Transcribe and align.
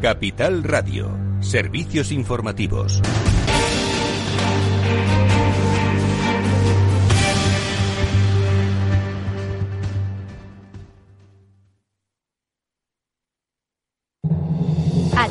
Capital 0.00 0.62
Radio, 0.62 1.10
servicios 1.40 2.12
informativos. 2.12 3.02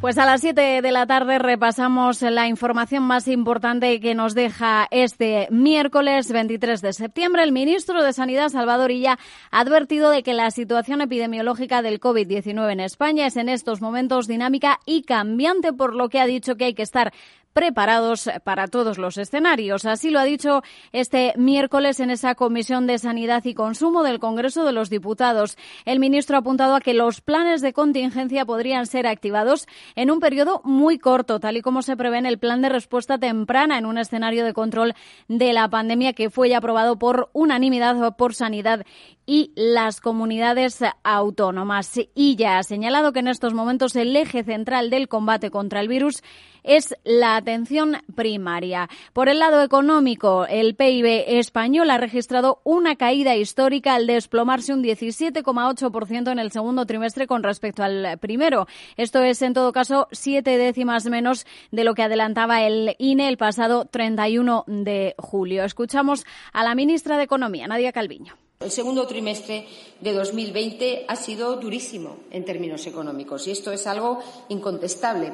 Pues 0.00 0.16
a 0.16 0.26
las 0.26 0.42
7 0.42 0.80
de 0.80 0.92
la 0.92 1.06
tarde 1.06 1.40
repasamos 1.40 2.22
la 2.22 2.46
información 2.46 3.02
más 3.02 3.26
importante 3.26 3.98
que 3.98 4.14
nos 4.14 4.32
deja 4.36 4.86
este 4.92 5.48
miércoles 5.50 6.30
23 6.30 6.80
de 6.80 6.92
septiembre. 6.92 7.42
El 7.42 7.50
ministro 7.50 8.04
de 8.04 8.12
Sanidad, 8.12 8.50
Salvador 8.50 8.92
Illa, 8.92 9.18
ha 9.50 9.58
advertido 9.58 10.10
de 10.10 10.22
que 10.22 10.34
la 10.34 10.52
situación 10.52 11.00
epidemiológica 11.00 11.82
del 11.82 11.98
COVID-19 11.98 12.70
en 12.70 12.78
España 12.78 13.26
es 13.26 13.36
en 13.36 13.48
estos 13.48 13.80
momentos 13.80 14.28
dinámica 14.28 14.78
y 14.86 15.02
cambiante, 15.02 15.72
por 15.72 15.96
lo 15.96 16.08
que 16.08 16.20
ha 16.20 16.26
dicho 16.26 16.54
que 16.54 16.66
hay 16.66 16.74
que 16.74 16.82
estar 16.82 17.12
preparados 17.58 18.30
para 18.44 18.68
todos 18.68 18.98
los 18.98 19.18
escenarios. 19.18 19.84
Así 19.84 20.10
lo 20.10 20.20
ha 20.20 20.24
dicho 20.24 20.62
este 20.92 21.32
miércoles 21.36 21.98
en 21.98 22.10
esa 22.10 22.36
Comisión 22.36 22.86
de 22.86 22.98
Sanidad 22.98 23.44
y 23.46 23.54
Consumo 23.54 24.04
del 24.04 24.20
Congreso 24.20 24.64
de 24.64 24.70
los 24.70 24.90
Diputados. 24.90 25.58
El 25.84 25.98
ministro 25.98 26.36
ha 26.36 26.38
apuntado 26.38 26.76
a 26.76 26.80
que 26.80 26.94
los 26.94 27.20
planes 27.20 27.60
de 27.60 27.72
contingencia 27.72 28.46
podrían 28.46 28.86
ser 28.86 29.08
activados 29.08 29.66
en 29.96 30.12
un 30.12 30.20
periodo 30.20 30.60
muy 30.62 31.00
corto, 31.00 31.40
tal 31.40 31.56
y 31.56 31.60
como 31.60 31.82
se 31.82 31.96
prevé 31.96 32.18
en 32.18 32.26
el 32.26 32.38
plan 32.38 32.62
de 32.62 32.68
respuesta 32.68 33.18
temprana 33.18 33.76
en 33.76 33.86
un 33.86 33.98
escenario 33.98 34.44
de 34.44 34.52
control 34.52 34.94
de 35.26 35.52
la 35.52 35.68
pandemia 35.68 36.12
que 36.12 36.30
fue 36.30 36.50
ya 36.50 36.58
aprobado 36.58 36.96
por 36.96 37.28
unanimidad 37.32 38.14
por 38.16 38.36
Sanidad 38.36 38.86
y 39.26 39.52
las 39.56 40.00
comunidades 40.00 40.78
autónomas. 41.02 41.98
Y 42.14 42.36
ya 42.36 42.58
ha 42.58 42.62
señalado 42.62 43.12
que 43.12 43.18
en 43.18 43.26
estos 43.26 43.52
momentos 43.52 43.96
el 43.96 44.14
eje 44.14 44.44
central 44.44 44.90
del 44.90 45.08
combate 45.08 45.50
contra 45.50 45.80
el 45.80 45.88
virus 45.88 46.22
es 46.62 46.94
la 47.04 47.36
atención 47.36 47.96
primaria. 48.14 48.88
Por 49.12 49.28
el 49.28 49.38
lado 49.38 49.62
económico, 49.62 50.46
el 50.46 50.74
PIB 50.74 51.24
español 51.26 51.90
ha 51.90 51.98
registrado 51.98 52.60
una 52.64 52.96
caída 52.96 53.36
histórica 53.36 53.94
al 53.94 54.06
desplomarse 54.06 54.72
un 54.72 54.82
17,8% 54.82 56.32
en 56.32 56.38
el 56.38 56.52
segundo 56.52 56.86
trimestre 56.86 57.26
con 57.26 57.42
respecto 57.42 57.82
al 57.82 58.18
primero. 58.18 58.66
Esto 58.96 59.22
es, 59.22 59.42
en 59.42 59.54
todo 59.54 59.72
caso, 59.72 60.08
siete 60.12 60.58
décimas 60.58 61.06
menos 61.06 61.46
de 61.70 61.84
lo 61.84 61.94
que 61.94 62.02
adelantaba 62.02 62.62
el 62.62 62.94
INE 62.98 63.28
el 63.28 63.36
pasado 63.36 63.84
31 63.84 64.64
de 64.66 65.14
julio. 65.18 65.64
Escuchamos 65.64 66.24
a 66.52 66.64
la 66.64 66.74
ministra 66.74 67.16
de 67.16 67.24
Economía, 67.24 67.66
Nadia 67.66 67.92
Calviño. 67.92 68.36
El 68.60 68.72
segundo 68.72 69.06
trimestre 69.06 69.66
de 70.00 70.12
2020 70.12 71.04
ha 71.06 71.14
sido 71.14 71.56
durísimo 71.56 72.16
en 72.32 72.44
términos 72.44 72.86
económicos 72.88 73.46
y 73.46 73.52
esto 73.52 73.70
es 73.70 73.86
algo 73.86 74.18
incontestable. 74.48 75.32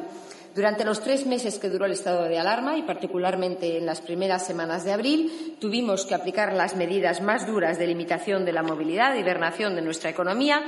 Durante 0.55 0.85
los 0.85 1.01
tres 1.01 1.27
meses 1.27 1.59
que 1.59 1.69
duró 1.69 1.85
el 1.85 1.91
estado 1.91 2.25
de 2.25 2.39
alarma 2.39 2.77
y 2.79 2.83
particularmente 2.83 3.77
en 3.77 3.87
las 3.87 4.01
primeras 4.01 4.47
semanas 4.47 4.85
de 4.85 4.93
abril, 4.93 5.57
tuvimos 5.61 6.07
que 6.07 6.15
aplicar 6.15 6.53
las 6.53 6.77
medidas 6.77 7.21
más 7.21 7.45
duras 7.45 7.77
de 7.77 7.89
limitación 7.89 8.45
de 8.45 8.53
la 8.53 8.63
movilidad, 8.63 9.17
y 9.17 9.19
hibernación 9.19 9.75
de 9.75 9.83
nuestra 9.83 10.11
economía 10.11 10.63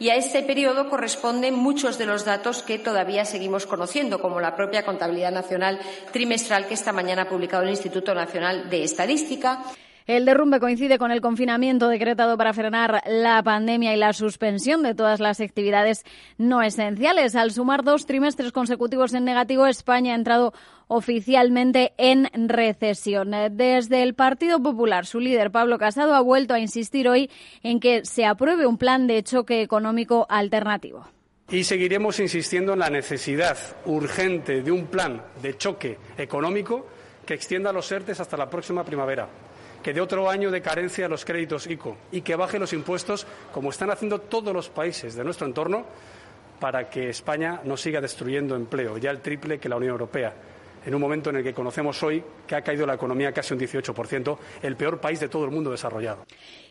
y 0.00 0.10
a 0.10 0.16
este 0.16 0.42
periodo 0.42 0.88
corresponden 0.88 1.54
muchos 1.54 1.98
de 1.98 2.06
los 2.06 2.24
datos 2.24 2.64
que 2.64 2.80
todavía 2.80 3.24
seguimos 3.24 3.66
conociendo, 3.66 4.20
como 4.20 4.40
la 4.40 4.56
propia 4.56 4.84
contabilidad 4.84 5.30
nacional 5.30 5.78
trimestral 6.12 6.66
que 6.66 6.74
esta 6.74 6.92
mañana 6.92 7.22
ha 7.22 7.28
publicado 7.28 7.62
el 7.62 7.70
Instituto 7.70 8.14
Nacional 8.14 8.68
de 8.68 8.82
Estadística. 8.82 9.62
El 10.08 10.24
derrumbe 10.24 10.58
coincide 10.58 10.96
con 10.96 11.10
el 11.10 11.20
confinamiento 11.20 11.86
decretado 11.86 12.38
para 12.38 12.54
frenar 12.54 13.02
la 13.06 13.42
pandemia 13.42 13.92
y 13.92 13.98
la 13.98 14.14
suspensión 14.14 14.82
de 14.82 14.94
todas 14.94 15.20
las 15.20 15.38
actividades 15.38 16.02
no 16.38 16.62
esenciales. 16.62 17.36
Al 17.36 17.50
sumar 17.50 17.84
dos 17.84 18.06
trimestres 18.06 18.50
consecutivos 18.50 19.12
en 19.12 19.26
negativo, 19.26 19.66
España 19.66 20.14
ha 20.14 20.16
entrado 20.16 20.54
oficialmente 20.86 21.92
en 21.98 22.26
recesión. 22.48 23.32
Desde 23.50 24.02
el 24.02 24.14
Partido 24.14 24.62
Popular, 24.62 25.04
su 25.04 25.20
líder 25.20 25.50
Pablo 25.50 25.76
Casado 25.76 26.14
ha 26.14 26.22
vuelto 26.22 26.54
a 26.54 26.58
insistir 26.58 27.06
hoy 27.06 27.30
en 27.62 27.78
que 27.78 28.06
se 28.06 28.24
apruebe 28.24 28.66
un 28.66 28.78
plan 28.78 29.06
de 29.08 29.22
choque 29.22 29.60
económico 29.60 30.24
alternativo. 30.30 31.06
Y 31.50 31.64
seguiremos 31.64 32.18
insistiendo 32.18 32.72
en 32.72 32.78
la 32.78 32.88
necesidad 32.88 33.58
urgente 33.84 34.62
de 34.62 34.72
un 34.72 34.86
plan 34.86 35.22
de 35.42 35.58
choque 35.58 35.98
económico 36.16 36.86
que 37.26 37.34
extienda 37.34 37.74
los 37.74 37.92
ERTES 37.92 38.20
hasta 38.20 38.38
la 38.38 38.48
próxima 38.48 38.82
primavera 38.84 39.28
que 39.88 39.94
dé 39.94 40.02
otro 40.02 40.28
año 40.28 40.50
de 40.50 40.60
carencia 40.60 41.06
a 41.06 41.08
los 41.08 41.24
créditos 41.24 41.66
ICO 41.66 41.96
y 42.12 42.20
que 42.20 42.36
baje 42.36 42.58
los 42.58 42.74
impuestos, 42.74 43.26
como 43.54 43.70
están 43.70 43.90
haciendo 43.90 44.20
todos 44.20 44.52
los 44.52 44.68
países 44.68 45.14
de 45.14 45.24
nuestro 45.24 45.46
entorno, 45.46 45.86
para 46.60 46.90
que 46.90 47.08
España 47.08 47.62
no 47.64 47.74
siga 47.78 47.98
destruyendo 47.98 48.54
empleo, 48.54 48.98
ya 48.98 49.10
el 49.10 49.22
triple 49.22 49.58
que 49.58 49.70
la 49.70 49.76
Unión 49.76 49.92
Europea 49.92 50.34
en 50.84 50.94
un 50.94 51.00
momento 51.00 51.30
en 51.30 51.36
el 51.36 51.44
que 51.44 51.54
conocemos 51.54 52.02
hoy 52.02 52.22
que 52.46 52.56
ha 52.56 52.62
caído 52.62 52.86
la 52.86 52.94
economía 52.94 53.32
casi 53.32 53.54
un 53.54 53.60
18%, 53.60 54.38
el 54.62 54.76
peor 54.76 55.00
país 55.00 55.20
de 55.20 55.28
todo 55.28 55.44
el 55.44 55.50
mundo 55.50 55.70
desarrollado. 55.70 56.24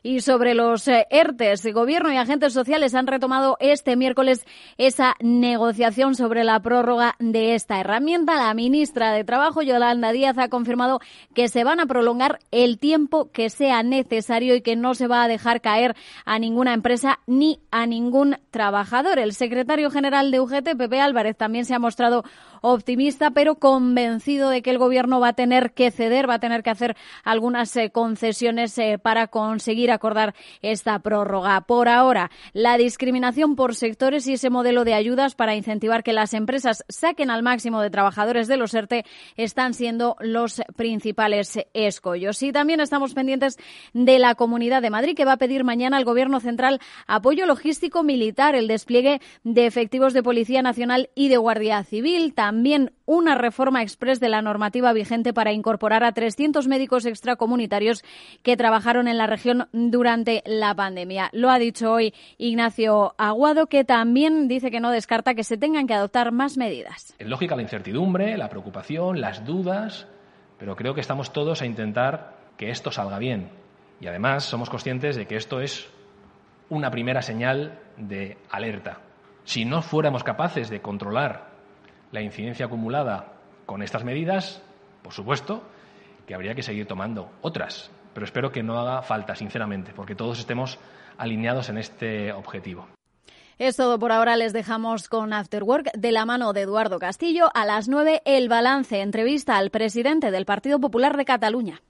Y 0.03 0.21
sobre 0.21 0.53
los 0.53 0.87
eh, 0.87 1.07
ERTES, 1.09 1.73
Gobierno 1.73 2.11
y 2.11 2.17
agentes 2.17 2.53
sociales 2.53 2.95
han 2.95 3.07
retomado 3.07 3.57
este 3.59 3.95
miércoles 3.95 4.45
esa 4.77 5.15
negociación 5.19 6.15
sobre 6.15 6.43
la 6.43 6.59
prórroga 6.59 7.15
de 7.19 7.55
esta 7.55 7.79
herramienta. 7.79 8.35
La 8.35 8.53
ministra 8.53 9.11
de 9.11 9.23
Trabajo, 9.23 9.61
Yolanda 9.61 10.11
Díaz, 10.11 10.37
ha 10.37 10.49
confirmado 10.49 10.99
que 11.33 11.49
se 11.49 11.63
van 11.63 11.79
a 11.79 11.85
prolongar 11.85 12.39
el 12.51 12.79
tiempo 12.79 13.31
que 13.31 13.49
sea 13.49 13.83
necesario 13.83 14.55
y 14.55 14.61
que 14.61 14.75
no 14.75 14.95
se 14.95 15.07
va 15.07 15.23
a 15.23 15.27
dejar 15.27 15.61
caer 15.61 15.95
a 16.25 16.39
ninguna 16.39 16.73
empresa 16.73 17.19
ni 17.27 17.59
a 17.71 17.85
ningún 17.85 18.37
trabajador. 18.51 19.19
El 19.19 19.33
secretario 19.33 19.91
general 19.91 20.31
de 20.31 20.39
UGT, 20.39 20.77
Pepe 20.77 21.01
Álvarez, 21.01 21.35
también 21.35 21.65
se 21.65 21.73
ha 21.73 21.79
mostrado 21.79 22.23
optimista, 22.61 23.31
pero 23.31 23.55
convencido 23.55 24.49
de 24.49 24.61
que 24.61 24.69
el 24.69 24.77
Gobierno 24.77 25.19
va 25.19 25.29
a 25.29 25.33
tener 25.33 25.71
que 25.73 25.91
ceder, 25.91 26.29
va 26.29 26.35
a 26.35 26.39
tener 26.39 26.63
que 26.63 26.69
hacer 26.69 26.95
algunas 27.23 27.75
eh, 27.75 27.89
concesiones 27.89 28.77
eh, 28.77 28.97
para 29.01 29.27
conseguir 29.27 29.91
acordar 29.91 30.35
esta 30.61 30.99
prórroga. 30.99 31.61
Por 31.61 31.89
ahora, 31.89 32.31
la 32.53 32.77
discriminación 32.77 33.55
por 33.55 33.75
sectores 33.75 34.27
y 34.27 34.33
ese 34.33 34.49
modelo 34.49 34.83
de 34.83 34.93
ayudas 34.93 35.35
para 35.35 35.55
incentivar 35.55 36.03
que 36.03 36.13
las 36.13 36.33
empresas 36.33 36.83
saquen 36.89 37.29
al 37.29 37.43
máximo 37.43 37.81
de 37.81 37.89
trabajadores 37.89 38.47
de 38.47 38.57
los 38.57 38.73
ERTE 38.73 39.05
están 39.35 39.73
siendo 39.73 40.15
los 40.19 40.61
principales 40.75 41.59
escollos. 41.73 42.41
Y 42.43 42.51
también 42.51 42.79
estamos 42.79 43.13
pendientes 43.13 43.57
de 43.93 44.19
la 44.19 44.35
Comunidad 44.35 44.81
de 44.81 44.89
Madrid, 44.89 45.15
que 45.15 45.25
va 45.25 45.33
a 45.33 45.37
pedir 45.37 45.63
mañana 45.63 45.97
al 45.97 46.05
Gobierno 46.05 46.39
central 46.39 46.79
apoyo 47.05 47.45
logístico 47.45 48.03
militar, 48.03 48.55
el 48.55 48.67
despliegue 48.67 49.21
de 49.43 49.65
efectivos 49.65 50.13
de 50.13 50.23
Policía 50.23 50.61
Nacional 50.61 51.09
y 51.15 51.29
de 51.29 51.37
Guardia 51.37 51.83
Civil, 51.83 52.33
una 53.05 53.35
reforma 53.35 53.81
express 53.81 54.19
de 54.19 54.29
la 54.29 54.41
normativa 54.41 54.93
vigente 54.93 55.33
para 55.33 55.51
incorporar 55.51 56.03
a 56.03 56.11
300 56.11 56.67
médicos 56.67 57.05
extracomunitarios 57.05 58.03
que 58.43 58.57
trabajaron 58.57 59.07
en 59.07 59.17
la 59.17 59.27
región 59.27 59.67
durante 59.71 60.43
la 60.45 60.75
pandemia. 60.75 61.29
Lo 61.33 61.49
ha 61.49 61.59
dicho 61.59 61.91
hoy 61.91 62.13
Ignacio 62.37 63.15
Aguado, 63.17 63.67
que 63.67 63.83
también 63.83 64.47
dice 64.47 64.71
que 64.71 64.79
no 64.79 64.91
descarta 64.91 65.35
que 65.35 65.43
se 65.43 65.57
tengan 65.57 65.87
que 65.87 65.93
adoptar 65.93 66.31
más 66.31 66.57
medidas. 66.57 67.15
Es 67.17 67.27
lógica 67.27 67.55
la 67.55 67.61
incertidumbre, 67.61 68.37
la 68.37 68.49
preocupación, 68.49 69.21
las 69.21 69.45
dudas, 69.45 70.07
pero 70.57 70.75
creo 70.75 70.93
que 70.93 71.01
estamos 71.01 71.33
todos 71.33 71.61
a 71.61 71.65
intentar 71.65 72.35
que 72.57 72.69
esto 72.69 72.91
salga 72.91 73.19
bien. 73.19 73.49
Y 73.99 74.07
además 74.07 74.43
somos 74.43 74.69
conscientes 74.69 75.15
de 75.15 75.25
que 75.25 75.37
esto 75.37 75.61
es 75.61 75.89
una 76.69 76.91
primera 76.91 77.21
señal 77.21 77.79
de 77.97 78.37
alerta. 78.51 78.99
Si 79.43 79.65
no 79.65 79.81
fuéramos 79.81 80.23
capaces 80.23 80.69
de 80.69 80.81
controlar 80.81 81.56
la 82.11 82.21
incidencia 82.21 82.65
acumulada 82.65 83.33
con 83.65 83.81
estas 83.81 84.03
medidas, 84.03 84.61
por 85.03 85.13
supuesto, 85.13 85.63
que 86.25 86.33
habría 86.35 86.55
que 86.55 86.63
seguir 86.63 86.85
tomando 86.85 87.31
otras, 87.41 87.91
pero 88.13 88.25
espero 88.25 88.51
que 88.51 88.63
no 88.63 88.79
haga 88.79 89.01
falta, 89.01 89.35
sinceramente, 89.35 89.93
porque 89.95 90.15
todos 90.15 90.39
estemos 90.39 90.79
alineados 91.17 91.69
en 91.69 91.77
este 91.77 92.31
objetivo. 92.31 92.87
Es 93.59 93.75
todo 93.75 93.97
por 93.97 94.11
ahora. 94.11 94.35
Les 94.35 94.53
dejamos 94.53 95.09
con 95.09 95.33
After 95.33 95.63
Work 95.63 95.91
de 95.93 96.11
la 96.11 96.25
mano 96.25 96.53
de 96.53 96.61
Eduardo 96.61 96.99
Castillo. 96.99 97.49
A 97.55 97.65
las 97.65 97.87
nueve, 97.87 98.21
el 98.25 98.49
balance. 98.49 99.01
Entrevista 99.01 99.57
al 99.57 99.71
presidente 99.71 100.29
del 100.29 100.45
Partido 100.45 100.79
Popular 100.79 101.17
de 101.17 101.25
Cataluña. 101.25 101.81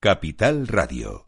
Capital 0.00 0.68
Radio. 0.68 1.27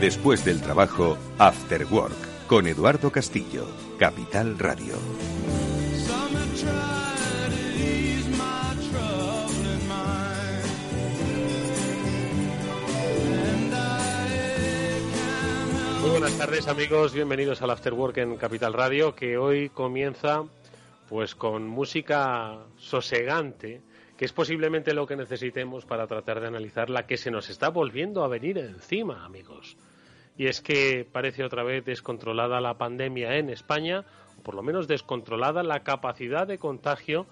Después 0.00 0.46
del 0.46 0.62
trabajo, 0.62 1.18
After 1.36 1.84
Work, 1.84 2.46
con 2.46 2.66
Eduardo 2.66 3.12
Castillo, 3.12 3.66
Capital 3.98 4.58
Radio. 4.58 4.94
Muy 16.00 16.10
buenas 16.10 16.38
tardes 16.38 16.66
amigos, 16.66 17.12
bienvenidos 17.12 17.60
al 17.60 17.68
After 17.68 17.92
Work 17.92 18.16
en 18.16 18.36
Capital 18.38 18.72
Radio, 18.72 19.14
que 19.14 19.36
hoy 19.36 19.68
comienza 19.68 20.44
pues 21.10 21.34
con 21.34 21.66
música 21.68 22.56
sosegante, 22.78 23.82
que 24.16 24.24
es 24.24 24.32
posiblemente 24.32 24.94
lo 24.94 25.06
que 25.06 25.16
necesitemos 25.16 25.84
para 25.84 26.06
tratar 26.06 26.40
de 26.40 26.46
analizar 26.46 26.88
la 26.88 27.06
que 27.06 27.18
se 27.18 27.30
nos 27.30 27.50
está 27.50 27.68
volviendo 27.68 28.24
a 28.24 28.28
venir 28.28 28.56
encima, 28.56 29.26
amigos 29.26 29.76
y 30.40 30.46
es 30.46 30.62
que 30.62 31.04
parece 31.04 31.44
otra 31.44 31.62
vez 31.62 31.84
descontrolada 31.84 32.62
la 32.62 32.78
pandemia 32.78 33.36
en 33.36 33.50
España, 33.50 34.06
o 34.38 34.42
por 34.42 34.54
lo 34.54 34.62
menos 34.62 34.88
descontrolada 34.88 35.62
la 35.62 35.80
capacidad 35.80 36.46
de 36.46 36.56
contagio 36.56 37.26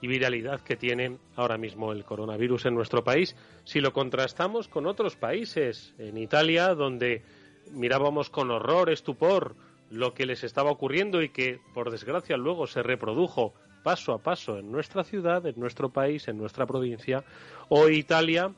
y 0.00 0.06
viralidad 0.06 0.60
que 0.60 0.76
tiene 0.76 1.18
ahora 1.34 1.58
mismo 1.58 1.90
el 1.90 2.04
coronavirus 2.04 2.66
en 2.66 2.76
nuestro 2.76 3.02
país. 3.02 3.34
Si 3.64 3.80
lo 3.80 3.92
contrastamos 3.92 4.68
con 4.68 4.86
otros 4.86 5.16
países, 5.16 5.94
en 5.98 6.16
Italia, 6.16 6.76
donde 6.76 7.24
mirábamos 7.72 8.30
con 8.30 8.52
horror, 8.52 8.88
estupor, 8.88 9.56
lo 9.90 10.14
que 10.14 10.24
les 10.24 10.44
estaba 10.44 10.70
ocurriendo 10.70 11.22
y 11.22 11.30
que, 11.30 11.58
por 11.74 11.90
desgracia, 11.90 12.36
luego 12.36 12.68
se 12.68 12.84
reprodujo 12.84 13.52
paso 13.82 14.12
a 14.12 14.22
paso 14.22 14.58
en 14.58 14.70
nuestra 14.70 15.02
ciudad, 15.02 15.44
en 15.44 15.58
nuestro 15.58 15.88
país, 15.88 16.28
en 16.28 16.38
nuestra 16.38 16.66
provincia, 16.66 17.24
o 17.68 17.88
Italia, 17.88 18.52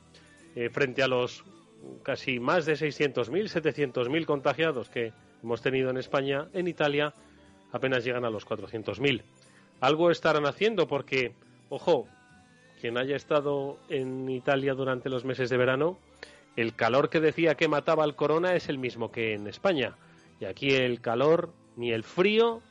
eh, 0.55 0.69
frente 0.69 1.01
a 1.01 1.07
los 1.07 1.43
casi 2.03 2.39
más 2.39 2.65
de 2.65 2.73
600.000, 2.73 3.93
700.000 3.93 4.25
contagiados 4.25 4.89
que 4.89 5.13
hemos 5.43 5.61
tenido 5.61 5.89
en 5.89 5.97
España, 5.97 6.47
en 6.53 6.67
Italia 6.67 7.13
apenas 7.71 8.03
llegan 8.03 8.25
a 8.25 8.29
los 8.29 8.45
400.000. 8.45 9.23
Algo 9.79 10.09
estarán 10.09 10.45
haciendo 10.45 10.87
porque, 10.87 11.33
ojo, 11.69 12.07
quien 12.81 12.97
haya 12.97 13.15
estado 13.15 13.77
en 13.89 14.29
Italia 14.29 14.73
durante 14.73 15.09
los 15.09 15.25
meses 15.25 15.49
de 15.49 15.57
verano, 15.57 15.97
el 16.55 16.75
calor 16.75 17.09
que 17.09 17.19
decía 17.19 17.55
que 17.55 17.67
mataba 17.67 18.03
al 18.03 18.15
corona 18.15 18.55
es 18.55 18.69
el 18.69 18.77
mismo 18.77 19.11
que 19.11 19.33
en 19.33 19.47
España. 19.47 19.95
Y 20.39 20.45
aquí 20.45 20.69
el 20.69 21.01
calor, 21.01 21.51
ni 21.75 21.91
el 21.91 22.03
frío, 22.03 22.61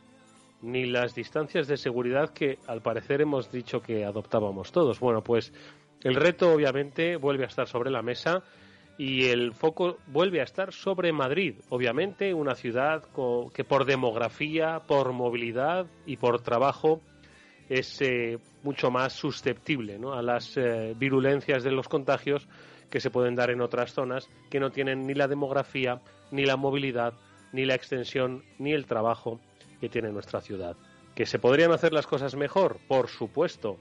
ni 0.62 0.86
las 0.86 1.14
distancias 1.14 1.68
de 1.68 1.76
seguridad 1.76 2.30
que 2.30 2.58
al 2.66 2.82
parecer 2.82 3.20
hemos 3.20 3.52
dicho 3.52 3.80
que 3.80 4.04
adoptábamos 4.04 4.72
todos. 4.72 4.98
Bueno, 4.98 5.22
pues 5.22 5.52
el 6.02 6.14
reto 6.14 6.52
obviamente 6.52 7.16
vuelve 7.16 7.44
a 7.44 7.48
estar 7.48 7.68
sobre 7.68 7.90
la 7.90 8.02
mesa 8.02 8.42
y 8.98 9.26
el 9.26 9.52
foco 9.52 9.98
vuelve 10.06 10.40
a 10.40 10.44
estar 10.44 10.72
sobre 10.72 11.12
Madrid, 11.12 11.56
obviamente 11.68 12.32
una 12.32 12.54
ciudad 12.54 13.04
que 13.52 13.64
por 13.64 13.84
demografía, 13.84 14.80
por 14.86 15.12
movilidad 15.12 15.86
y 16.06 16.16
por 16.16 16.40
trabajo 16.40 17.00
es 17.68 18.00
eh, 18.00 18.38
mucho 18.62 18.90
más 18.90 19.12
susceptible 19.12 19.98
a 20.12 20.22
las 20.22 20.56
eh, 20.56 20.94
virulencias 20.96 21.62
de 21.64 21.72
los 21.72 21.88
contagios 21.88 22.48
que 22.90 23.00
se 23.00 23.10
pueden 23.10 23.34
dar 23.34 23.50
en 23.50 23.60
otras 23.60 23.92
zonas 23.92 24.30
que 24.50 24.60
no 24.60 24.70
tienen 24.70 25.06
ni 25.06 25.14
la 25.14 25.28
demografía, 25.28 26.00
ni 26.30 26.44
la 26.44 26.56
movilidad, 26.56 27.14
ni 27.52 27.64
la 27.64 27.74
extensión, 27.74 28.44
ni 28.58 28.72
el 28.72 28.86
trabajo 28.86 29.40
que 29.80 29.88
tiene 29.88 30.10
nuestra 30.10 30.40
ciudad. 30.40 30.76
¿Que 31.14 31.26
se 31.26 31.38
podrían 31.38 31.72
hacer 31.72 31.92
las 31.92 32.06
cosas 32.06 32.36
mejor? 32.36 32.78
Por 32.86 33.08
supuesto, 33.08 33.78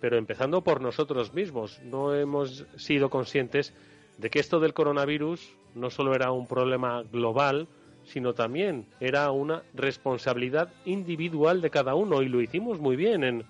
pero 0.00 0.18
empezando 0.18 0.62
por 0.62 0.80
nosotros 0.80 1.32
mismos. 1.32 1.80
No 1.84 2.14
hemos 2.14 2.66
sido 2.76 3.10
conscientes 3.10 3.74
de 4.18 4.30
que 4.30 4.38
esto 4.38 4.60
del 4.60 4.74
coronavirus 4.74 5.54
no 5.74 5.90
solo 5.90 6.14
era 6.14 6.32
un 6.32 6.46
problema 6.46 7.02
global, 7.02 7.68
sino 8.04 8.34
también 8.34 8.86
era 9.00 9.30
una 9.30 9.62
responsabilidad 9.74 10.72
individual 10.84 11.60
de 11.60 11.70
cada 11.70 11.94
uno 11.94 12.22
y 12.22 12.28
lo 12.28 12.40
hicimos 12.40 12.80
muy 12.80 12.96
bien 12.96 13.24
en 13.24 13.44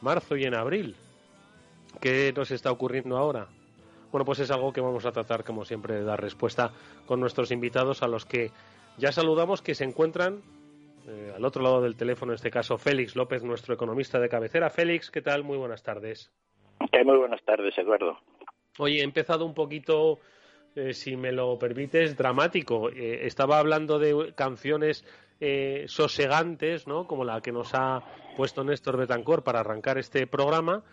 marzo 0.00 0.36
y 0.36 0.44
en 0.44 0.54
abril. 0.54 0.96
¿Qué 2.00 2.32
nos 2.34 2.50
está 2.50 2.70
ocurriendo 2.70 3.16
ahora? 3.16 3.48
Bueno, 4.12 4.24
pues 4.24 4.38
es 4.38 4.50
algo 4.50 4.72
que 4.72 4.80
vamos 4.80 5.04
a 5.04 5.12
tratar, 5.12 5.44
como 5.44 5.64
siempre, 5.64 5.94
de 5.94 6.04
dar 6.04 6.20
respuesta 6.20 6.72
con 7.06 7.20
nuestros 7.20 7.50
invitados 7.50 8.02
a 8.02 8.08
los 8.08 8.24
que 8.24 8.50
ya 8.98 9.12
saludamos 9.12 9.62
que 9.62 9.74
se 9.74 9.84
encuentran 9.84 10.40
eh, 11.08 11.32
al 11.36 11.44
otro 11.44 11.62
lado 11.62 11.80
del 11.80 11.96
teléfono, 11.96 12.32
en 12.32 12.36
este 12.36 12.50
caso 12.50 12.78
Félix 12.78 13.14
López, 13.14 13.42
nuestro 13.44 13.74
economista 13.74 14.18
de 14.18 14.28
cabecera. 14.28 14.70
Félix, 14.70 15.10
¿qué 15.10 15.22
tal? 15.22 15.44
Muy 15.44 15.58
buenas 15.58 15.82
tardes. 15.82 16.32
muy 17.04 17.16
buenas 17.18 17.42
tardes, 17.44 17.76
Eduardo. 17.78 18.18
Oye, 18.78 19.00
he 19.00 19.04
empezado 19.04 19.44
un 19.46 19.54
poquito, 19.54 20.20
eh, 20.74 20.92
si 20.92 21.16
me 21.16 21.32
lo 21.32 21.58
permites, 21.58 22.16
dramático. 22.16 22.90
Eh, 22.90 23.26
estaba 23.26 23.58
hablando 23.58 23.98
de 23.98 24.32
canciones 24.34 25.04
eh, 25.40 25.84
sosegantes, 25.88 26.86
¿no? 26.86 27.06
Como 27.06 27.24
la 27.24 27.40
que 27.40 27.52
nos 27.52 27.74
ha 27.74 28.02
puesto 28.36 28.64
Néstor 28.64 28.96
Betancor 28.96 29.42
para 29.44 29.60
arrancar 29.60 29.98
este 29.98 30.26
programa, 30.26 30.84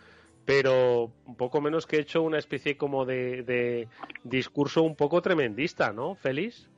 pero 0.44 1.12
un 1.26 1.36
poco 1.36 1.60
menos 1.60 1.86
que 1.86 1.96
he 1.96 2.00
hecho 2.00 2.22
una 2.22 2.38
especie 2.38 2.76
como 2.76 3.04
de, 3.04 3.88
discurso 4.22 4.82
un 4.82 4.96
poco 4.96 5.20
tremendista, 5.22 5.92
¿no, 5.92 6.14
Félix? 6.14 6.68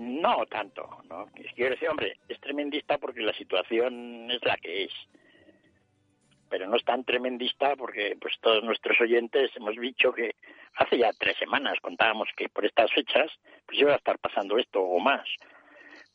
no 0.00 0.46
tanto, 0.46 0.88
¿no? 1.10 1.26
Quiero 1.56 1.72
decir, 1.72 1.88
hombre, 1.88 2.16
es 2.28 2.40
tremendista 2.40 2.96
porque 2.98 3.20
la 3.20 3.32
situación 3.32 4.30
es 4.30 4.40
la 4.44 4.56
que 4.56 4.84
es 4.84 4.92
pero 6.48 6.66
no 6.68 6.76
es 6.76 6.84
tan 6.84 7.04
tremendista 7.04 7.76
porque 7.76 8.16
pues 8.20 8.34
todos 8.40 8.62
nuestros 8.64 9.00
oyentes 9.00 9.50
hemos 9.56 9.76
dicho 9.76 10.12
que 10.12 10.32
hace 10.74 10.98
ya 10.98 11.10
tres 11.18 11.36
semanas 11.38 11.78
contábamos 11.80 12.28
que 12.36 12.48
por 12.48 12.64
estas 12.64 12.92
fechas 12.92 13.30
pues 13.66 13.78
iba 13.78 13.92
a 13.92 13.96
estar 13.96 14.18
pasando 14.18 14.58
esto 14.58 14.80
o 14.80 14.98
más 14.98 15.28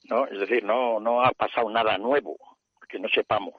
no 0.05 0.25
es 0.25 0.39
decir 0.39 0.63
no 0.63 0.99
no 0.99 1.23
ha 1.23 1.31
pasado 1.31 1.69
nada 1.69 1.97
nuevo 1.97 2.37
que 2.93 2.99
no 2.99 3.09
sepamos. 3.09 3.55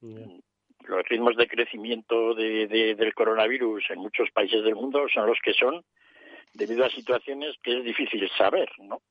Los 0.00 1.02
ritmos 1.08 1.36
de 1.36 1.48
crecimiento 1.48 2.32
de, 2.34 2.94
del 2.96 3.12
coronavirus 3.12 3.90
en 3.90 3.98
muchos 3.98 4.30
países 4.30 4.62
del 4.62 4.76
mundo 4.76 5.06
son 5.12 5.26
los 5.26 5.38
que 5.42 5.52
son 5.52 5.84
debido 6.54 6.84
a 6.84 6.90
situaciones 6.90 7.56
que 7.62 7.78
es 7.78 7.84
difícil 7.84 8.30
saber 8.38 8.70
no 8.78 9.02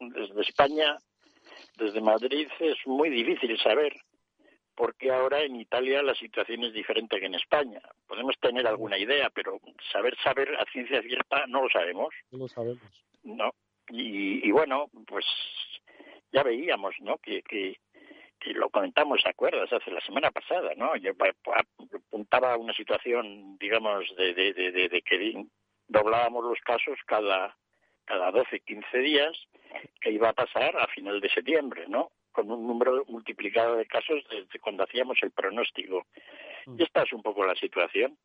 desde 0.00 0.42
España 0.42 0.96
desde 1.78 2.00
Madrid 2.00 2.46
es 2.60 2.76
muy 2.86 3.08
difícil 3.08 3.58
saber 3.58 3.92
porque 4.78 5.10
ahora 5.10 5.42
en 5.42 5.56
Italia 5.56 6.04
la 6.04 6.14
situación 6.14 6.62
es 6.62 6.72
diferente 6.72 7.18
que 7.18 7.26
en 7.26 7.34
España. 7.34 7.80
Podemos 8.06 8.38
tener 8.38 8.64
alguna 8.64 8.96
idea, 8.96 9.28
pero 9.28 9.60
saber 9.92 10.16
saber 10.22 10.54
a 10.54 10.64
ciencia 10.70 11.02
cierta 11.02 11.48
no 11.48 11.62
lo 11.62 11.68
sabemos. 11.68 12.14
No 12.30 12.38
lo 12.38 12.48
sabemos. 12.48 13.04
No. 13.24 13.50
Y, 13.88 14.48
bueno, 14.52 14.88
pues 15.04 15.26
ya 16.30 16.44
veíamos, 16.44 16.94
¿no? 17.00 17.16
Que, 17.18 17.42
que, 17.42 17.76
lo 18.54 18.70
comentamos, 18.70 19.20
¿te 19.20 19.30
acuerdas? 19.30 19.72
Hace 19.72 19.90
la 19.90 20.00
semana 20.00 20.30
pasada, 20.30 20.70
¿no? 20.76 20.94
Yo 20.94 21.10
apuntaba 22.06 22.52
a 22.52 22.56
una 22.56 22.72
situación, 22.72 23.58
digamos, 23.58 24.14
de, 24.16 24.32
de, 24.32 24.52
de, 24.52 24.88
de 24.88 25.02
que 25.02 25.44
doblábamos 25.88 26.44
los 26.44 26.60
casos 26.60 26.98
cada 27.04 27.56
cada 28.04 28.30
12, 28.30 28.60
15 28.60 28.98
días, 29.00 29.36
que 30.00 30.12
iba 30.12 30.30
a 30.30 30.32
pasar 30.32 30.74
a 30.78 30.86
final 30.86 31.20
de 31.20 31.28
septiembre, 31.28 31.84
¿no? 31.88 32.10
Con 32.38 32.52
un 32.52 32.68
número 32.68 33.04
multiplicado 33.08 33.74
de 33.74 33.86
casos 33.86 34.22
desde 34.30 34.60
cuando 34.60 34.84
hacíamos 34.84 35.18
el 35.22 35.32
pronóstico. 35.32 36.06
Mm. 36.66 36.76
Y 36.78 36.84
esta 36.84 37.02
es 37.02 37.12
un 37.12 37.20
poco 37.20 37.44
la 37.44 37.56
situación. 37.56 38.16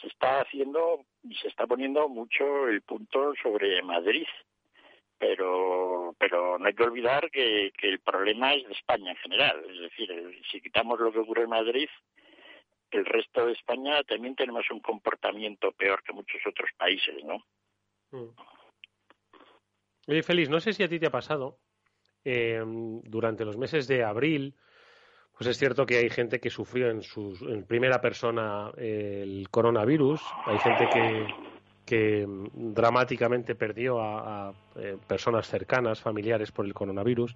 Se 0.00 0.06
está 0.06 0.40
haciendo 0.40 1.04
y 1.22 1.34
se 1.34 1.48
está 1.48 1.66
poniendo 1.66 2.08
mucho 2.08 2.66
el 2.68 2.80
punto 2.80 3.34
sobre 3.42 3.82
Madrid, 3.82 4.26
pero 5.18 6.14
pero 6.18 6.58
no 6.58 6.66
hay 6.66 6.72
que 6.72 6.82
olvidar 6.82 7.30
que, 7.30 7.72
que 7.76 7.88
el 7.90 8.00
problema 8.00 8.54
es 8.54 8.66
de 8.66 8.72
España 8.72 9.10
en 9.10 9.18
general. 9.18 9.62
Es 9.68 9.80
decir, 9.80 10.42
si 10.50 10.62
quitamos 10.62 10.98
lo 10.98 11.12
que 11.12 11.18
ocurre 11.18 11.42
en 11.42 11.50
Madrid, 11.50 11.90
el 12.90 13.04
resto 13.04 13.44
de 13.44 13.52
España 13.52 14.02
también 14.04 14.34
tenemos 14.34 14.64
un 14.70 14.80
comportamiento 14.80 15.72
peor 15.72 16.02
que 16.02 16.14
muchos 16.14 16.40
otros 16.46 16.70
países, 16.78 17.22
¿no? 17.22 17.44
Mm. 18.12 18.34
Oye, 20.08 20.22
Félix, 20.22 20.48
no 20.48 20.58
sé 20.58 20.72
si 20.72 20.82
a 20.82 20.88
ti 20.88 20.98
te 20.98 21.06
ha 21.06 21.10
pasado 21.10 21.58
eh, 22.24 22.62
durante 23.04 23.44
los 23.44 23.56
meses 23.56 23.86
de 23.88 24.04
abril, 24.04 24.54
pues 25.36 25.48
es 25.50 25.58
cierto 25.58 25.86
que 25.86 25.98
hay 25.98 26.10
gente 26.10 26.40
que 26.40 26.50
sufrió 26.50 26.90
en, 26.90 27.02
su, 27.02 27.36
en 27.48 27.64
primera 27.64 28.00
persona 28.00 28.70
el 28.76 29.48
coronavirus, 29.50 30.20
hay 30.46 30.58
gente 30.58 30.88
que, 30.92 31.26
que 31.84 32.26
dramáticamente 32.52 33.54
perdió 33.54 34.00
a, 34.00 34.52
eh, 34.76 34.96
personas 35.06 35.48
cercanas, 35.48 36.00
familiares 36.00 36.52
por 36.52 36.64
el 36.64 36.74
coronavirus, 36.74 37.34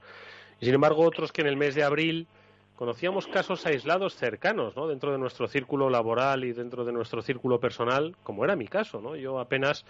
y 0.61 0.66
sin 0.66 0.75
embargo 0.75 1.02
otros 1.02 1.33
que 1.33 1.43
en 1.43 1.49
el 1.49 1.57
mes 1.57 1.75
de 1.75 1.85
abril 1.85 2.26
conocíamos 2.76 3.26
casos 3.26 3.66
aislados 3.66 4.14
cercanos, 4.14 4.76
¿no? 4.76 4.87
Dentro 4.87 5.11
de 5.11 5.19
nuestro 5.19 5.49
círculo 5.49 5.90
laboral 5.90 6.45
y 6.45 6.52
dentro 6.52 6.85
de 6.85 6.93
nuestro 6.93 7.23
círculo 7.23 7.59
personal, 7.59 8.16
como 8.23 8.45
era 8.45 8.55
mi 8.55 8.69
caso, 8.69 9.00
¿no? 9.00 9.16
Yo 9.16 9.38
apenas 9.40 9.85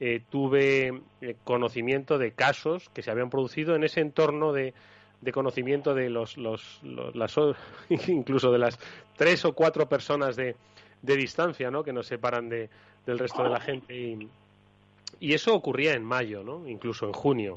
eh, 0.00 0.22
tuve 0.30 1.02
eh, 1.20 1.36
conocimiento 1.44 2.18
de 2.18 2.32
casos 2.32 2.88
que 2.90 3.02
se 3.02 3.10
habían 3.10 3.30
producido 3.30 3.74
en 3.74 3.84
ese 3.84 4.00
entorno 4.00 4.52
de, 4.52 4.74
de 5.20 5.32
conocimiento 5.32 5.94
de 5.94 6.10
los, 6.10 6.36
los, 6.36 6.80
las, 6.82 7.36
incluso 8.08 8.52
de 8.52 8.58
las 8.58 8.78
tres 9.16 9.44
o 9.44 9.52
cuatro 9.54 9.88
personas 9.88 10.36
de, 10.36 10.54
de 11.02 11.16
distancia, 11.16 11.70
¿no? 11.70 11.82
Que 11.82 11.92
nos 11.92 12.06
separan 12.06 12.48
de, 12.48 12.70
del 13.06 13.18
resto 13.18 13.42
de 13.42 13.48
la 13.48 13.60
gente 13.60 13.94
y, 13.94 14.28
y 15.20 15.34
eso 15.34 15.54
ocurría 15.54 15.94
en 15.94 16.04
mayo, 16.04 16.44
¿no? 16.44 16.68
Incluso 16.68 17.06
en 17.06 17.12
junio. 17.12 17.54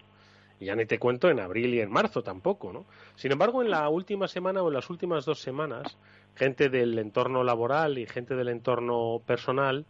Y 0.59 0.65
ya 0.65 0.75
ni 0.75 0.85
te 0.85 0.99
cuento 0.99 1.29
en 1.29 1.39
abril 1.39 1.73
y 1.73 1.81
en 1.81 1.91
marzo 1.91 2.21
tampoco, 2.21 2.71
¿no? 2.71 2.85
Sin 3.15 3.31
embargo, 3.31 3.61
en 3.61 3.69
la 3.69 3.87
última 3.89 4.27
semana 4.27 4.61
o 4.61 4.67
en 4.67 4.75
las 4.75 4.89
últimas 4.89 5.25
dos 5.25 5.39
semanas, 5.39 5.97
gente 6.35 6.69
del 6.69 6.97
entorno 6.99 7.43
laboral 7.43 7.97
y 7.97 8.05
gente 8.05 8.35
del 8.35 8.49
entorno 8.49 9.21
personal, 9.25 9.85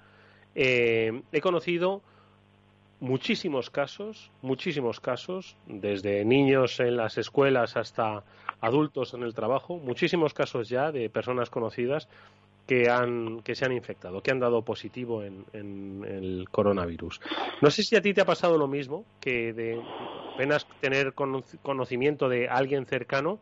eh, 0.55 1.21
he 1.31 1.41
conocido 1.41 2.01
muchísimos 3.01 3.69
casos, 3.69 4.31
muchísimos 4.41 4.99
casos, 4.99 5.57
desde 5.65 6.23
niños 6.23 6.79
en 6.79 6.95
las 6.95 7.17
escuelas 7.17 7.75
hasta 7.75 8.23
adultos 8.61 9.13
en 9.15 9.23
el 9.23 9.33
trabajo, 9.33 9.77
muchísimos 9.77 10.33
casos 10.33 10.69
ya 10.69 10.91
de 10.91 11.09
personas 11.09 11.49
conocidas 11.49 12.07
que, 12.67 12.89
han, 12.89 13.41
que 13.41 13.55
se 13.55 13.65
han 13.65 13.73
infectado, 13.73 14.21
que 14.21 14.31
han 14.31 14.39
dado 14.39 14.61
positivo 14.61 15.23
en, 15.23 16.05
el 16.07 16.47
coronavirus. 16.51 17.19
No 17.61 17.71
sé 17.71 17.83
si 17.83 17.95
a 17.95 18.01
ti 18.01 18.13
te 18.13 18.21
ha 18.21 18.25
pasado 18.25 18.57
lo 18.57 18.67
mismo, 18.67 19.03
que 19.19 19.51
de 19.51 19.81
apenas 20.35 20.67
tener 20.79 21.13
conocimiento 21.13 22.29
de 22.29 22.47
alguien 22.47 22.85
cercano, 22.85 23.39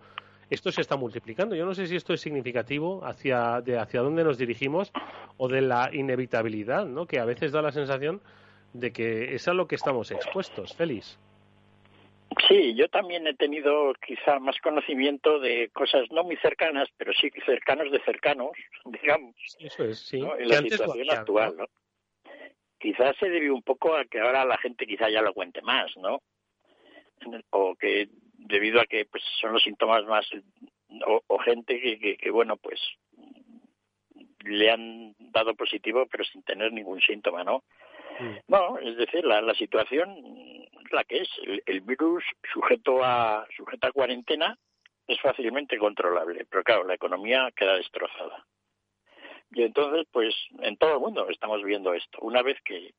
esto 0.49 0.71
se 0.71 0.81
está 0.81 0.95
multiplicando. 0.95 1.53
Yo 1.53 1.65
no 1.65 1.75
sé 1.75 1.85
si 1.85 1.97
esto 1.97 2.13
es 2.13 2.21
significativo 2.21 3.05
hacia, 3.05 3.61
de 3.61 3.77
hacia 3.77 4.01
dónde 4.01 4.23
nos 4.23 4.37
dirigimos 4.37 4.91
o 5.37 5.49
de 5.49 5.61
la 5.61 5.89
inevitabilidad, 5.93 6.85
¿no? 6.85 7.05
que 7.05 7.19
a 7.19 7.25
veces 7.25 7.51
da 7.51 7.61
la 7.61 7.73
sensación 7.73 8.21
de 8.73 8.91
que 8.91 9.35
es 9.35 9.47
a 9.47 9.53
lo 9.53 9.67
que 9.67 9.75
estamos 9.75 10.11
expuestos. 10.11 10.75
Félix. 10.75 11.17
Sí, 12.47 12.75
yo 12.75 12.87
también 12.89 13.25
he 13.27 13.33
tenido 13.33 13.93
quizá 14.05 14.39
más 14.39 14.59
conocimiento 14.61 15.39
de 15.39 15.69
cosas 15.69 16.09
no 16.11 16.23
muy 16.23 16.37
cercanas, 16.37 16.87
pero 16.97 17.11
sí 17.13 17.31
cercanos 17.45 17.91
de 17.91 17.99
cercanos, 18.01 18.51
digamos. 18.85 19.35
Eso 19.59 19.83
es, 19.83 19.99
sí. 19.99 20.19
En 20.37 20.49
la 20.49 20.57
situación 20.57 21.09
actual, 21.09 21.57
¿no? 21.57 21.65
Quizás 22.77 23.15
se 23.17 23.29
debe 23.29 23.51
un 23.51 23.61
poco 23.61 23.95
a 23.95 24.05
que 24.05 24.21
ahora 24.21 24.45
la 24.45 24.57
gente 24.57 24.87
quizá 24.87 25.09
ya 25.09 25.21
lo 25.21 25.33
cuente 25.33 25.61
más, 25.61 25.91
¿no? 25.97 26.21
O 27.49 27.75
que 27.75 28.07
debido 28.37 28.79
a 28.79 28.85
que 28.85 29.05
pues 29.05 29.21
son 29.41 29.51
los 29.51 29.63
síntomas 29.63 30.05
más 30.05 30.25
o, 31.27 31.39
gente 31.39 31.79
que, 31.79 32.17
que, 32.17 32.31
bueno 32.31 32.55
pues 32.55 32.79
le 34.45 34.71
han 34.71 35.13
dado 35.19 35.53
positivo 35.55 36.07
pero 36.09 36.23
sin 36.23 36.41
tener 36.43 36.71
ningún 36.71 37.01
síntoma, 37.01 37.43
¿no? 37.43 37.63
Mm. 38.19 38.37
No, 38.47 38.77
es 38.79 38.97
decir, 38.97 39.23
la, 39.25 39.41
la 39.41 39.53
situación 39.55 40.67
la 40.91 41.03
que 41.03 41.21
es. 41.21 41.29
El, 41.65 41.81
virus 41.81 42.23
sujeto 42.53 43.03
a, 43.03 43.47
sujeto 43.55 43.87
a 43.87 43.91
cuarentena 43.91 44.57
es 45.07 45.19
fácilmente 45.21 45.77
controlable, 45.77 46.45
pero 46.49 46.63
claro, 46.63 46.83
la 46.83 46.95
economía 46.95 47.49
queda 47.55 47.75
destrozada. 47.75 48.45
Y 49.51 49.63
entonces, 49.63 50.05
pues 50.11 50.35
en 50.59 50.77
todo 50.77 50.93
el 50.93 50.99
mundo 50.99 51.27
estamos 51.29 51.63
viendo 51.63 51.93
esto. 51.93 52.19
Una 52.21 52.43
vez 52.43 52.59
que 52.63 52.93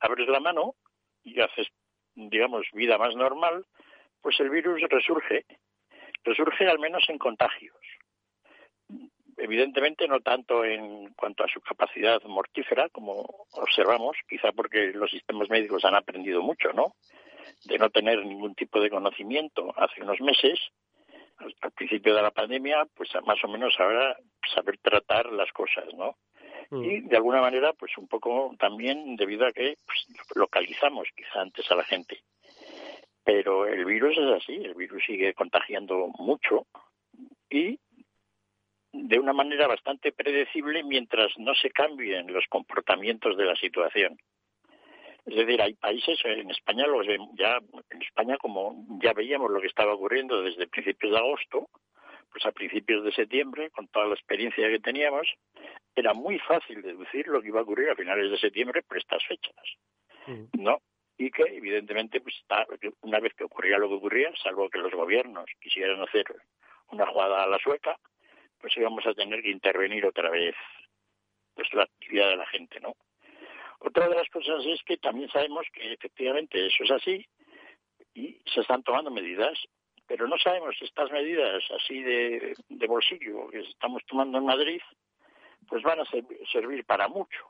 abres 0.00 0.28
la 0.28 0.40
mano 0.40 0.74
y 1.22 1.40
haces, 1.40 1.68
digamos, 2.14 2.66
vida 2.72 2.96
más 2.96 3.14
normal, 3.14 3.66
pues 4.22 4.40
el 4.40 4.48
virus 4.48 4.80
resurge, 4.82 5.44
resurge 6.24 6.68
al 6.68 6.78
menos 6.78 7.04
en 7.08 7.18
contagios 7.18 7.76
evidentemente 9.42 10.06
no 10.06 10.20
tanto 10.20 10.64
en 10.64 11.12
cuanto 11.14 11.44
a 11.44 11.48
su 11.48 11.60
capacidad 11.60 12.22
mortífera, 12.22 12.88
como 12.90 13.46
observamos, 13.52 14.16
quizá 14.28 14.52
porque 14.52 14.92
los 14.92 15.10
sistemas 15.10 15.50
médicos 15.50 15.84
han 15.84 15.96
aprendido 15.96 16.42
mucho, 16.42 16.72
¿no? 16.72 16.94
De 17.64 17.76
no 17.78 17.90
tener 17.90 18.24
ningún 18.24 18.54
tipo 18.54 18.80
de 18.80 18.90
conocimiento 18.90 19.72
hace 19.76 20.02
unos 20.02 20.20
meses, 20.20 20.58
al 21.60 21.72
principio 21.72 22.14
de 22.14 22.22
la 22.22 22.30
pandemia, 22.30 22.86
pues 22.94 23.10
más 23.26 23.42
o 23.42 23.48
menos 23.48 23.74
ahora 23.78 24.16
saber 24.54 24.78
tratar 24.78 25.26
las 25.32 25.50
cosas, 25.52 25.92
¿no? 25.94 26.16
Mm. 26.70 26.84
Y 26.84 27.00
de 27.00 27.16
alguna 27.16 27.40
manera, 27.40 27.72
pues 27.72 27.98
un 27.98 28.06
poco 28.06 28.54
también 28.58 29.16
debido 29.16 29.46
a 29.46 29.52
que 29.52 29.76
pues, 29.84 30.06
localizamos 30.36 31.08
quizá 31.16 31.40
antes 31.40 31.68
a 31.70 31.74
la 31.74 31.84
gente. 31.84 32.22
Pero 33.24 33.66
el 33.66 33.84
virus 33.84 34.16
es 34.16 34.42
así, 34.42 34.54
el 34.54 34.74
virus 34.74 35.02
sigue 35.04 35.34
contagiando 35.34 36.08
mucho 36.18 36.66
y 37.50 37.78
de 38.92 39.18
una 39.18 39.32
manera 39.32 39.66
bastante 39.66 40.12
predecible 40.12 40.82
mientras 40.82 41.36
no 41.38 41.54
se 41.54 41.70
cambien 41.70 42.32
los 42.32 42.44
comportamientos 42.48 43.36
de 43.36 43.44
la 43.44 43.56
situación. 43.56 44.18
Es 45.24 45.36
decir, 45.36 45.62
hay 45.62 45.74
países, 45.74 46.18
en 46.24 46.50
España 46.50 46.86
los 46.86 47.06
ya 47.34 47.58
en 47.90 48.02
España 48.02 48.36
como 48.38 48.84
ya 49.00 49.12
veíamos 49.12 49.50
lo 49.50 49.60
que 49.60 49.68
estaba 49.68 49.94
ocurriendo 49.94 50.42
desde 50.42 50.66
principios 50.66 51.12
de 51.12 51.18
agosto, 51.18 51.68
pues 52.30 52.44
a 52.46 52.52
principios 52.52 53.04
de 53.04 53.12
septiembre, 53.12 53.70
con 53.70 53.86
toda 53.88 54.06
la 54.06 54.14
experiencia 54.14 54.68
que 54.68 54.80
teníamos, 54.80 55.28
era 55.94 56.12
muy 56.12 56.38
fácil 56.40 56.82
deducir 56.82 57.28
lo 57.28 57.40
que 57.40 57.48
iba 57.48 57.60
a 57.60 57.62
ocurrir 57.62 57.90
a 57.90 57.94
finales 57.94 58.30
de 58.30 58.38
septiembre 58.38 58.82
por 58.82 58.98
estas 58.98 59.24
fechas. 59.26 59.54
Mm. 60.26 60.62
¿No? 60.62 60.80
Y 61.18 61.30
que 61.30 61.42
evidentemente 61.42 62.20
pues 62.20 62.34
una 63.02 63.20
vez 63.20 63.34
que 63.34 63.44
ocurría 63.44 63.78
lo 63.78 63.88
que 63.88 63.94
ocurría, 63.94 64.32
salvo 64.42 64.68
que 64.70 64.78
los 64.78 64.92
gobiernos 64.92 65.44
quisieran 65.60 66.00
hacer 66.00 66.24
una 66.90 67.06
jugada 67.06 67.44
a 67.44 67.46
la 67.46 67.58
sueca, 67.58 67.96
pues 68.62 68.76
íbamos 68.76 69.04
a 69.06 69.12
tener 69.12 69.42
que 69.42 69.50
intervenir 69.50 70.06
otra 70.06 70.30
vez 70.30 70.54
pues 71.54 71.68
la 71.74 71.82
actividad 71.82 72.30
de 72.30 72.36
la 72.36 72.46
gente, 72.46 72.80
¿no? 72.80 72.94
Otra 73.80 74.08
de 74.08 74.14
las 74.14 74.28
cosas 74.30 74.64
es 74.64 74.80
que 74.84 74.96
también 74.96 75.28
sabemos 75.30 75.66
que 75.72 75.92
efectivamente 75.92 76.64
eso 76.64 76.84
es 76.84 76.90
así 76.92 77.26
y 78.14 78.40
se 78.54 78.60
están 78.60 78.84
tomando 78.84 79.10
medidas, 79.10 79.58
pero 80.06 80.28
no 80.28 80.38
sabemos 80.38 80.76
si 80.78 80.84
estas 80.84 81.10
medidas 81.10 81.62
así 81.72 82.00
de, 82.00 82.54
de 82.68 82.86
bolsillo 82.86 83.48
que 83.48 83.60
estamos 83.60 84.02
tomando 84.06 84.38
en 84.38 84.46
Madrid, 84.46 84.80
pues 85.68 85.82
van 85.82 86.00
a 86.00 86.04
servir 86.52 86.84
para 86.84 87.08
mucho. 87.08 87.44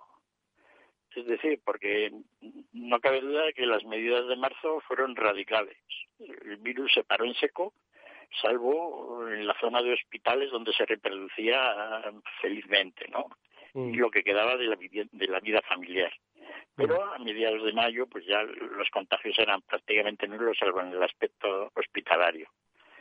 Es 1.14 1.26
decir, 1.26 1.60
porque 1.62 2.10
no 2.72 2.98
cabe 3.00 3.20
duda 3.20 3.44
de 3.44 3.52
que 3.52 3.66
las 3.66 3.84
medidas 3.84 4.26
de 4.26 4.36
marzo 4.36 4.80
fueron 4.88 5.14
radicales. 5.14 5.76
El 6.18 6.56
virus 6.56 6.90
se 6.94 7.04
paró 7.04 7.26
en 7.26 7.34
seco 7.34 7.74
salvo 8.40 9.26
en 9.28 9.46
la 9.46 9.58
zona 9.60 9.82
de 9.82 9.92
hospitales 9.92 10.50
donde 10.50 10.72
se 10.72 10.86
reproducía 10.86 12.02
felizmente, 12.40 13.06
¿no? 13.08 13.26
Mm. 13.74 13.94
Y 13.94 13.96
lo 13.96 14.10
que 14.10 14.22
quedaba 14.22 14.56
de 14.56 14.66
la, 14.66 14.76
de 14.76 15.26
la 15.26 15.40
vida 15.40 15.60
familiar. 15.62 16.12
Pero 16.74 16.98
mm. 16.98 17.12
a 17.14 17.18
mediados 17.18 17.62
de 17.64 17.72
mayo, 17.72 18.06
pues 18.06 18.24
ya 18.26 18.42
los 18.42 18.88
contagios 18.90 19.38
eran 19.38 19.62
prácticamente 19.62 20.26
nulos, 20.28 20.58
salvo 20.58 20.80
en 20.80 20.88
el 20.88 21.02
aspecto 21.02 21.70
hospitalario. 21.74 22.48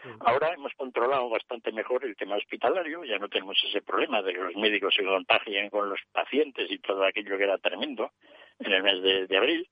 Mm. 0.04 0.22
Ahora 0.22 0.54
hemos 0.54 0.74
controlado 0.74 1.30
bastante 1.30 1.72
mejor 1.72 2.04
el 2.06 2.16
tema 2.16 2.36
hospitalario, 2.36 3.04
ya 3.04 3.20
no 3.20 3.30
tenemos 3.30 3.58
ese 3.64 3.82
problema 3.82 4.22
de 4.22 4.34
que 4.34 4.40
los 4.40 4.56
médicos 4.56 4.94
se 4.96 5.04
contagien 5.04 5.70
con 5.70 5.90
los 5.90 6.00
pacientes 6.12 6.70
y 6.72 6.80
todo 6.80 7.04
aquello 7.04 7.38
que 7.38 7.44
era 7.44 7.58
tremendo 7.58 8.12
en 8.60 8.72
el 8.72 8.84
mes 8.84 9.30
de 9.30 9.38
abril. 9.38 9.70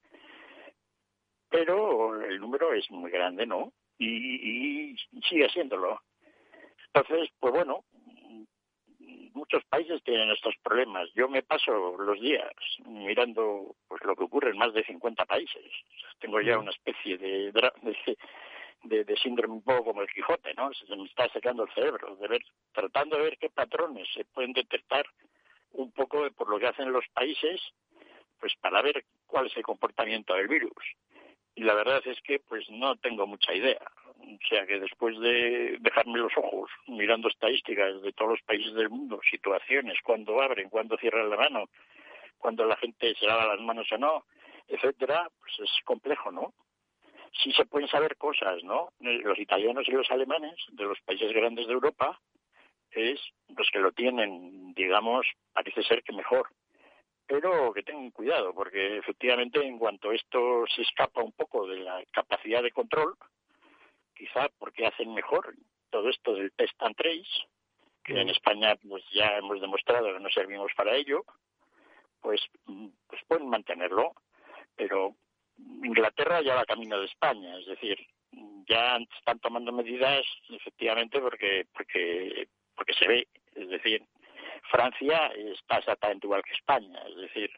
Pero 1.50 2.22
el 2.22 2.40
número 2.40 2.74
es 2.74 2.90
muy 2.92 3.10
grande, 3.10 3.48
¿no? 3.48 3.74
Y, 4.00 4.96
sigue 5.28 5.46
haciéndolo. 5.46 6.02
Entonces, 6.94 7.30
pues 7.40 7.54
bueno, 7.54 7.84
muchos 9.34 9.64
países 9.66 10.02
tienen 10.04 10.32
estos 10.32 10.56
problemas. 10.64 11.10
Yo 11.14 11.28
me 11.28 11.44
paso 11.44 11.98
los 11.98 12.20
días 12.20 12.52
mirando 12.86 13.76
pues 13.88 14.04
lo 14.04 14.16
que 14.16 14.24
ocurre 14.24 14.52
en 14.52 14.58
más 14.58 14.74
de 14.74 14.84
50 14.84 15.26
países. 15.26 15.66
Tengo 16.20 16.42
ya 16.42 16.58
una 16.58 16.72
especie 16.72 17.18
de, 17.18 17.52
de, 18.84 19.04
de, 19.04 19.18
síndrome 19.18 19.56
un 19.56 19.62
poco 19.62 19.86
como 19.86 20.02
el 20.02 20.10
Quijote, 20.10 20.54
¿no? 20.56 20.74
Se 20.74 20.96
me 20.96 21.06
está 21.06 21.30
secando 21.30 21.64
el 21.64 21.74
cerebro, 21.74 22.16
de 22.16 22.28
ver, 22.28 22.42
tratando 22.72 23.18
de 23.18 23.24
ver 23.24 23.38
qué 23.38 23.50
patrones 23.50 24.08
se 24.14 24.26
pueden 24.26 24.54
detectar 24.54 25.06
un 25.72 25.92
poco 25.92 26.28
por 26.32 26.50
lo 26.50 26.58
que 26.58 26.68
hacen 26.68 26.92
los 26.92 27.06
países, 27.14 27.62
pues 28.40 28.54
para 28.60 28.82
ver 28.82 29.06
cuál 29.28 29.48
es 29.48 29.58
el 29.58 29.64
comportamiento 29.64 30.34
del 30.34 30.48
virus 30.48 30.74
y 31.60 31.64
la 31.64 31.74
verdad 31.74 32.02
es 32.06 32.18
que 32.22 32.40
pues 32.40 32.70
no 32.70 32.96
tengo 32.96 33.28
mucha 33.28 33.54
idea. 33.54 33.82
O 34.16 34.48
sea 34.48 34.66
que 34.66 34.80
después 34.80 35.20
de 35.20 35.76
dejarme 35.82 36.20
los 36.20 36.32
ojos 36.38 36.72
mirando 36.88 37.28
estadísticas 37.28 38.02
de 38.02 38.14
todos 38.14 38.32
los 38.32 38.42
países 38.44 38.74
del 38.76 38.90
mundo, 38.90 39.20
situaciones, 39.30 39.98
cuándo 40.02 40.42
abren, 40.42 40.70
cuándo 40.70 40.96
cierran 40.96 41.30
la 41.30 41.36
mano, 41.36 41.66
cuando 42.38 42.64
la 42.64 42.78
gente 42.78 43.14
se 43.16 43.26
lava 43.26 43.46
las 43.46 43.60
manos 43.60 43.92
o 43.92 43.98
no, 43.98 44.24
etcétera, 44.70 45.28
pues 45.38 45.60
es 45.60 45.84
complejo, 45.84 46.32
¿no? 46.32 46.54
Sí 47.44 47.52
se 47.52 47.66
pueden 47.66 47.90
saber 47.90 48.16
cosas, 48.16 48.64
¿no? 48.64 48.94
Los 49.02 49.38
italianos 49.38 49.86
y 49.86 49.92
los 49.92 50.10
alemanes 50.12 50.56
de 50.72 50.86
los 50.86 51.02
países 51.02 51.34
grandes 51.34 51.68
de 51.68 51.74
Europa 51.74 52.22
es 52.92 53.20
los 53.50 53.70
que 53.70 53.80
lo 53.80 53.92
tienen, 53.92 54.74
digamos, 54.76 55.28
parece 55.52 55.84
ser 55.84 56.04
que 56.04 56.14
mejor. 56.14 56.48
Pero 57.30 57.72
que 57.74 57.84
tengan 57.84 58.10
cuidado, 58.10 58.56
porque 58.56 58.98
efectivamente 58.98 59.64
en 59.64 59.78
cuanto 59.78 60.12
esto 60.12 60.66
se 60.76 60.82
escapa 60.82 61.22
un 61.22 61.32
poco 61.32 61.68
de 61.68 61.78
la 61.78 62.04
capacidad 62.12 62.64
de 62.64 62.72
control, 62.72 63.16
quizá 64.16 64.50
porque 64.58 64.88
hacen 64.88 65.14
mejor 65.14 65.54
todo 65.92 66.10
esto 66.10 66.34
del 66.34 66.52
test 66.54 66.74
and 66.82 66.96
trace, 66.96 67.30
que 68.04 68.20
en 68.20 68.30
España 68.30 68.76
pues 68.78 69.04
ya 69.14 69.38
hemos 69.38 69.62
demostrado 69.62 70.12
que 70.12 70.20
no 70.20 70.30
servimos 70.32 70.72
para 70.76 70.96
ello, 70.96 71.24
pues, 72.20 72.42
pues 72.66 73.22
pueden 73.28 73.48
mantenerlo. 73.48 74.16
Pero 74.76 75.16
Inglaterra 75.84 76.42
ya 76.42 76.56
va 76.56 76.66
camino 76.66 77.00
de 77.00 77.06
España, 77.06 77.60
es 77.60 77.68
decir, 77.68 78.08
ya 78.68 78.98
están 79.20 79.38
tomando 79.40 79.72
medidas 79.72 80.26
efectivamente 80.50 81.20
porque 81.20 81.68
porque 81.74 82.48
porque 82.76 82.94
se 82.94 83.08
ve, 83.08 83.28
es 83.54 83.70
decir, 83.70 84.04
Francia 84.72 85.28
está 85.28 85.78
exactamente 85.78 86.28
igual 86.28 86.44
que 86.44 86.54
España, 86.54 87.02
es 87.08 87.16
decir, 87.16 87.52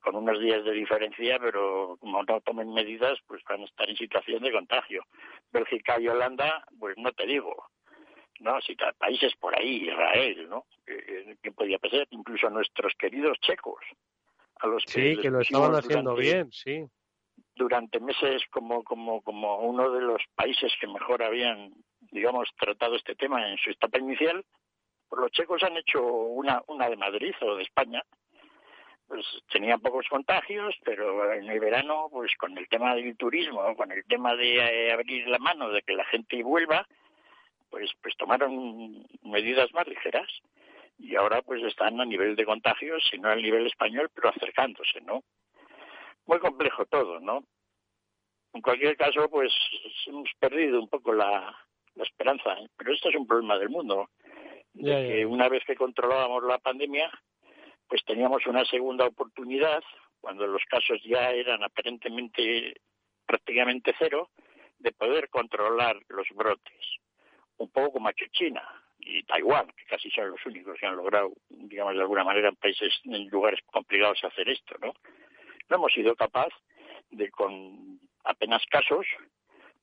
con 0.00 0.16
unos 0.16 0.40
días 0.40 0.64
de 0.64 0.72
diferencia, 0.72 1.38
pero 1.38 1.96
como 2.00 2.22
no 2.22 2.40
tomen 2.40 2.72
medidas, 2.72 3.18
pues 3.26 3.42
van 3.48 3.62
a 3.62 3.64
estar 3.64 3.88
en 3.88 3.96
situación 3.96 4.42
de 4.42 4.52
contagio. 4.52 5.04
Bélgica 5.52 6.00
y 6.00 6.08
Holanda, 6.08 6.64
pues 6.78 6.96
no 6.96 7.12
te 7.12 7.26
digo, 7.26 7.68
¿no? 8.40 8.60
Si 8.62 8.76
países 8.98 9.34
por 9.36 9.58
ahí, 9.58 9.88
Israel, 9.88 10.48
¿no? 10.48 10.66
¿Qué 10.84 11.52
podía 11.52 11.78
pasar? 11.78 12.06
Incluso 12.10 12.48
nuestros 12.50 12.92
queridos 12.98 13.38
checos, 13.40 13.80
a 14.60 14.66
los 14.66 14.84
que 14.84 15.14
sí, 15.14 15.20
que 15.20 15.30
lo 15.30 15.40
estaban 15.40 15.74
haciendo 15.74 16.14
bien, 16.14 16.50
sí. 16.52 16.84
Durante 17.56 18.00
meses 18.00 18.42
como 18.50 18.82
como 18.82 19.22
como 19.22 19.58
uno 19.60 19.90
de 19.90 20.00
los 20.00 20.22
países 20.34 20.72
que 20.80 20.86
mejor 20.86 21.22
habían, 21.22 21.72
digamos, 22.00 22.48
tratado 22.58 22.96
este 22.96 23.14
tema 23.14 23.48
en 23.48 23.58
su 23.58 23.70
etapa 23.70 23.98
inicial, 23.98 24.44
los 25.18 25.30
checos 25.30 25.62
han 25.62 25.76
hecho 25.76 26.02
una 26.02 26.62
una 26.68 26.88
de 26.88 26.96
Madrid 26.96 27.34
o 27.40 27.56
de 27.56 27.62
España, 27.62 28.02
pues 29.06 29.24
tenían 29.50 29.80
pocos 29.80 30.06
contagios, 30.08 30.74
pero 30.84 31.32
en 31.32 31.48
el 31.48 31.60
verano, 31.60 32.08
pues 32.10 32.32
con 32.36 32.56
el 32.56 32.68
tema 32.68 32.94
del 32.94 33.16
turismo, 33.16 33.74
con 33.76 33.92
el 33.92 34.04
tema 34.06 34.34
de 34.34 34.56
eh, 34.56 34.92
abrir 34.92 35.26
la 35.28 35.38
mano, 35.38 35.70
de 35.70 35.82
que 35.82 35.92
la 35.94 36.04
gente 36.06 36.42
vuelva, 36.42 36.86
pues, 37.70 37.90
pues 38.02 38.16
tomaron 38.16 39.06
medidas 39.22 39.72
más 39.74 39.86
ligeras 39.86 40.28
y 40.98 41.16
ahora 41.16 41.42
pues 41.42 41.62
están 41.64 42.00
a 42.00 42.04
nivel 42.04 42.36
de 42.36 42.44
contagios, 42.44 43.02
si 43.10 43.18
no 43.18 43.28
al 43.28 43.42
nivel 43.42 43.66
español, 43.66 44.10
pero 44.14 44.28
acercándose, 44.28 45.00
¿no? 45.00 45.22
Muy 46.26 46.38
complejo 46.38 46.86
todo, 46.86 47.20
¿no? 47.20 47.44
En 48.52 48.62
cualquier 48.62 48.96
caso, 48.96 49.28
pues 49.28 49.52
hemos 50.06 50.30
perdido 50.38 50.80
un 50.80 50.88
poco 50.88 51.12
la, 51.12 51.54
esperanza, 51.96 52.52
¿eh? 52.54 52.68
pero 52.76 52.92
esto 52.92 53.08
es 53.08 53.16
un 53.16 53.26
problema 53.26 53.58
del 53.58 53.68
mundo. 53.68 54.08
De 54.74 55.08
que 55.08 55.26
una 55.26 55.48
vez 55.48 55.64
que 55.64 55.76
controlábamos 55.76 56.42
la 56.44 56.58
pandemia, 56.58 57.10
pues 57.88 58.04
teníamos 58.04 58.46
una 58.46 58.64
segunda 58.64 59.06
oportunidad, 59.06 59.82
cuando 60.20 60.46
los 60.46 60.62
casos 60.64 61.00
ya 61.04 61.30
eran 61.30 61.62
aparentemente 61.62 62.74
prácticamente 63.26 63.94
cero, 63.98 64.30
de 64.78 64.92
poder 64.92 65.28
controlar 65.28 65.96
los 66.08 66.26
brotes. 66.34 66.98
Un 67.56 67.70
poco 67.70 67.92
como 67.92 68.08
aquí 68.08 68.24
China 68.32 68.62
y 68.98 69.22
Taiwán, 69.22 69.68
que 69.76 69.84
casi 69.84 70.10
son 70.10 70.30
los 70.30 70.44
únicos 70.46 70.78
que 70.78 70.86
han 70.86 70.96
logrado, 70.96 71.32
digamos 71.48 71.94
de 71.94 72.00
alguna 72.00 72.24
manera, 72.24 72.48
en 72.48 72.56
países, 72.56 72.92
en 73.04 73.28
lugares 73.28 73.60
complicados 73.66 74.22
hacer 74.24 74.48
esto, 74.48 74.74
¿no? 74.80 74.92
No 75.68 75.76
hemos 75.76 75.92
sido 75.92 76.14
capaz 76.16 76.48
de, 77.10 77.30
con 77.30 78.00
apenas 78.24 78.62
casos, 78.70 79.06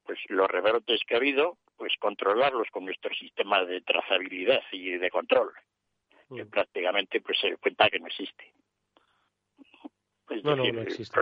pues 0.03 0.19
los 0.27 0.47
rebrotes 0.49 1.01
que 1.07 1.13
ha 1.15 1.17
habido, 1.17 1.57
pues 1.81 1.93
controlarlos 1.99 2.67
con 2.69 2.85
nuestro 2.85 3.11
sistema 3.15 3.65
de 3.65 3.81
trazabilidad 3.81 4.61
y 4.71 4.99
de 4.99 5.09
control 5.09 5.51
que 6.31 6.45
prácticamente 6.45 7.19
pues 7.21 7.39
se 7.39 7.57
cuenta 7.57 7.89
que 7.89 7.99
no 7.99 8.05
existe. 8.05 8.53
no, 10.43 10.55
no, 10.55 10.63
no 10.71 10.81
existe. 10.81 11.19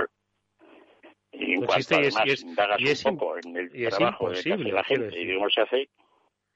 Y 1.31 1.53
en 1.53 1.65
cuanto 1.65 1.95
además 1.95 2.23
y 2.25 2.31
es, 2.31 2.41
indagas 2.41 3.05
un 3.05 3.17
poco 3.17 3.37
en 3.37 3.55
el 3.55 3.89
trabajo 3.89 4.31
de 4.31 4.57
la 4.57 4.83
gente 4.83 5.17
y 5.17 5.33
cómo 5.33 5.49
se 5.49 5.61
hace... 5.61 5.89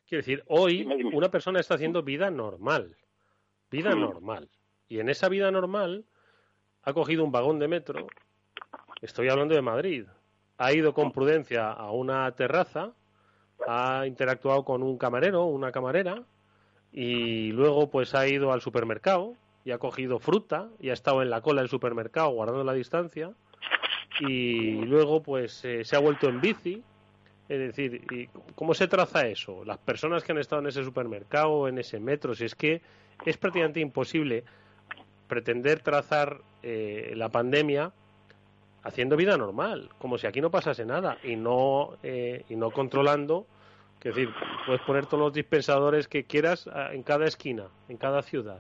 Quiero 0.06 0.20
decir, 0.20 0.44
hoy 0.48 0.86
una 1.14 1.32
persona 1.32 1.62
está 1.62 1.76
haciendo 1.76 2.04
vida 2.04 2.30
normal, 2.30 2.98
vida 3.72 3.96
normal. 3.96 4.50
Y 4.90 5.00
en 5.00 5.08
esa 5.08 5.30
vida 5.30 5.50
normal 5.50 6.04
ha 6.82 6.92
cogido 6.92 7.24
un 7.24 7.32
vagón 7.32 7.58
de 7.58 7.70
metro, 7.70 8.08
estoy 9.02 9.30
hablando 9.30 9.56
de 9.56 9.62
Madrid, 9.62 10.08
ha 10.58 10.74
ido 10.74 10.94
con 10.94 11.14
prudencia 11.14 11.72
a 11.72 11.92
una 11.92 12.30
terraza, 12.36 12.94
ha 13.68 14.06
interactuado 14.08 14.64
con 14.64 14.84
un 14.84 14.98
camarero, 14.98 15.46
una 15.46 15.72
camarera, 15.72 16.24
y 16.94 17.52
luego 17.52 17.90
pues 17.90 18.14
ha 18.14 18.28
ido 18.28 18.54
al 18.54 18.62
supermercado 18.62 19.36
y 19.66 19.72
ha 19.72 19.80
cogido 19.80 20.20
fruta 20.20 20.70
y 20.80 20.90
ha 20.90 20.94
estado 20.94 21.22
en 21.22 21.30
la 21.30 21.42
cola 21.42 21.62
del 21.62 21.70
supermercado 21.70 22.30
guardando 22.30 22.64
la 22.64 22.74
distancia 22.74 23.32
y 24.20 24.86
luego 24.86 25.24
pues 25.24 25.66
eh, 25.66 25.84
se 25.84 25.96
ha 25.96 26.00
vuelto 26.00 26.30
en 26.30 26.40
bici. 26.40 26.84
Es 27.50 27.60
decir 27.60 28.06
¿y 28.12 28.30
cómo 28.56 28.74
se 28.74 28.88
traza 28.88 29.28
eso 29.28 29.66
las 29.66 29.78
personas 29.78 30.24
que 30.24 30.32
han 30.32 30.38
estado 30.38 30.62
en 30.62 30.68
ese 30.70 30.84
supermercado 30.84 31.68
en 31.68 31.78
ese 31.78 32.00
metro 32.00 32.34
si 32.34 32.46
es 32.46 32.56
que 32.56 32.82
es 33.26 33.38
prácticamente 33.38 33.82
imposible 33.82 34.46
pretender 35.28 35.82
trazar 35.82 36.40
eh, 36.64 37.12
la 37.16 37.28
pandemia 37.30 37.92
haciendo 38.82 39.18
vida 39.18 39.38
normal 39.38 39.90
como 39.98 40.18
si 40.18 40.26
aquí 40.26 40.40
no 40.40 40.52
pasase 40.52 40.86
nada 40.86 41.18
y 41.22 41.36
no 41.36 41.98
eh, 42.02 42.46
y 42.48 42.56
no 42.56 42.72
controlando 42.72 43.46
es 44.10 44.16
decir, 44.16 44.30
puedes 44.66 44.82
poner 44.82 45.06
todos 45.06 45.20
los 45.20 45.34
dispensadores 45.34 46.08
que 46.08 46.26
quieras 46.26 46.68
ah, 46.68 46.90
en 46.94 47.04
cada 47.04 47.26
esquina, 47.26 47.68
en 47.88 47.98
cada 47.98 48.22
ciudad. 48.22 48.60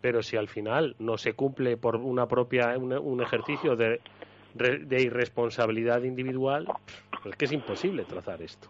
Pero 0.00 0.22
si 0.22 0.36
al 0.36 0.48
final 0.48 0.94
no 0.98 1.18
se 1.18 1.34
cumple 1.34 1.76
por 1.76 1.96
una 1.96 2.26
propia 2.26 2.78
un, 2.78 3.20
ejercicio 3.20 3.76
de, 3.76 4.00
de, 4.54 5.02
irresponsabilidad 5.02 6.02
individual, 6.02 6.66
pues 7.10 7.26
es 7.26 7.36
que 7.36 7.44
es 7.46 7.52
imposible 7.52 8.04
trazar 8.04 8.40
esto. 8.40 8.68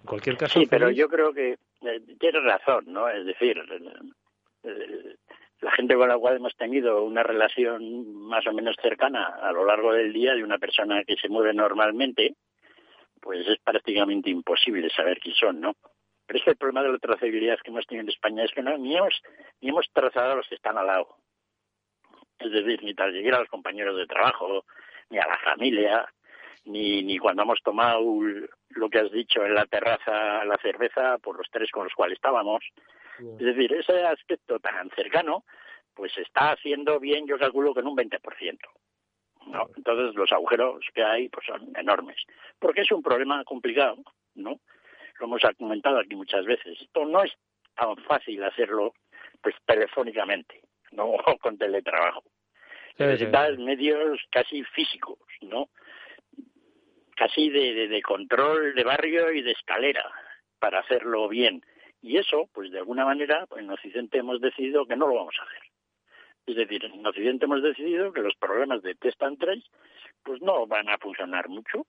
En 0.00 0.08
cualquier 0.08 0.36
caso. 0.36 0.58
Sí, 0.58 0.66
pero 0.66 0.90
yo 0.90 1.08
creo 1.08 1.32
que 1.32 1.52
eh, 1.52 2.00
tienes 2.18 2.42
razón, 2.42 2.84
¿no? 2.88 3.08
Es 3.08 3.26
decir, 3.26 3.56
la 5.60 5.70
gente 5.72 5.94
con 5.96 6.08
la 6.08 6.18
cual 6.18 6.36
hemos 6.36 6.56
tenido 6.56 7.04
una 7.04 7.22
relación 7.22 8.26
más 8.26 8.46
o 8.46 8.52
menos 8.52 8.76
cercana 8.82 9.36
a 9.42 9.52
lo 9.52 9.64
largo 9.64 9.92
del 9.92 10.12
día 10.12 10.34
de 10.34 10.42
una 10.42 10.58
persona 10.58 11.04
que 11.04 11.16
se 11.16 11.28
mueve 11.28 11.54
normalmente, 11.54 12.34
pues 13.24 13.48
es 13.48 13.58
prácticamente 13.64 14.28
imposible 14.28 14.90
saber 14.90 15.18
quién 15.18 15.34
son, 15.34 15.58
¿no? 15.58 15.74
Pero 16.26 16.38
es 16.38 16.44
que 16.44 16.50
el 16.50 16.56
problema 16.56 16.82
de 16.82 16.92
la 16.92 16.98
trazabilidad 16.98 17.58
que 17.64 17.70
hemos 17.70 17.86
tenido 17.86 18.02
en 18.02 18.10
España 18.10 18.44
es 18.44 18.52
que 18.52 18.62
no, 18.62 18.76
ni, 18.76 18.94
hemos, 18.94 19.14
ni 19.62 19.70
hemos 19.70 19.86
trazado 19.94 20.32
a 20.32 20.36
los 20.36 20.46
que 20.46 20.56
están 20.56 20.76
al 20.76 20.86
lado. 20.86 21.16
Es 22.38 22.52
decir, 22.52 22.82
ni 22.82 22.94
tal 22.94 23.12
llegar 23.12 23.36
a 23.36 23.40
los 23.40 23.48
compañeros 23.48 23.96
de 23.96 24.06
trabajo, 24.06 24.66
ni 25.08 25.16
a 25.18 25.26
la 25.26 25.38
familia, 25.38 26.06
ni, 26.66 27.02
ni 27.02 27.16
cuando 27.16 27.42
hemos 27.42 27.62
tomado 27.62 28.02
lo 28.70 28.90
que 28.90 28.98
has 28.98 29.10
dicho 29.10 29.42
en 29.42 29.54
la 29.54 29.64
terraza, 29.64 30.44
la 30.44 30.58
cerveza, 30.58 31.16
por 31.16 31.38
los 31.38 31.48
tres 31.50 31.70
con 31.70 31.84
los 31.84 31.94
cuales 31.94 32.16
estábamos. 32.16 32.62
Es 33.18 33.46
decir, 33.46 33.72
ese 33.72 34.04
aspecto 34.04 34.58
tan 34.58 34.90
cercano, 34.90 35.44
pues 35.94 36.12
está 36.18 36.52
haciendo 36.52 37.00
bien, 37.00 37.26
yo 37.26 37.38
calculo 37.38 37.72
que 37.72 37.80
en 37.80 37.86
un 37.86 37.96
20%. 37.96 38.58
¿No? 39.46 39.68
Entonces 39.76 40.14
los 40.14 40.30
agujeros 40.32 40.84
que 40.94 41.02
hay 41.02 41.28
pues 41.28 41.46
son 41.46 41.72
enormes, 41.76 42.16
porque 42.58 42.82
es 42.82 42.92
un 42.92 43.02
problema 43.02 43.44
complicado, 43.44 43.96
¿no? 44.34 44.60
Lo 45.20 45.26
hemos 45.26 45.42
comentado 45.58 45.98
aquí 45.98 46.16
muchas 46.16 46.44
veces. 46.44 46.80
Esto 46.80 47.04
no 47.04 47.22
es 47.22 47.32
tan 47.74 47.96
fácil 47.98 48.42
hacerlo 48.42 48.94
pues 49.42 49.54
telefónicamente, 49.66 50.60
no 50.92 51.04
o 51.26 51.38
con 51.38 51.58
teletrabajo. 51.58 52.22
Necesitas 52.96 53.58
medios 53.58 54.20
casi 54.30 54.62
físicos, 54.62 55.18
¿no? 55.40 55.68
Casi 57.16 57.50
de, 57.50 57.88
de 57.88 58.02
control 58.02 58.74
de 58.74 58.84
barrio 58.84 59.32
y 59.32 59.42
de 59.42 59.50
escalera 59.50 60.08
para 60.60 60.80
hacerlo 60.80 61.28
bien. 61.28 61.62
Y 62.02 62.18
eso, 62.18 62.48
pues 62.52 62.70
de 62.70 62.78
alguna 62.78 63.04
manera, 63.04 63.46
pues 63.46 63.64
en 63.64 63.70
Occidente 63.70 64.18
hemos 64.18 64.40
decidido 64.40 64.86
que 64.86 64.94
no 64.94 65.08
lo 65.08 65.14
vamos 65.14 65.34
a 65.40 65.44
hacer. 65.44 65.63
Es 66.46 66.56
decir, 66.56 66.84
en 66.84 67.06
Occidente 67.06 67.46
hemos 67.46 67.62
decidido 67.62 68.12
que 68.12 68.20
los 68.20 68.34
programas 68.36 68.82
de 68.82 68.94
test 68.94 69.22
and 69.22 69.38
trace 69.38 69.64
pues 70.22 70.40
no 70.42 70.66
van 70.66 70.88
a 70.88 70.98
funcionar 70.98 71.48
mucho. 71.48 71.86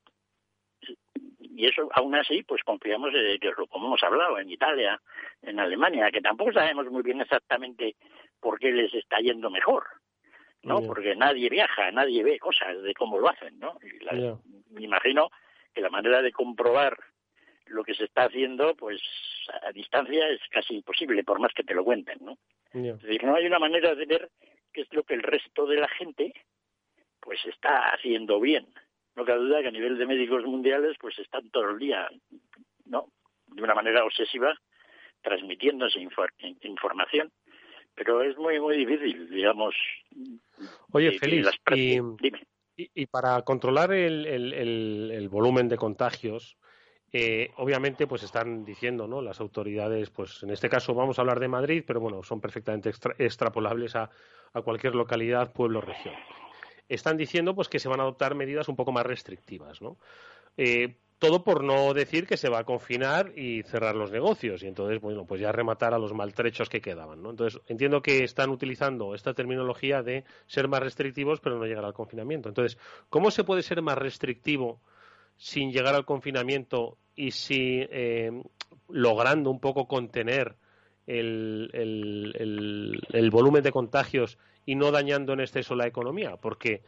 Y 1.39 1.67
eso, 1.67 1.89
aún 1.93 2.15
así, 2.15 2.43
pues 2.43 2.61
confiamos 2.63 3.13
en 3.13 3.39
que, 3.39 3.53
como 3.69 3.87
hemos 3.87 4.03
hablado, 4.03 4.37
en 4.37 4.49
Italia, 4.49 4.99
en 5.41 5.59
Alemania, 5.59 6.11
que 6.11 6.21
tampoco 6.21 6.51
sabemos 6.51 6.89
muy 6.91 7.01
bien 7.01 7.21
exactamente 7.21 7.95
por 8.41 8.59
qué 8.59 8.71
les 8.71 8.93
está 8.93 9.19
yendo 9.19 9.49
mejor, 9.49 9.85
¿no? 10.63 10.81
Porque 10.81 11.15
nadie 11.15 11.49
viaja, 11.49 11.91
nadie 11.91 12.23
ve 12.23 12.39
cosas 12.39 12.81
de 12.83 12.93
cómo 12.93 13.17
lo 13.19 13.29
hacen, 13.29 13.57
¿no? 13.57 13.77
Me 14.71 14.83
imagino 14.83 15.29
que 15.73 15.81
la 15.81 15.89
manera 15.89 16.21
de 16.21 16.33
comprobar 16.33 16.97
lo 17.67 17.83
que 17.83 17.93
se 17.93 18.05
está 18.05 18.25
haciendo, 18.25 18.75
pues 18.75 19.01
a 19.63 19.71
distancia 19.71 20.27
es 20.29 20.41
casi 20.49 20.75
imposible, 20.75 21.23
por 21.23 21.39
más 21.39 21.53
que 21.53 21.63
te 21.63 21.73
lo 21.73 21.83
cuenten, 21.83 22.19
¿no? 22.21 22.37
Es 22.73 23.01
decir, 23.01 23.23
no 23.23 23.35
hay 23.35 23.45
una 23.45 23.59
manera 23.59 23.95
de 23.95 24.05
ver 24.05 24.29
qué 24.73 24.81
es 24.81 24.93
lo 24.93 25.03
que 25.03 25.13
el 25.13 25.23
resto 25.23 25.65
de 25.65 25.77
la 25.77 25.87
gente 25.87 26.33
pues 27.21 27.39
está 27.45 27.89
haciendo 27.89 28.39
bien. 28.39 28.67
No 29.15 29.23
cabe 29.23 29.39
duda 29.39 29.61
que 29.61 29.69
a 29.69 29.71
nivel 29.71 29.97
de 29.97 30.05
médicos 30.05 30.43
mundiales 30.43 30.97
pues 30.99 31.17
están 31.17 31.49
todo 31.49 31.71
el 31.71 31.79
día, 31.79 32.09
¿no? 32.85 33.07
De 33.47 33.63
una 33.63 33.73
manera 33.73 34.03
obsesiva 34.03 34.53
transmitiendo 35.21 35.87
esa 35.87 35.99
información. 35.99 37.31
Pero 37.95 38.21
es 38.21 38.37
muy, 38.37 38.59
muy 38.59 38.75
difícil, 38.77 39.29
digamos. 39.29 39.73
Oye, 40.91 41.17
Félix, 41.17 41.49
y, 42.77 43.05
para 43.05 43.41
controlar 43.43 43.93
el, 43.93 44.25
el 44.25 45.29
volumen 45.29 45.69
de 45.69 45.77
contagios, 45.77 46.57
eh, 47.17 47.53
obviamente, 47.55 48.07
pues 48.07 48.23
están 48.23 48.65
diciendo, 48.65 49.07
¿no? 49.07 49.21
Las 49.21 49.39
autoridades, 49.39 50.09
pues 50.09 50.43
en 50.43 50.49
este 50.49 50.67
caso 50.67 50.93
vamos 50.93 51.17
a 51.17 51.21
hablar 51.21 51.39
de 51.39 51.47
Madrid, 51.47 51.81
pero 51.87 52.01
bueno, 52.01 52.21
son 52.23 52.41
perfectamente 52.41 52.91
extrapolables 53.17 53.95
a, 53.95 54.09
cualquier 54.65 54.95
localidad, 54.95 55.53
pueblo, 55.53 55.79
región. 55.79 56.13
Están 56.89 57.15
diciendo, 57.15 57.55
pues 57.55 57.69
que 57.69 57.79
se 57.79 57.87
van 57.87 58.01
a 58.01 58.03
adoptar 58.03 58.35
medidas 58.35 58.67
un 58.67 58.75
poco 58.75 58.91
más 58.91 59.05
restrictivas, 59.05 59.81
¿no? 59.81 59.95
Eh, 60.57 60.97
todo 61.17 61.45
por 61.45 61.63
no 61.63 61.93
decir 61.93 62.27
que 62.27 62.35
se 62.35 62.49
va 62.49 62.59
a 62.59 62.63
confinar 62.65 63.31
y 63.37 63.63
cerrar 63.63 63.95
los 63.95 64.11
negocios 64.11 64.61
y 64.63 64.67
entonces, 64.67 64.99
bueno, 64.99 65.25
pues 65.25 65.39
ya 65.39 65.53
rematar 65.53 65.93
a 65.93 65.97
los 65.99 66.13
maltrechos 66.13 66.67
que 66.67 66.81
quedaban, 66.81 67.23
¿no? 67.23 67.29
Entonces, 67.29 67.61
entiendo 67.67 68.01
que 68.01 68.25
están 68.25 68.49
utilizando 68.49 69.15
esta 69.15 69.33
terminología 69.33 70.03
de 70.03 70.25
ser 70.47 70.67
más 70.67 70.81
restrictivos 70.81 71.39
pero 71.39 71.57
no 71.57 71.65
llegar 71.65 71.85
al 71.85 71.93
confinamiento. 71.93 72.49
Entonces, 72.49 72.77
¿cómo 73.09 73.31
se 73.31 73.45
puede 73.45 73.63
ser 73.63 73.81
más 73.81 73.97
restrictivo 73.97 74.81
sin 75.37 75.71
llegar 75.71 75.95
al 75.95 76.05
confinamiento 76.05 76.97
y 77.15 77.31
si 77.31 77.85
eh, 77.89 78.31
logrando 78.89 79.49
un 79.49 79.59
poco 79.59 79.87
contener 79.87 80.55
el, 81.07 81.69
el, 81.73 83.29
volumen 83.29 83.63
de 83.63 83.71
contagios 83.71 84.37
y 84.65 84.75
no 84.75 84.91
dañando 84.91 85.33
en 85.33 85.39
exceso 85.41 85.75
la 85.75 85.87
economía, 85.87 86.35
porque 86.37 86.81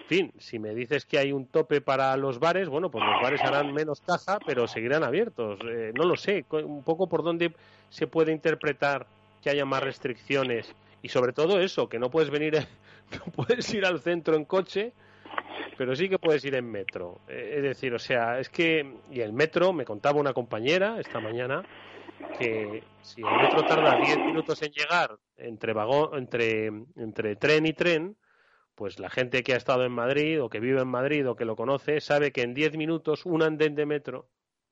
en 0.00 0.06
fin, 0.06 0.32
si 0.38 0.58
me 0.58 0.74
dices 0.74 1.04
que 1.04 1.18
hay 1.18 1.32
un 1.32 1.46
tope 1.46 1.82
para 1.82 2.16
los 2.16 2.38
bares, 2.38 2.70
bueno, 2.70 2.90
pues 2.90 3.04
los 3.04 3.22
bares 3.22 3.42
harán 3.42 3.74
menos 3.74 4.00
caja, 4.00 4.38
pero 4.46 4.66
seguirán 4.66 5.04
abiertos. 5.04 5.58
Eh, 5.68 5.92
no 5.94 6.04
lo 6.04 6.16
sé, 6.16 6.46
un 6.50 6.82
poco 6.82 7.10
por 7.10 7.22
dónde 7.22 7.52
se 7.90 8.06
puede 8.06 8.32
interpretar 8.32 9.06
que 9.42 9.50
haya 9.50 9.66
más 9.66 9.82
restricciones 9.82 10.74
y 11.02 11.10
sobre 11.10 11.34
todo 11.34 11.60
eso, 11.60 11.90
que 11.90 11.98
no 11.98 12.10
puedes 12.10 12.30
venir, 12.30 12.54
no 13.12 13.32
puedes 13.32 13.72
ir 13.74 13.84
al 13.84 14.00
centro 14.00 14.34
en 14.34 14.46
coche 14.46 14.92
pero 15.76 15.94
sí 15.94 16.08
que 16.08 16.18
puedes 16.18 16.44
ir 16.44 16.54
en 16.54 16.70
metro. 16.70 17.20
Eh, 17.28 17.54
es 17.56 17.62
decir, 17.62 17.94
o 17.94 17.98
sea, 17.98 18.40
es 18.40 18.48
que, 18.48 18.98
y 19.10 19.20
el 19.20 19.32
metro, 19.32 19.72
me 19.72 19.84
contaba 19.84 20.20
una 20.20 20.32
compañera 20.32 20.98
esta 20.98 21.20
mañana, 21.20 21.62
que 22.32 22.82
si 23.02 23.20
el 23.20 23.26
metro 23.26 23.64
tarda 23.64 23.96
10 23.96 24.18
minutos 24.24 24.60
en 24.62 24.72
llegar 24.72 25.18
entre, 25.36 25.72
vagón, 25.72 26.18
entre, 26.18 26.66
entre 26.96 27.36
tren 27.36 27.66
y 27.66 27.72
tren, 27.72 28.16
pues 28.74 28.98
la 28.98 29.10
gente 29.10 29.42
que 29.42 29.54
ha 29.54 29.56
estado 29.56 29.84
en 29.84 29.92
Madrid 29.92 30.42
o 30.42 30.48
que 30.48 30.60
vive 30.60 30.80
en 30.80 30.88
Madrid 30.88 31.28
o 31.28 31.36
que 31.36 31.44
lo 31.44 31.56
conoce 31.56 32.00
sabe 32.00 32.32
que 32.32 32.42
en 32.42 32.54
10 32.54 32.76
minutos 32.76 33.26
un 33.26 33.42
andén 33.42 33.74
de 33.74 33.86
metro, 33.86 34.28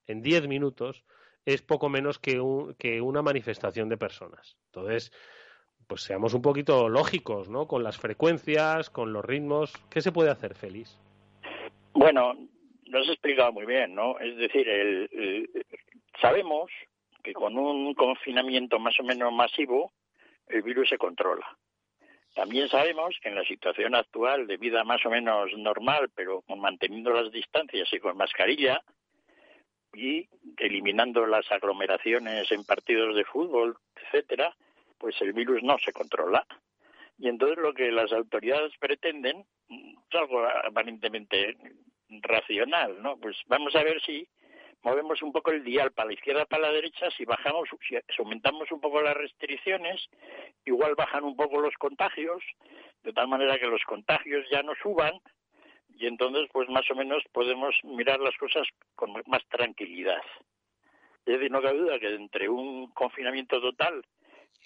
en 0.06 0.22
10 0.22 0.46
minutos, 0.48 1.04
es 1.44 1.62
poco 1.62 1.88
menos 1.88 2.18
que, 2.18 2.40
un, 2.40 2.74
que 2.74 3.00
una 3.00 3.22
manifestación 3.22 3.88
de 3.88 3.96
personas. 3.96 4.56
Entonces, 4.66 5.12
pues 5.86 6.02
seamos 6.02 6.34
un 6.34 6.42
poquito 6.42 6.88
lógicos, 6.88 7.48
¿no? 7.48 7.66
Con 7.66 7.82
las 7.82 7.98
frecuencias, 7.98 8.90
con 8.90 9.12
los 9.12 9.24
ritmos. 9.24 9.72
¿Qué 9.90 10.00
se 10.00 10.12
puede 10.12 10.30
hacer, 10.30 10.54
Félix? 10.54 10.98
Bueno, 11.92 12.34
lo 12.86 12.98
has 12.98 13.08
explicado 13.08 13.52
muy 13.52 13.66
bien, 13.66 13.94
¿no? 13.94 14.18
Es 14.18 14.36
decir, 14.36 15.08
sabemos 16.20 16.70
que 17.22 17.32
con 17.32 17.56
un 17.56 17.94
confinamiento 17.94 18.78
más 18.78 18.98
o 19.00 19.02
menos 19.02 19.32
masivo, 19.32 19.92
el 20.48 20.62
virus 20.62 20.88
se 20.88 20.98
controla. 20.98 21.46
También 22.34 22.68
sabemos 22.68 23.16
que 23.22 23.30
en 23.30 23.34
la 23.34 23.44
situación 23.44 23.94
actual 23.94 24.46
de 24.46 24.58
vida 24.58 24.84
más 24.84 25.04
o 25.06 25.10
menos 25.10 25.50
normal, 25.56 26.10
pero 26.14 26.44
manteniendo 26.54 27.10
las 27.10 27.32
distancias 27.32 27.88
y 27.92 27.98
con 27.98 28.16
mascarilla, 28.16 28.82
y 29.94 30.28
eliminando 30.58 31.26
las 31.26 31.50
aglomeraciones 31.50 32.52
en 32.52 32.64
partidos 32.64 33.16
de 33.16 33.24
fútbol, 33.24 33.78
etcétera, 33.96 34.54
pues 34.98 35.20
el 35.20 35.32
virus 35.32 35.62
no 35.62 35.78
se 35.78 35.92
controla. 35.92 36.46
Y 37.18 37.28
entonces 37.28 37.58
lo 37.58 37.72
que 37.72 37.90
las 37.90 38.12
autoridades 38.12 38.72
pretenden 38.78 39.44
es 39.68 40.14
algo 40.14 40.44
aparentemente 40.46 41.56
racional, 42.08 43.02
¿no? 43.02 43.16
Pues 43.16 43.36
vamos 43.46 43.74
a 43.74 43.82
ver 43.82 44.00
si 44.02 44.28
movemos 44.82 45.22
un 45.22 45.32
poco 45.32 45.50
el 45.50 45.64
dial 45.64 45.92
para 45.92 46.08
la 46.08 46.14
izquierda, 46.14 46.44
para 46.44 46.68
la 46.68 46.72
derecha, 46.72 47.10
si 47.10 47.24
bajamos, 47.24 47.68
si 47.88 47.96
aumentamos 48.18 48.70
un 48.70 48.80
poco 48.80 49.00
las 49.02 49.16
restricciones, 49.16 50.08
igual 50.64 50.94
bajan 50.94 51.24
un 51.24 51.36
poco 51.36 51.60
los 51.60 51.74
contagios, 51.74 52.42
de 53.02 53.12
tal 53.12 53.28
manera 53.28 53.58
que 53.58 53.66
los 53.66 53.82
contagios 53.84 54.46
ya 54.50 54.62
no 54.62 54.74
suban, 54.80 55.14
y 55.98 56.06
entonces 56.06 56.48
pues 56.52 56.68
más 56.68 56.88
o 56.90 56.94
menos 56.94 57.24
podemos 57.32 57.74
mirar 57.82 58.20
las 58.20 58.36
cosas 58.36 58.66
con 58.94 59.12
más 59.26 59.44
tranquilidad. 59.48 60.22
Es 61.24 61.34
decir, 61.34 61.50
no 61.50 61.60
cabe 61.60 61.78
duda 61.78 61.98
que 61.98 62.14
entre 62.14 62.48
un 62.48 62.88
confinamiento 62.92 63.60
total 63.60 64.04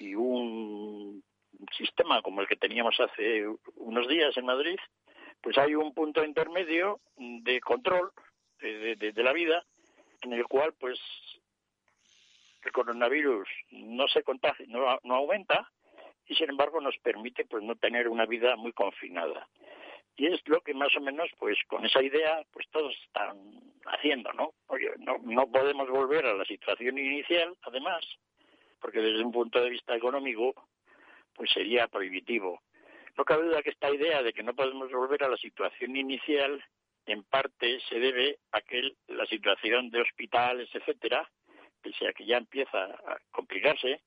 y 0.01 0.15
un 0.15 1.23
sistema 1.77 2.23
como 2.23 2.41
el 2.41 2.49
que 2.49 2.57
teníamos 2.57 2.99
hace 2.99 3.47
unos 3.77 4.09
días 4.09 4.37
en 4.37 4.47
Madrid, 4.47 4.79
pues 5.43 5.57
hay 5.59 5.75
un 5.75 5.95
punto 5.95 6.25
intermedio 6.25 7.01
de 7.17 7.61
control 7.61 8.11
de, 8.61 9.13
la 9.17 9.33
vida 9.33 9.65
en 10.23 10.33
el 10.33 10.45
cual 10.47 10.75
pues 10.79 10.99
el 12.65 12.73
coronavirus 12.73 13.49
no 13.71 14.09
se 14.09 14.23
contagia, 14.23 14.67
no, 14.69 14.99
no 15.03 15.15
aumenta 15.15 15.71
y 16.27 16.35
sin 16.35 16.51
embargo 16.51 16.81
nos 16.81 16.97
permite 16.99 17.45
pues 17.45 17.63
no 17.63 17.77
tener 17.77 18.09
una 18.09 18.27
vida 18.27 18.57
muy 18.57 18.73
confinada. 18.73 19.49
Y 20.17 20.27
es 20.27 20.47
lo 20.47 20.61
que 20.61 20.75
más 20.75 20.95
o 20.97 21.01
menos 21.01 21.31
pues 21.39 21.59
con 21.67 21.85
esa 21.85 22.03
idea 22.03 22.43
pues 22.53 22.67
todos 22.71 22.95
están 23.07 23.39
haciendo, 23.87 24.33
¿no? 24.33 24.53
Oye, 24.67 24.91
no, 24.99 25.19
no 25.23 25.51
podemos 25.51 25.89
volver 25.89 26.27
a 26.27 26.35
la 26.35 26.45
situación 26.45 26.99
inicial, 26.99 27.57
además, 27.63 28.05
porque 28.81 29.01
desde 29.01 29.23
un 29.23 29.33
punto 29.33 29.61
de 29.61 29.71
vista 29.71 29.95
económico, 29.95 30.55
pues 31.35 31.51
sería 31.51 31.89
prohibitivo. 31.89 32.63
No 33.17 33.25
cabe 33.25 33.45
duda 33.45 33.63
que 33.63 33.71
esta 33.71 33.91
idea 33.91 34.23
de 34.23 34.33
que 34.33 34.43
no 34.43 34.55
podemos 34.55 34.91
volver 34.91 35.25
a 35.25 35.29
la 35.29 35.37
situación 35.37 35.97
inicial, 35.97 36.63
en 37.07 37.23
parte 37.25 37.81
se 37.89 37.99
debe 37.99 38.39
a 38.53 38.61
que 38.61 38.93
la 39.09 39.27
situación 39.27 39.91
de 39.91 40.01
hospitales, 40.01 40.69
etcétera, 40.73 41.29
pese 41.83 42.09
a 42.09 42.13
que 42.13 42.27
ya 42.27 42.37
empieza 42.37 42.85
a 42.85 43.19
complicarse, 43.31 44.03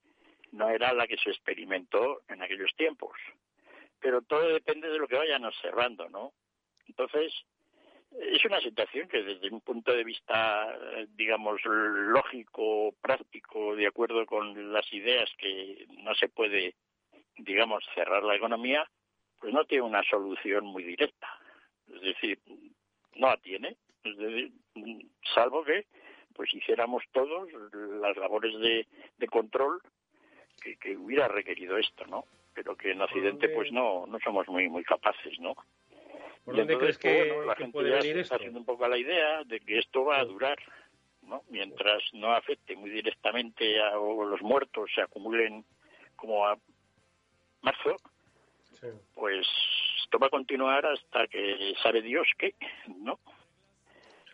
no 0.51 0.69
era 0.69 0.93
la 0.93 1.07
que 1.07 1.17
se 1.17 1.31
experimentó 1.31 2.21
en 2.27 2.41
aquellos 2.41 2.73
tiempos. 2.75 3.17
Pero 3.99 4.21
todo 4.21 4.47
depende 4.49 4.89
de 4.89 4.99
lo 4.99 5.07
que 5.07 5.17
vayan 5.17 5.45
observando, 5.45 6.09
¿no? 6.09 6.33
Entonces, 6.87 7.33
es 8.19 8.45
una 8.45 8.59
situación 8.61 9.07
que 9.07 9.23
desde 9.23 9.49
un 9.49 9.61
punto 9.61 9.91
de 9.93 10.03
vista, 10.03 10.77
digamos, 11.15 11.61
lógico, 11.65 12.93
práctico, 13.01 13.75
de 13.75 13.87
acuerdo 13.87 14.25
con 14.25 14.73
las 14.73 14.91
ideas 14.93 15.29
que 15.37 15.85
no 16.03 16.13
se 16.15 16.29
puede, 16.29 16.75
digamos, 17.37 17.83
cerrar 17.95 18.23
la 18.23 18.35
economía, 18.35 18.89
pues 19.39 19.53
no 19.53 19.65
tiene 19.65 19.83
una 19.83 20.03
solución 20.03 20.65
muy 20.65 20.83
directa. 20.83 21.27
Es 21.93 22.01
decir, 22.01 22.39
no 23.15 23.27
la 23.27 23.37
tiene. 23.37 23.77
salvo 25.33 25.63
que 25.63 25.85
pues 26.33 26.51
hiciéramos 26.53 27.03
todos 27.11 27.47
las 28.01 28.17
labores 28.17 28.57
de, 28.59 28.87
control 29.27 29.81
que, 30.61 30.75
que, 30.77 30.97
hubiera 30.97 31.27
requerido 31.27 31.77
esto, 31.77 32.05
¿no? 32.07 32.25
Pero 32.55 32.75
que 32.75 32.91
en 32.91 33.01
Occidente 33.01 33.49
pues 33.49 33.71
no, 33.71 34.05
no 34.07 34.19
somos 34.19 34.47
muy, 34.47 34.67
muy 34.67 34.83
capaces, 34.83 35.39
¿no? 35.39 35.55
¿Por 36.45 36.57
dónde 36.57 36.77
crees 36.77 36.97
que, 36.97 37.33
la 37.45 37.55
gente 37.55 37.71
puede 37.71 37.91
venir 37.91 38.17
está 38.17 38.35
haciendo 38.35 38.59
un 38.59 38.65
poco 38.65 38.87
la 38.87 38.97
idea 38.97 39.43
de 39.45 39.59
que 39.61 39.79
esto 39.79 40.03
va 40.03 40.19
a 40.19 40.25
durar, 40.25 40.57
¿no? 41.21 41.43
Mientras 41.49 42.03
no 42.13 42.33
afecte 42.33 42.75
muy 42.75 42.89
directamente 42.89 43.81
a 43.81 43.95
los 43.95 44.41
muertos 44.41 44.91
se 44.93 45.01
acumulen 45.01 45.63
como 46.15 46.45
a 46.45 46.57
marzo, 47.61 47.95
pues 49.13 49.47
esto 50.03 50.19
va 50.19 50.27
a 50.27 50.31
continuar 50.31 50.85
hasta 50.85 51.27
que 51.27 51.73
sabe 51.81 52.01
Dios 52.01 52.27
qué, 52.37 52.55
¿no? 52.87 53.19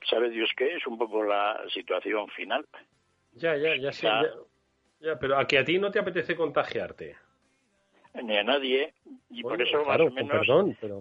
Sabe 0.10 0.30
Dios 0.32 0.50
qué 0.58 0.76
es 0.76 0.88
un 0.88 0.98
poco 0.98 1.24
la 1.24 1.62
situación 1.72 2.28
final. 2.30 2.66
Ya, 3.34 3.56
ya, 3.56 3.76
ya 3.76 3.92
sé. 3.92 4.10
Ya, 5.00 5.18
pero 5.20 5.38
a 5.38 5.48
que 5.48 5.60
a 5.60 5.64
ti 5.64 5.78
no 5.78 5.92
te 5.92 6.00
apetece 6.00 6.36
contagiarte. 6.36 7.16
Ni 8.22 8.36
a 8.36 8.44
nadie, 8.44 8.94
y 9.30 9.44
por 9.44 9.62
eso 9.62 9.86
más 9.86 10.00
o 10.02 10.10
menos 10.10 10.48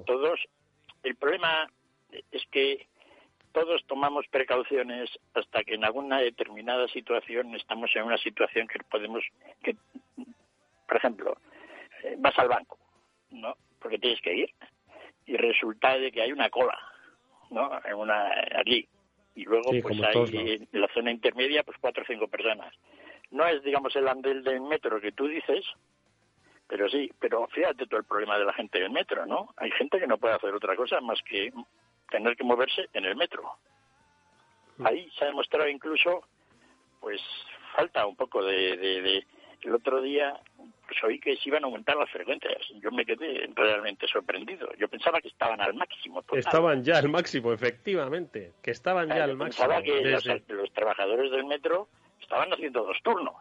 todos 0.04 0.40
el 1.08 1.16
problema 1.16 1.68
es 2.30 2.42
que 2.50 2.86
todos 3.52 3.84
tomamos 3.86 4.26
precauciones 4.28 5.10
hasta 5.34 5.64
que 5.64 5.74
en 5.74 5.84
alguna 5.84 6.20
determinada 6.20 6.86
situación 6.88 7.54
estamos 7.54 7.90
en 7.96 8.04
una 8.04 8.18
situación 8.18 8.68
que 8.68 8.78
podemos, 8.90 9.24
que, 9.62 9.74
por 10.86 10.96
ejemplo, 10.96 11.36
eh, 12.04 12.16
vas 12.18 12.38
al 12.38 12.48
banco, 12.48 12.78
¿no? 13.30 13.56
Porque 13.80 13.98
tienes 13.98 14.20
que 14.20 14.34
ir 14.34 14.54
y 15.26 15.36
resulta 15.36 15.98
de 15.98 16.12
que 16.12 16.22
hay 16.22 16.32
una 16.32 16.50
cola, 16.50 16.78
¿no? 17.50 17.80
En 17.84 17.94
una 17.94 18.28
allí 18.54 18.86
y 19.34 19.44
luego 19.44 19.70
pues 19.82 20.00
hay 20.02 20.68
en 20.72 20.80
la 20.80 20.88
zona 20.88 21.12
intermedia 21.12 21.62
pues 21.62 21.78
cuatro 21.80 22.02
o 22.02 22.06
cinco 22.06 22.28
personas. 22.28 22.74
No 23.30 23.46
es, 23.46 23.62
digamos, 23.62 23.94
el 23.94 24.08
andel 24.08 24.42
del 24.42 24.60
metro 24.60 25.00
que 25.00 25.12
tú 25.12 25.28
dices, 25.28 25.64
pero 26.68 26.88
sí, 26.88 27.10
pero 27.18 27.46
fíjate 27.48 27.86
todo 27.86 28.00
el 28.00 28.06
problema 28.06 28.38
de 28.38 28.44
la 28.44 28.52
gente 28.52 28.78
del 28.78 28.90
metro, 28.90 29.26
¿no? 29.26 29.54
Hay 29.56 29.70
gente 29.72 29.98
que 29.98 30.06
no 30.06 30.18
puede 30.18 30.34
hacer 30.34 30.54
otra 30.54 30.76
cosa 30.76 31.00
más 31.00 31.20
que 31.22 31.52
tener 32.10 32.36
que 32.36 32.44
moverse 32.44 32.88
en 32.92 33.04
el 33.04 33.16
metro. 33.16 33.42
Mm. 34.76 34.86
Ahí 34.86 35.10
se 35.18 35.24
ha 35.24 35.28
demostrado 35.28 35.68
incluso, 35.68 36.22
pues, 37.00 37.20
falta 37.74 38.06
un 38.06 38.16
poco 38.16 38.44
de, 38.44 38.76
de, 38.76 39.26
el 39.62 39.74
otro 39.74 40.00
día 40.00 40.40
pues 40.88 41.04
oí 41.04 41.20
que 41.20 41.36
se 41.36 41.50
iban 41.50 41.62
a 41.64 41.66
aumentar 41.66 41.96
las 41.96 42.10
frecuencias. 42.10 42.56
Yo 42.80 42.90
me 42.90 43.04
quedé 43.04 43.46
realmente 43.54 44.06
sorprendido. 44.08 44.68
Yo 44.78 44.88
pensaba 44.88 45.20
que 45.20 45.28
estaban 45.28 45.60
al 45.60 45.74
máximo. 45.74 46.24
Estaban 46.32 46.82
ya 46.82 46.96
al 46.96 47.10
máximo, 47.10 47.52
efectivamente. 47.52 48.54
Que 48.62 48.70
estaban 48.70 49.08
ya 49.08 49.24
al 49.24 49.36
máximo. 49.36 49.68
Pensaba 49.68 49.82
que 49.82 50.00
los, 50.00 50.72
trabajadores 50.72 51.30
del 51.30 51.44
metro 51.44 51.88
estaban 52.20 52.50
haciendo 52.52 52.84
dos 52.84 52.96
turnos. 53.02 53.34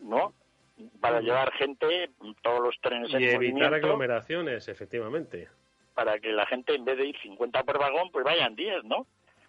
¿No? 0.00 0.32
Para 1.00 1.20
llevar 1.20 1.52
gente, 1.52 2.10
todos 2.42 2.60
los 2.60 2.80
trenes 2.80 3.10
y 3.10 3.24
evitar 3.24 3.74
aglomeraciones, 3.74 4.68
efectivamente. 4.68 5.48
Para 5.94 6.18
que 6.18 6.32
la 6.32 6.46
gente, 6.46 6.74
en 6.74 6.84
vez 6.84 6.96
de 6.98 7.06
ir 7.06 7.16
50 7.20 7.62
por 7.64 7.78
vagón, 7.78 8.10
pues 8.10 8.24
vayan 8.24 8.56
10, 8.56 8.84
¿no? 8.84 9.06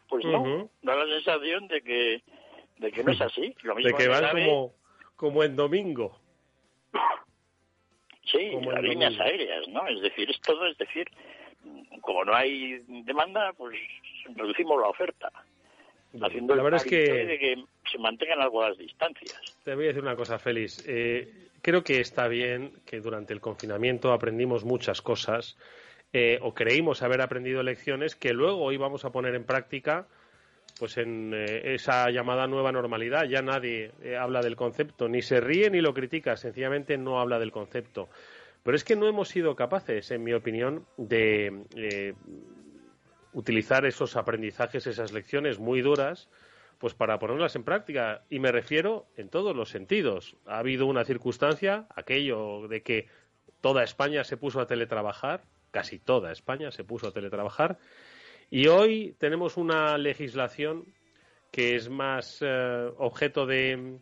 Pues 0.09 0.25
no, 0.25 0.69
da 0.81 0.95
la 0.95 1.05
sensación 1.05 1.67
de 1.67 1.81
que, 1.81 2.21
de 2.77 2.91
que 2.91 3.03
no 3.03 3.11
es 3.11 3.21
así. 3.21 3.55
Lo 3.63 3.75
mismo 3.75 3.97
de 3.97 4.03
que 4.03 4.09
van 4.09 4.29
como, 4.29 4.73
como 5.15 5.43
en 5.43 5.55
domingo. 5.55 6.17
Sí, 8.25 8.51
las 8.65 8.81
líneas 8.81 9.19
aéreas, 9.19 9.67
¿no? 9.67 9.85
Es 9.85 10.01
decir, 10.01 10.29
es 10.29 10.39
todo, 10.39 10.65
es 10.65 10.77
decir, 10.77 11.07
como 12.01 12.23
no 12.23 12.33
hay 12.33 12.81
demanda, 13.03 13.51
pues 13.53 13.77
reducimos 14.35 14.79
la 14.79 14.87
oferta. 14.87 15.31
Haciendo 16.21 16.55
la 16.55 16.63
verdad 16.63 16.81
es 16.83 16.89
que... 16.89 17.25
De 17.25 17.39
que 17.39 17.63
mantengan 17.99 18.41
algo 18.41 18.63
distancias. 18.75 19.39
Te 19.63 19.75
voy 19.75 19.85
a 19.85 19.87
decir 19.87 20.03
una 20.03 20.15
cosa, 20.15 20.39
Félix. 20.39 20.83
Eh, 20.87 21.49
creo 21.61 21.83
que 21.83 21.99
está 21.99 22.27
bien 22.27 22.73
que 22.85 22.99
durante 22.99 23.33
el 23.33 23.41
confinamiento 23.41 24.11
aprendimos 24.11 24.63
muchas 24.65 25.01
cosas 25.01 25.57
eh, 26.11 26.39
o 26.41 26.53
creímos 26.53 27.01
haber 27.01 27.21
aprendido 27.21 27.63
lecciones 27.63 28.15
que 28.15 28.33
luego 28.33 28.71
íbamos 28.71 29.05
a 29.05 29.11
poner 29.11 29.35
en 29.35 29.45
práctica 29.45 30.07
pues 30.79 30.97
en 30.97 31.33
eh, 31.33 31.75
esa 31.75 32.09
llamada 32.09 32.47
nueva 32.47 32.71
normalidad 32.71 33.25
ya 33.25 33.41
nadie 33.41 33.91
habla 34.19 34.41
del 34.41 34.55
concepto, 34.55 35.07
ni 35.07 35.21
se 35.21 35.39
ríe 35.39 35.69
ni 35.69 35.81
lo 35.81 35.93
critica, 35.93 36.35
sencillamente 36.35 36.97
no 36.97 37.19
habla 37.19 37.39
del 37.39 37.51
concepto. 37.51 38.09
Pero 38.63 38.75
es 38.75 38.83
que 38.83 38.95
no 38.95 39.07
hemos 39.07 39.27
sido 39.27 39.55
capaces, 39.55 40.09
en 40.11 40.23
mi 40.23 40.33
opinión, 40.33 40.85
de 40.95 42.15
utilizar 43.33 43.85
esos 43.85 44.15
aprendizajes, 44.15 44.87
esas 44.87 45.11
lecciones 45.11 45.59
muy 45.59 45.81
duras, 45.81 46.29
pues 46.83 46.95
para 46.95 47.17
ponerlas 47.17 47.55
en 47.55 47.63
práctica. 47.63 48.25
Y 48.29 48.39
me 48.39 48.51
refiero 48.51 49.05
en 49.15 49.29
todos 49.29 49.55
los 49.55 49.69
sentidos. 49.69 50.35
Ha 50.45 50.57
habido 50.57 50.85
una 50.85 51.05
circunstancia, 51.05 51.87
aquello 51.95 52.67
de 52.67 52.83
que 52.83 53.07
toda 53.61 53.85
España 53.85 54.25
se 54.25 54.35
puso 54.35 54.59
a 54.59 54.67
teletrabajar, 54.67 55.45
casi 55.71 55.97
toda 55.97 56.33
España 56.33 56.71
se 56.71 56.83
puso 56.83 57.07
a 57.07 57.13
teletrabajar, 57.13 57.77
y 58.49 58.67
hoy 58.67 59.15
tenemos 59.17 59.55
una 59.55 59.97
legislación 59.97 60.93
que 61.53 61.77
es 61.77 61.89
más 61.89 62.39
eh, 62.41 62.91
objeto 62.97 63.45
de 63.45 63.99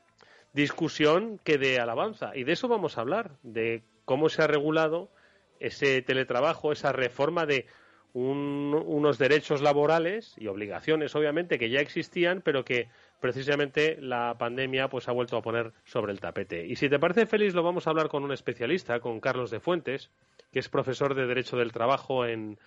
discusión 0.52 1.40
que 1.44 1.60
de 1.60 1.80
alabanza. 1.80 2.32
Y 2.36 2.46
de 2.46 2.54
eso 2.54 2.68
vamos 2.68 2.98
a 2.98 3.02
hablar, 3.02 3.38
de 3.44 3.84
cómo 4.06 4.28
se 4.28 4.42
ha 4.42 4.48
regulado 4.48 5.12
ese 5.60 6.02
teletrabajo, 6.02 6.72
esa 6.72 6.92
reforma 6.94 7.46
de 7.46 7.68
unos 8.14 9.18
derechos 9.18 9.62
laborales 9.62 10.36
y 10.38 10.48
obligaciones, 10.48 11.16
obviamente, 11.16 11.58
que 11.58 11.70
ya 11.70 11.80
existían, 11.80 12.42
pero 12.42 12.66
que 12.66 12.90
precisamente 13.20 13.98
la 14.02 14.36
pandemia 14.38 14.90
pues 14.90 15.08
ha 15.08 15.12
vuelto 15.12 15.38
a 15.38 15.42
poner 15.42 15.72
sobre 15.86 16.12
el 16.12 16.20
tapete. 16.20 16.66
Y 16.66 16.76
si 16.76 16.90
te 16.90 17.00
parece, 17.00 17.26
Félix, 17.26 17.54
lo 17.54 17.64
vamos 17.64 17.88
a 17.88 17.92
hablar 17.92 18.10
con 18.10 18.24
un 18.24 18.32
especialista, 18.32 19.00
con 19.00 19.20
Carlos 19.20 19.52
de 19.52 19.60
Fuentes, 19.60 20.10
que 20.52 20.60
es 20.60 20.70
profesor 20.70 21.16
de 21.16 21.28
Derecho 21.28 21.56
del 21.58 21.72
Trabajo 21.72 22.26
en, 22.26 22.58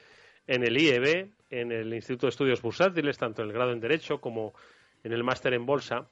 en 0.47 0.65
el 0.65 0.79
IEB, 0.79 1.31
en 1.51 1.73
el 1.73 1.93
Instituto 1.93 2.27
de 2.27 2.31
Estudios 2.31 2.63
Bursátiles, 2.63 3.19
tanto 3.19 3.43
en 3.43 3.49
el 3.49 3.55
grado 3.55 3.73
en 3.73 3.81
Derecho 3.81 4.21
como 4.21 4.55
en 5.03 5.13
el 5.13 5.25
máster 5.25 5.53
en 5.53 5.67
Bolsa. 5.67 6.09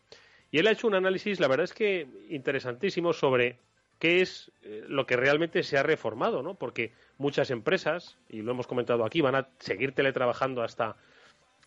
Y 0.50 0.58
él 0.58 0.66
ha 0.66 0.72
hecho 0.72 0.86
un 0.86 0.94
análisis, 0.94 1.40
la 1.40 1.48
verdad 1.48 1.64
es 1.64 1.72
que 1.72 2.06
interesantísimo, 2.28 3.14
sobre 3.14 3.56
qué 4.02 4.20
es 4.20 4.50
eh, 4.64 4.84
lo 4.88 5.06
que 5.06 5.16
realmente 5.16 5.62
se 5.62 5.78
ha 5.78 5.84
reformado, 5.84 6.42
¿no? 6.42 6.56
Porque 6.56 6.90
muchas 7.18 7.52
empresas, 7.52 8.18
y 8.28 8.42
lo 8.42 8.50
hemos 8.50 8.66
comentado 8.66 9.04
aquí, 9.04 9.20
van 9.20 9.36
a 9.36 9.48
seguir 9.60 9.94
teletrabajando 9.94 10.64
hasta, 10.64 10.96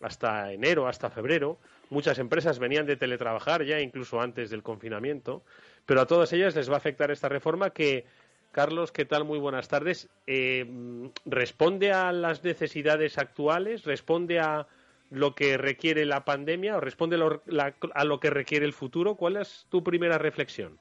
hasta 0.02 0.52
enero, 0.52 0.86
hasta 0.86 1.08
febrero. 1.08 1.56
Muchas 1.88 2.18
empresas 2.18 2.58
venían 2.58 2.84
de 2.84 2.98
teletrabajar 2.98 3.64
ya 3.64 3.80
incluso 3.80 4.20
antes 4.20 4.50
del 4.50 4.62
confinamiento, 4.62 5.44
pero 5.86 6.02
a 6.02 6.06
todas 6.06 6.30
ellas 6.34 6.54
les 6.54 6.68
va 6.68 6.74
a 6.74 6.76
afectar 6.76 7.10
esta 7.10 7.30
reforma 7.30 7.70
que 7.70 8.04
Carlos, 8.52 8.92
¿qué 8.92 9.06
tal? 9.06 9.24
Muy 9.24 9.38
buenas 9.38 9.68
tardes. 9.68 10.10
Eh, 10.26 11.10
¿Responde 11.24 11.92
a 11.92 12.12
las 12.12 12.44
necesidades 12.44 13.16
actuales? 13.16 13.84
¿Responde 13.84 14.40
a 14.40 14.66
lo 15.08 15.34
que 15.34 15.56
requiere 15.56 16.04
la 16.04 16.26
pandemia 16.26 16.76
o 16.76 16.80
responde 16.80 17.16
a 17.16 18.04
lo 18.04 18.20
que 18.20 18.28
requiere 18.28 18.66
el 18.66 18.74
futuro? 18.74 19.14
¿Cuál 19.14 19.38
es 19.38 19.66
tu 19.70 19.82
primera 19.82 20.18
reflexión? 20.18 20.78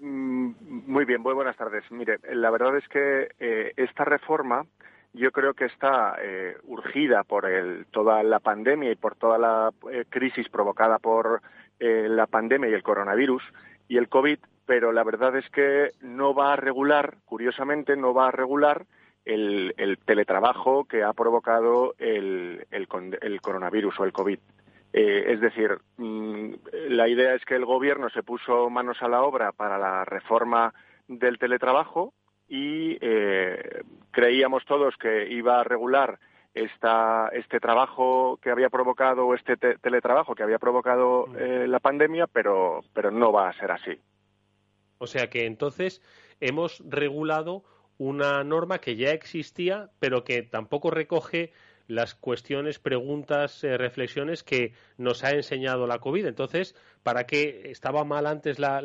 Mm, 0.00 0.52
muy 0.86 1.04
bien, 1.04 1.20
muy 1.20 1.34
buenas 1.34 1.56
tardes. 1.56 1.84
Mire, 1.90 2.18
la 2.32 2.50
verdad 2.50 2.76
es 2.76 2.88
que 2.88 3.28
eh, 3.38 3.72
esta 3.76 4.04
reforma 4.04 4.64
yo 5.12 5.32
creo 5.32 5.54
que 5.54 5.64
está 5.64 6.16
eh, 6.20 6.56
urgida 6.64 7.24
por 7.24 7.46
toda 7.90 8.22
la 8.22 8.38
pandemia 8.40 8.90
y 8.92 8.96
por 8.96 9.14
toda 9.16 9.38
la 9.38 9.70
crisis 10.10 10.48
provocada 10.48 10.98
por 10.98 11.40
la 11.78 12.26
pandemia 12.26 12.70
y 12.70 12.74
el 12.74 12.82
coronavirus 12.82 13.42
y 13.88 13.98
el 13.98 14.08
COVID 14.08 14.38
pero 14.66 14.92
la 14.92 15.04
verdad 15.04 15.36
es 15.36 15.48
que 15.50 15.92
no 16.02 16.34
va 16.34 16.52
a 16.52 16.56
regular, 16.56 17.16
curiosamente, 17.24 17.96
no 17.96 18.12
va 18.12 18.28
a 18.28 18.32
regular 18.32 18.84
el, 19.24 19.72
teletrabajo 20.04 20.84
que 20.84 21.02
ha 21.04 21.12
provocado 21.12 21.94
el, 21.98 22.66
coronavirus 23.40 24.00
o 24.00 24.04
el 24.04 24.12
COVID. 24.12 24.38
Eh, 24.92 25.24
es 25.28 25.40
decir, 25.40 25.78
mm, 25.96 26.25
la 26.88 27.08
idea 27.08 27.34
es 27.34 27.44
que 27.44 27.54
el 27.54 27.64
gobierno 27.64 28.10
se 28.10 28.22
puso 28.22 28.70
manos 28.70 29.02
a 29.02 29.08
la 29.08 29.22
obra 29.22 29.52
para 29.52 29.78
la 29.78 30.04
reforma 30.04 30.74
del 31.08 31.38
teletrabajo 31.38 32.14
y 32.48 32.96
eh, 33.00 33.82
creíamos 34.10 34.64
todos 34.64 34.96
que 34.96 35.28
iba 35.30 35.60
a 35.60 35.64
regular 35.64 36.18
esta, 36.54 37.28
este 37.32 37.60
trabajo 37.60 38.38
que 38.42 38.50
había 38.50 38.70
provocado, 38.70 39.34
este 39.34 39.56
teletrabajo 39.56 40.34
que 40.34 40.42
había 40.42 40.58
provocado 40.58 41.26
mm. 41.26 41.36
eh, 41.38 41.68
la 41.68 41.80
pandemia, 41.80 42.26
pero, 42.26 42.82
pero 42.94 43.10
no 43.10 43.30
va 43.32 43.48
a 43.48 43.58
ser 43.58 43.70
así. 43.70 44.00
O 44.98 45.06
sea 45.06 45.28
que 45.28 45.44
entonces 45.44 46.00
hemos 46.40 46.82
regulado 46.88 47.64
una 47.98 48.44
norma 48.44 48.78
que 48.78 48.96
ya 48.96 49.10
existía, 49.10 49.90
pero 49.98 50.24
que 50.24 50.42
tampoco 50.42 50.90
recoge 50.90 51.52
las 51.88 52.14
cuestiones, 52.14 52.78
preguntas, 52.78 53.62
eh, 53.64 53.76
reflexiones 53.76 54.42
que 54.42 54.72
nos 54.98 55.24
ha 55.24 55.30
enseñado 55.30 55.86
la 55.86 55.98
COVID. 55.98 56.26
Entonces, 56.26 56.74
¿para 57.02 57.24
qué 57.24 57.70
estaba 57.70 58.04
mal 58.04 58.26
antes 58.26 58.58
la, 58.58 58.80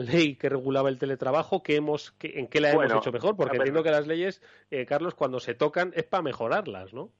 ley 0.00 0.36
que 0.36 0.48
regulaba 0.48 0.88
el 0.88 0.98
teletrabajo? 0.98 1.62
¿Qué 1.62 1.76
hemos, 1.76 2.14
¿En 2.22 2.48
qué 2.48 2.60
la 2.60 2.70
hemos 2.70 2.92
hecho 2.92 3.12
mejor? 3.12 3.36
Porque 3.36 3.56
entiendo 3.56 3.82
que 3.82 3.90
las 3.90 4.06
leyes, 4.06 4.42
eh, 4.70 4.86
Carlos, 4.86 5.14
cuando 5.14 5.40
se 5.40 5.54
tocan 5.54 5.92
es 5.94 6.04
para 6.04 6.22
mejorarlas, 6.22 6.92
¿no? 6.92 7.10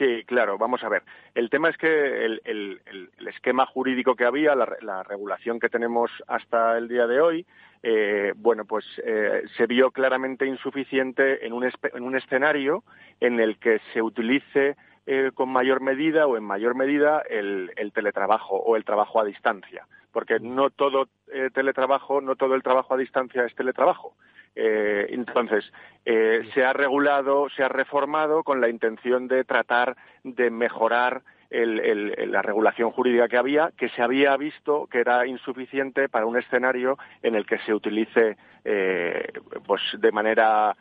Sí, 0.00 0.24
claro, 0.24 0.56
vamos 0.56 0.82
a 0.82 0.88
ver. 0.88 1.02
El 1.34 1.50
tema 1.50 1.68
es 1.68 1.76
que 1.76 2.24
el, 2.24 2.80
esquema 3.28 3.66
jurídico 3.66 4.14
que 4.14 4.24
había, 4.24 4.54
la, 4.54 5.02
regulación 5.02 5.60
que 5.60 5.68
tenemos 5.68 6.10
hasta 6.26 6.78
el 6.78 6.88
día 6.88 7.06
de 7.06 7.20
hoy, 7.20 7.46
eh, 7.82 8.32
bueno, 8.36 8.64
pues 8.64 8.84
eh, 9.04 9.42
se 9.56 9.66
vio 9.66 9.90
claramente 9.90 10.46
insuficiente 10.46 11.46
en 11.46 11.52
un, 11.52 11.64
en 11.64 12.02
un, 12.02 12.16
escenario 12.16 12.84
en 13.20 13.40
el 13.40 13.58
que 13.58 13.80
se 13.92 14.02
utilice 14.02 14.76
eh, 15.06 15.30
con 15.34 15.48
mayor 15.48 15.80
medida 15.80 16.26
o 16.26 16.36
en 16.36 16.44
mayor 16.44 16.74
medida 16.74 17.22
el, 17.28 17.70
teletrabajo 17.94 18.56
o 18.56 18.76
el 18.76 18.84
trabajo 18.84 19.20
a 19.20 19.24
distancia, 19.24 19.86
porque 20.12 20.38
no 20.40 20.70
todo 20.70 21.08
teletrabajo, 21.54 22.20
no 22.20 22.36
todo 22.36 22.54
el 22.54 22.62
trabajo 22.62 22.94
a 22.94 22.98
distancia 22.98 23.44
es 23.44 23.54
teletrabajo. 23.54 24.14
Eh, 24.56 25.06
entonces, 25.10 25.72
eh, 26.04 26.48
se 26.54 26.64
ha 26.64 26.72
regulado, 26.72 27.48
se 27.50 27.62
ha 27.62 27.68
reformado 27.68 28.42
con 28.42 28.60
la 28.60 28.68
intención 28.68 29.28
de 29.28 29.44
tratar 29.44 29.96
de 30.24 30.50
mejorar 30.50 31.22
la 31.50 32.42
regulación 32.42 32.90
jurídica 32.92 33.28
que 33.28 33.36
había, 33.36 33.70
que 33.76 33.88
se 33.90 34.02
había 34.02 34.36
visto 34.36 34.86
que 34.86 35.00
era 35.00 35.26
insuficiente 35.26 36.08
para 36.08 36.26
un 36.26 36.38
escenario 36.38 36.96
en 37.22 37.34
el 37.34 37.44
que 37.46 37.58
se 37.58 37.74
utilice 37.74 38.36
eh, 38.64 39.32
pues 39.66 39.82
de 39.98 40.12
manera 40.12 40.76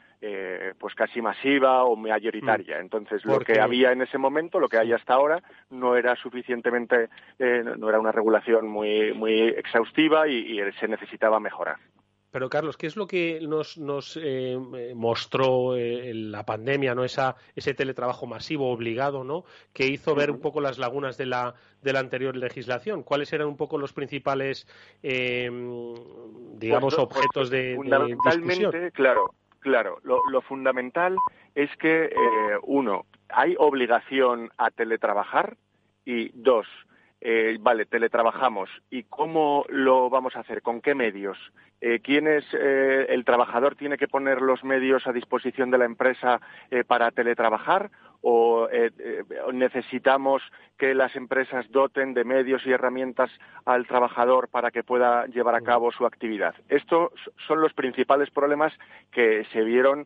pues 0.77 0.93
casi 0.95 1.21
masiva 1.21 1.85
o 1.85 1.95
mayoritaria. 1.95 2.77
Mm. 2.77 2.81
Entonces, 2.81 3.23
lo 3.23 3.39
que 3.39 3.61
había 3.61 3.93
en 3.93 4.01
ese 4.01 4.17
momento, 4.17 4.59
lo 4.59 4.67
que 4.67 4.77
hay 4.77 4.91
hasta 4.91 5.13
ahora, 5.13 5.41
no 5.69 5.95
era 5.95 6.13
suficientemente, 6.17 7.07
no 7.39 7.87
era 7.87 8.01
una 8.01 8.11
regulación 8.11 8.67
muy, 8.67 9.13
muy 9.13 9.43
exhaustiva 9.43 10.27
y 10.27 10.59
se 10.77 10.89
necesitaba 10.89 11.39
mejorar. 11.39 11.77
Pero 12.31 12.49
Carlos, 12.49 12.77
¿qué 12.77 12.87
es 12.87 12.95
lo 12.95 13.07
que 13.07 13.39
nos, 13.41 13.77
nos 13.77 14.19
eh, 14.21 14.57
mostró 14.95 15.75
eh, 15.75 16.13
la 16.13 16.45
pandemia, 16.45 16.93
no 16.93 17.03
esa 17.03 17.35
ese 17.55 17.73
teletrabajo 17.73 18.27
masivo 18.27 18.71
obligado, 18.71 19.23
¿no? 19.23 19.45
Que 19.73 19.87
hizo 19.87 20.13
ver 20.13 20.29
un 20.29 20.39
poco 20.39 20.61
las 20.61 20.77
lagunas 20.77 21.17
de 21.17 21.25
la 21.25 21.55
de 21.81 21.93
la 21.93 21.99
anterior 21.99 22.35
legislación. 22.35 23.03
¿Cuáles 23.03 23.33
eran 23.33 23.47
un 23.47 23.57
poco 23.57 23.77
los 23.77 23.93
principales, 23.93 24.67
eh, 25.01 25.49
digamos, 26.55 26.95
pues, 26.95 27.05
objetos 27.05 27.49
de, 27.49 27.75
fundamentalmente, 27.75 28.91
claro, 28.91 29.33
claro. 29.59 29.99
Lo, 30.03 30.21
lo, 30.29 30.41
fundamental 30.41 31.15
es 31.55 31.75
que 31.77 32.09
uno 32.63 33.05
hay 33.29 33.55
obligación 33.57 34.51
a 34.57 34.69
teletrabajar 34.71 35.57
y 36.05 36.29
dos 36.33 36.67
eh, 37.21 37.57
vale, 37.59 37.85
teletrabajamos. 37.85 38.69
¿Y 38.89 39.03
cómo 39.03 39.65
lo 39.69 40.09
vamos 40.09 40.35
a 40.35 40.39
hacer? 40.39 40.61
¿Con 40.61 40.81
qué 40.81 40.95
medios? 40.95 41.37
Eh, 41.81 41.99
¿Quién 42.03 42.27
es 42.27 42.45
eh, 42.53 43.05
el 43.09 43.23
trabajador? 43.23 43.75
¿Tiene 43.75 43.97
que 43.97 44.07
poner 44.07 44.41
los 44.41 44.63
medios 44.63 45.07
a 45.07 45.13
disposición 45.13 45.71
de 45.71 45.77
la 45.77 45.85
empresa 45.85 46.41
eh, 46.71 46.83
para 46.83 47.11
teletrabajar? 47.11 47.89
¿O 48.21 48.67
necesitamos 49.53 50.41
que 50.77 50.93
las 50.93 51.15
empresas 51.15 51.71
doten 51.71 52.13
de 52.13 52.25
medios 52.25 52.65
y 52.65 52.71
herramientas 52.71 53.31
al 53.63 53.87
trabajador 53.87 54.49
para 54.49 54.71
que 54.71 54.83
pueda 54.83 55.25
llevar 55.27 55.55
a 55.55 55.61
cabo 55.61 55.93
su 55.93 56.05
actividad? 56.05 56.53
Estos 56.67 57.11
son 57.47 57.61
los 57.61 57.71
principales 57.71 58.29
problemas 58.29 58.73
que 59.13 59.45
se 59.53 59.63
vieron 59.63 60.05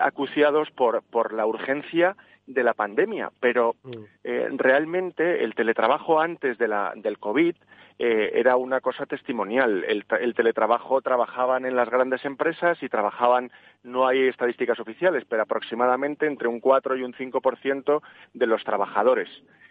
acuciados 0.00 0.72
por, 0.72 1.04
por 1.04 1.32
la 1.32 1.46
urgencia 1.46 2.16
de 2.46 2.62
la 2.62 2.74
pandemia, 2.74 3.30
pero 3.40 3.76
mm. 3.82 3.90
eh, 4.24 4.48
realmente 4.52 5.44
el 5.44 5.54
teletrabajo 5.54 6.20
antes 6.20 6.58
de 6.58 6.68
la, 6.68 6.92
del 6.96 7.18
COVID 7.18 7.54
eh, 7.98 8.32
era 8.34 8.56
una 8.56 8.80
cosa 8.80 9.06
testimonial. 9.06 9.84
El, 9.84 10.04
el, 10.20 10.34
teletrabajo 10.34 11.00
trabajaban 11.02 11.66
en 11.66 11.76
las 11.76 11.88
grandes 11.88 12.24
empresas 12.24 12.82
y 12.82 12.88
trabajaban, 12.88 13.50
no 13.82 14.06
hay 14.06 14.28
estadísticas 14.28 14.80
oficiales, 14.80 15.24
pero 15.28 15.42
aproximadamente 15.42 16.26
entre 16.26 16.48
un 16.48 16.60
4 16.60 16.96
y 16.96 17.02
un 17.02 17.14
5% 17.14 18.02
de 18.34 18.46
los 18.46 18.64
trabajadores. 18.64 19.28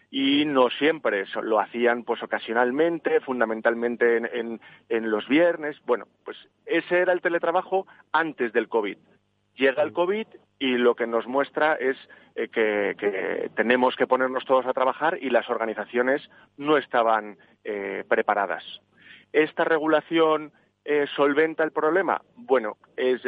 Y 0.10 0.46
no 0.46 0.70
siempre, 0.70 1.26
lo 1.42 1.60
hacían 1.60 2.04
pues 2.04 2.22
ocasionalmente, 2.22 3.22
fundamentalmente 3.22 4.18
en, 4.18 4.30
en, 4.34 4.62
en 4.90 5.10
los 5.10 5.28
viernes. 5.28 5.78
Bueno, 5.86 6.06
pues 6.26 6.38
ese 6.66 7.00
era 7.00 7.14
el 7.14 7.22
teletrabajo 7.22 7.88
antes 8.12 8.52
del 8.52 8.68
COVID. 8.68 8.98
Llega 9.56 9.84
el 9.84 9.94
COVID 9.94 10.28
y 10.62 10.78
lo 10.78 10.96
que 10.96 11.08
nos 11.08 11.26
muestra 11.26 11.74
es 11.74 11.98
eh, 12.36 12.48
que, 12.50 13.50
tenemos 13.56 13.96
que 13.96 14.06
ponernos 14.06 14.46
todos 14.46 14.66
a 14.68 14.74
trabajar 14.74 15.18
y 15.20 15.32
las 15.32 15.50
organizaciones 15.50 16.30
no 16.56 16.78
estaban 16.78 17.38
eh, 17.64 18.04
preparadas. 18.08 18.64
¿Esta 19.34 19.64
regulación 19.64 20.52
eh, 20.86 21.08
solventa 21.16 21.64
el 21.64 21.72
problema? 21.72 22.22
Bueno, 22.36 22.78
es, 22.96 23.22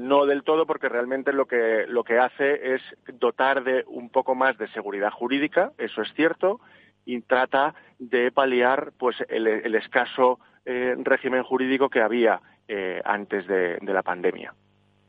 no 0.00 0.26
del 0.26 0.42
todo 0.42 0.66
porque 0.66 0.88
realmente 0.88 1.32
lo 1.32 1.46
que, 1.46 1.86
lo 1.86 2.02
que 2.02 2.18
hace 2.18 2.74
es 2.74 2.82
dotar 3.14 3.62
de 3.62 3.84
un 3.86 4.10
poco 4.10 4.34
más 4.34 4.58
de 4.58 4.66
seguridad 4.68 5.12
jurídica, 5.12 5.72
eso 5.78 6.02
es 6.02 6.12
cierto, 6.14 6.60
y 7.04 7.20
trata 7.20 7.74
de 8.00 8.32
paliar 8.32 8.92
pues 8.98 9.16
el, 9.28 9.74
escaso 9.74 10.40
régimen 10.64 11.42
jurídico 11.42 11.90
que 11.90 12.00
había 12.00 12.40
antes 13.04 13.46
de 13.46 13.78
la 13.82 14.02
pandemia. 14.02 14.54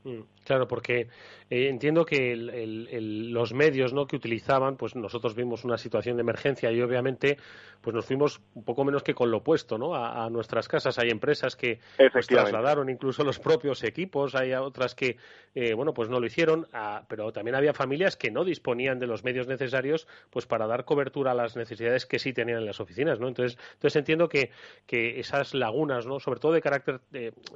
Mm, 0.03 0.21
claro, 0.43 0.67
porque 0.67 1.07
eh, 1.49 1.69
entiendo 1.69 2.05
que 2.05 2.35
los 2.35 3.53
medios 3.53 3.93
¿no? 3.93 4.07
que 4.07 4.15
utilizaban, 4.15 4.77
pues 4.77 4.95
nosotros 4.95 5.35
vimos 5.35 5.63
una 5.63 5.77
situación 5.77 6.17
de 6.17 6.21
emergencia 6.21 6.71
y 6.71 6.81
obviamente 6.81 7.37
pues 7.81 7.93
nos 7.93 8.05
fuimos 8.05 8.41
un 8.53 8.63
poco 8.63 8.85
menos 8.85 9.03
que 9.03 9.13
con 9.13 9.29
lo 9.29 9.37
opuesto 9.37 9.77
¿no? 9.77 9.93
a, 9.95 10.29
nuestras 10.29 10.67
casas. 10.67 10.97
Hay 10.99 11.09
empresas 11.09 11.55
que 11.55 11.79
pues, 12.11 12.27
trasladaron 12.27 12.89
incluso 12.89 13.23
los 13.23 13.39
propios 13.39 13.83
equipos, 13.83 14.35
hay 14.35 14.53
otras 14.53 14.95
que 14.95 15.17
eh, 15.53 15.73
bueno 15.73 15.93
pues 15.93 16.09
no 16.09 16.19
lo 16.19 16.25
hicieron, 16.25 16.67
ah, 16.73 17.03
pero 17.07 17.31
también 17.33 17.55
había 17.55 17.73
familias 17.73 18.15
que 18.15 18.31
no 18.31 18.45
disponían 18.45 18.99
de 18.99 19.07
los 19.07 19.23
medios 19.23 19.47
necesarios 19.47 20.07
pues 20.29 20.45
para 20.45 20.65
dar 20.65 20.85
cobertura 20.85 21.31
a 21.31 21.35
las 21.35 21.57
necesidades 21.57 22.05
que 22.05 22.19
sí 22.19 22.33
tenían 22.33 22.59
en 22.59 22.65
las 22.65 22.79
oficinas. 22.79 23.19
¿no? 23.19 23.27
Entonces, 23.27 23.57
entonces 23.73 23.97
entiendo 23.97 24.29
que, 24.29 24.51
que 24.87 25.19
esas 25.19 25.53
lagunas, 25.53 26.05
¿no? 26.05 26.19
sobre 26.19 26.39
todo 26.39 26.53
de 26.53 26.61
carácter, 26.61 27.01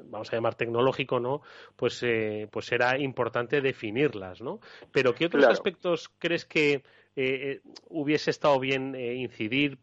vamos 0.06 0.32
a 0.32 0.36
llamar 0.36 0.56
tecnológico, 0.56 1.20
¿no? 1.20 1.42
pues, 1.76 2.02
eh, 2.04 2.48
pues 2.52 2.72
era 2.78 2.98
importante 2.98 3.62
definirlas, 3.62 4.42
¿no? 4.42 4.60
Pero 4.92 5.14
¿qué 5.14 5.26
otros 5.26 5.46
aspectos 5.46 6.10
crees 6.20 6.46
que 6.46 6.74
eh, 6.74 6.82
eh, 7.16 7.62
hubiese 7.90 8.30
estado 8.30 8.60
bien 8.60 8.94
eh, 8.96 9.16
incidir, 9.16 9.80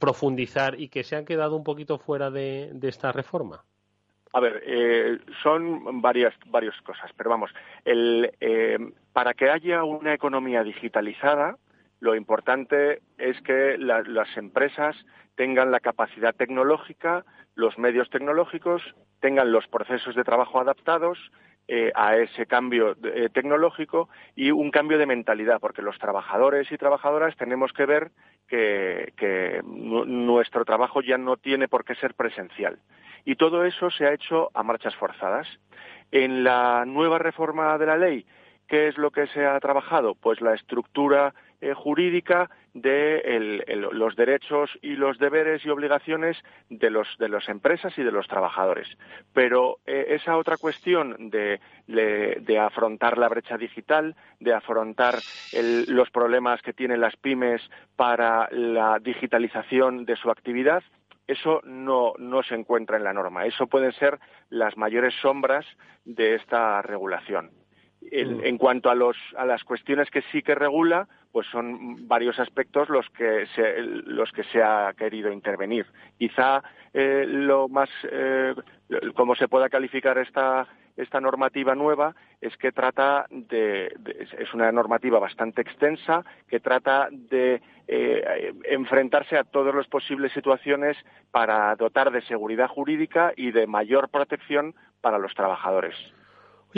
profundizar 0.00 0.80
y 0.80 0.88
que 0.88 1.04
se 1.04 1.14
han 1.14 1.24
quedado 1.24 1.56
un 1.56 1.62
poquito 1.62 1.98
fuera 1.98 2.30
de, 2.30 2.76
esta 2.82 3.12
reforma? 3.12 3.64
A 4.32 4.40
ver, 4.40 5.22
son 5.42 6.02
varias, 6.02 6.34
varias 6.46 6.74
cosas, 6.82 7.10
pero 7.16 7.30
vamos, 7.30 7.50
el, 7.84 8.30
para 9.12 9.34
que 9.34 9.50
haya 9.50 9.84
una 9.84 10.12
economía 10.12 10.62
digitalizada, 10.62 11.56
lo 12.00 12.14
importante 12.14 13.00
es 13.16 13.40
que 13.42 13.78
las 13.78 14.36
empresas 14.36 14.96
tengan 15.36 15.70
la 15.70 15.78
capacidad 15.78 16.34
tecnológica, 16.34 17.24
los 17.54 17.78
medios 17.78 18.10
tecnológicos, 18.10 18.82
tengan 19.20 19.52
los 19.52 19.66
procesos 19.66 20.14
de 20.14 20.24
trabajo 20.24 20.60
adaptados 20.60 21.18
eh, 21.70 21.92
a 21.94 22.16
ese 22.16 22.46
cambio 22.46 22.96
eh, 23.04 23.28
tecnológico 23.30 24.08
y 24.34 24.50
un 24.50 24.70
cambio 24.70 24.96
de 24.96 25.04
mentalidad, 25.04 25.60
porque 25.60 25.82
los 25.82 25.98
trabajadores 25.98 26.72
y 26.72 26.78
trabajadoras 26.78 27.36
tenemos 27.36 27.74
que 27.74 27.84
ver 27.84 28.10
que, 28.48 29.60
nuestro 29.64 30.64
trabajo 30.64 31.02
ya 31.02 31.18
no 31.18 31.36
tiene 31.36 31.68
por 31.68 31.84
qué 31.84 31.94
ser 31.96 32.14
presencial. 32.14 32.78
Y 33.26 33.36
todo 33.36 33.64
eso 33.64 33.90
se 33.90 34.06
ha 34.06 34.14
hecho 34.14 34.50
a 34.54 34.62
marchas 34.62 34.96
forzadas. 34.96 35.46
En 36.10 36.42
la 36.42 36.84
nueva 36.86 37.18
reforma 37.18 37.76
de 37.76 37.84
la 37.84 37.98
ley, 37.98 38.24
¿qué 38.66 38.88
es 38.88 38.96
lo 38.96 39.10
que 39.10 39.26
se 39.26 39.44
ha 39.44 39.60
trabajado? 39.60 40.14
Pues 40.14 40.40
la 40.40 40.54
estructura 40.54 41.34
eh, 41.60 41.74
jurídica 41.74 42.50
de 42.72 43.64
los 43.90 44.14
derechos 44.14 44.70
y 44.80 44.94
los 44.94 45.18
deberes 45.18 45.64
y 45.64 45.70
obligaciones 45.70 46.36
de 46.70 46.90
los 46.90 47.08
de 47.18 47.28
las 47.28 47.48
empresas 47.48 47.96
y 47.98 48.02
de 48.02 48.12
los 48.12 48.28
trabajadores. 48.28 48.86
Pero 49.32 49.78
eh, 49.86 50.06
esa 50.10 50.36
otra 50.36 50.56
cuestión 50.56 51.30
de, 51.30 51.60
de, 51.86 52.58
afrontar 52.58 53.18
la 53.18 53.28
brecha 53.28 53.58
digital, 53.58 54.14
de 54.38 54.54
afrontar 54.54 55.16
los 55.88 56.10
problemas 56.10 56.62
que 56.62 56.72
tienen 56.72 57.00
las 57.00 57.16
pymes 57.16 57.62
para 57.96 58.48
la 58.52 58.98
digitalización 59.00 60.04
de 60.04 60.16
su 60.16 60.30
actividad, 60.30 60.82
eso 61.26 61.60
no, 61.64 62.14
no 62.18 62.42
se 62.42 62.54
encuentra 62.54 62.96
en 62.96 63.04
la 63.04 63.12
norma. 63.12 63.46
Eso 63.46 63.66
pueden 63.66 63.92
ser 63.92 64.18
las 64.48 64.76
mayores 64.76 65.14
sombras 65.20 65.66
de 66.04 66.36
esta 66.36 66.80
regulación. 66.82 67.50
Mm. 68.00 68.44
En, 68.44 68.58
cuanto 68.58 68.90
a, 68.90 68.94
los, 68.94 69.16
a 69.36 69.44
las 69.44 69.64
cuestiones 69.64 70.10
que 70.10 70.22
sí 70.32 70.42
que 70.42 70.54
regula, 70.54 71.08
pues 71.32 71.46
son 71.48 72.08
varios 72.08 72.38
aspectos 72.38 72.88
los 72.88 73.08
que 73.10 73.46
se, 73.54 73.80
los 73.82 74.32
que 74.32 74.44
se 74.44 74.62
ha 74.62 74.92
querido 74.96 75.32
intervenir. 75.32 75.86
Quizá 76.18 76.62
eh, 76.92 77.24
lo 77.26 77.68
más, 77.68 77.90
eh, 78.10 78.54
como 79.14 79.34
se 79.34 79.48
pueda 79.48 79.68
calificar 79.68 80.18
esta, 80.18 80.66
esta 80.96 81.20
normativa 81.20 81.74
nueva, 81.74 82.14
es 82.40 82.56
que 82.56 82.72
trata 82.72 83.26
de, 83.30 83.94
es 84.38 84.54
una 84.54 84.70
normativa 84.72 85.18
bastante 85.18 85.62
extensa, 85.62 86.24
que 86.48 86.60
trata 86.60 87.08
de 87.10 87.60
eh, 87.86 88.52
enfrentarse 88.64 89.36
a 89.36 89.44
todas 89.44 89.74
las 89.74 89.86
posibles 89.86 90.32
situaciones 90.32 90.96
para 91.30 91.74
dotar 91.76 92.10
de 92.10 92.22
seguridad 92.22 92.68
jurídica 92.68 93.32
y 93.36 93.52
de 93.52 93.66
mayor 93.66 94.08
protección 94.08 94.74
para 95.00 95.18
los 95.18 95.34
trabajadores. 95.34 95.94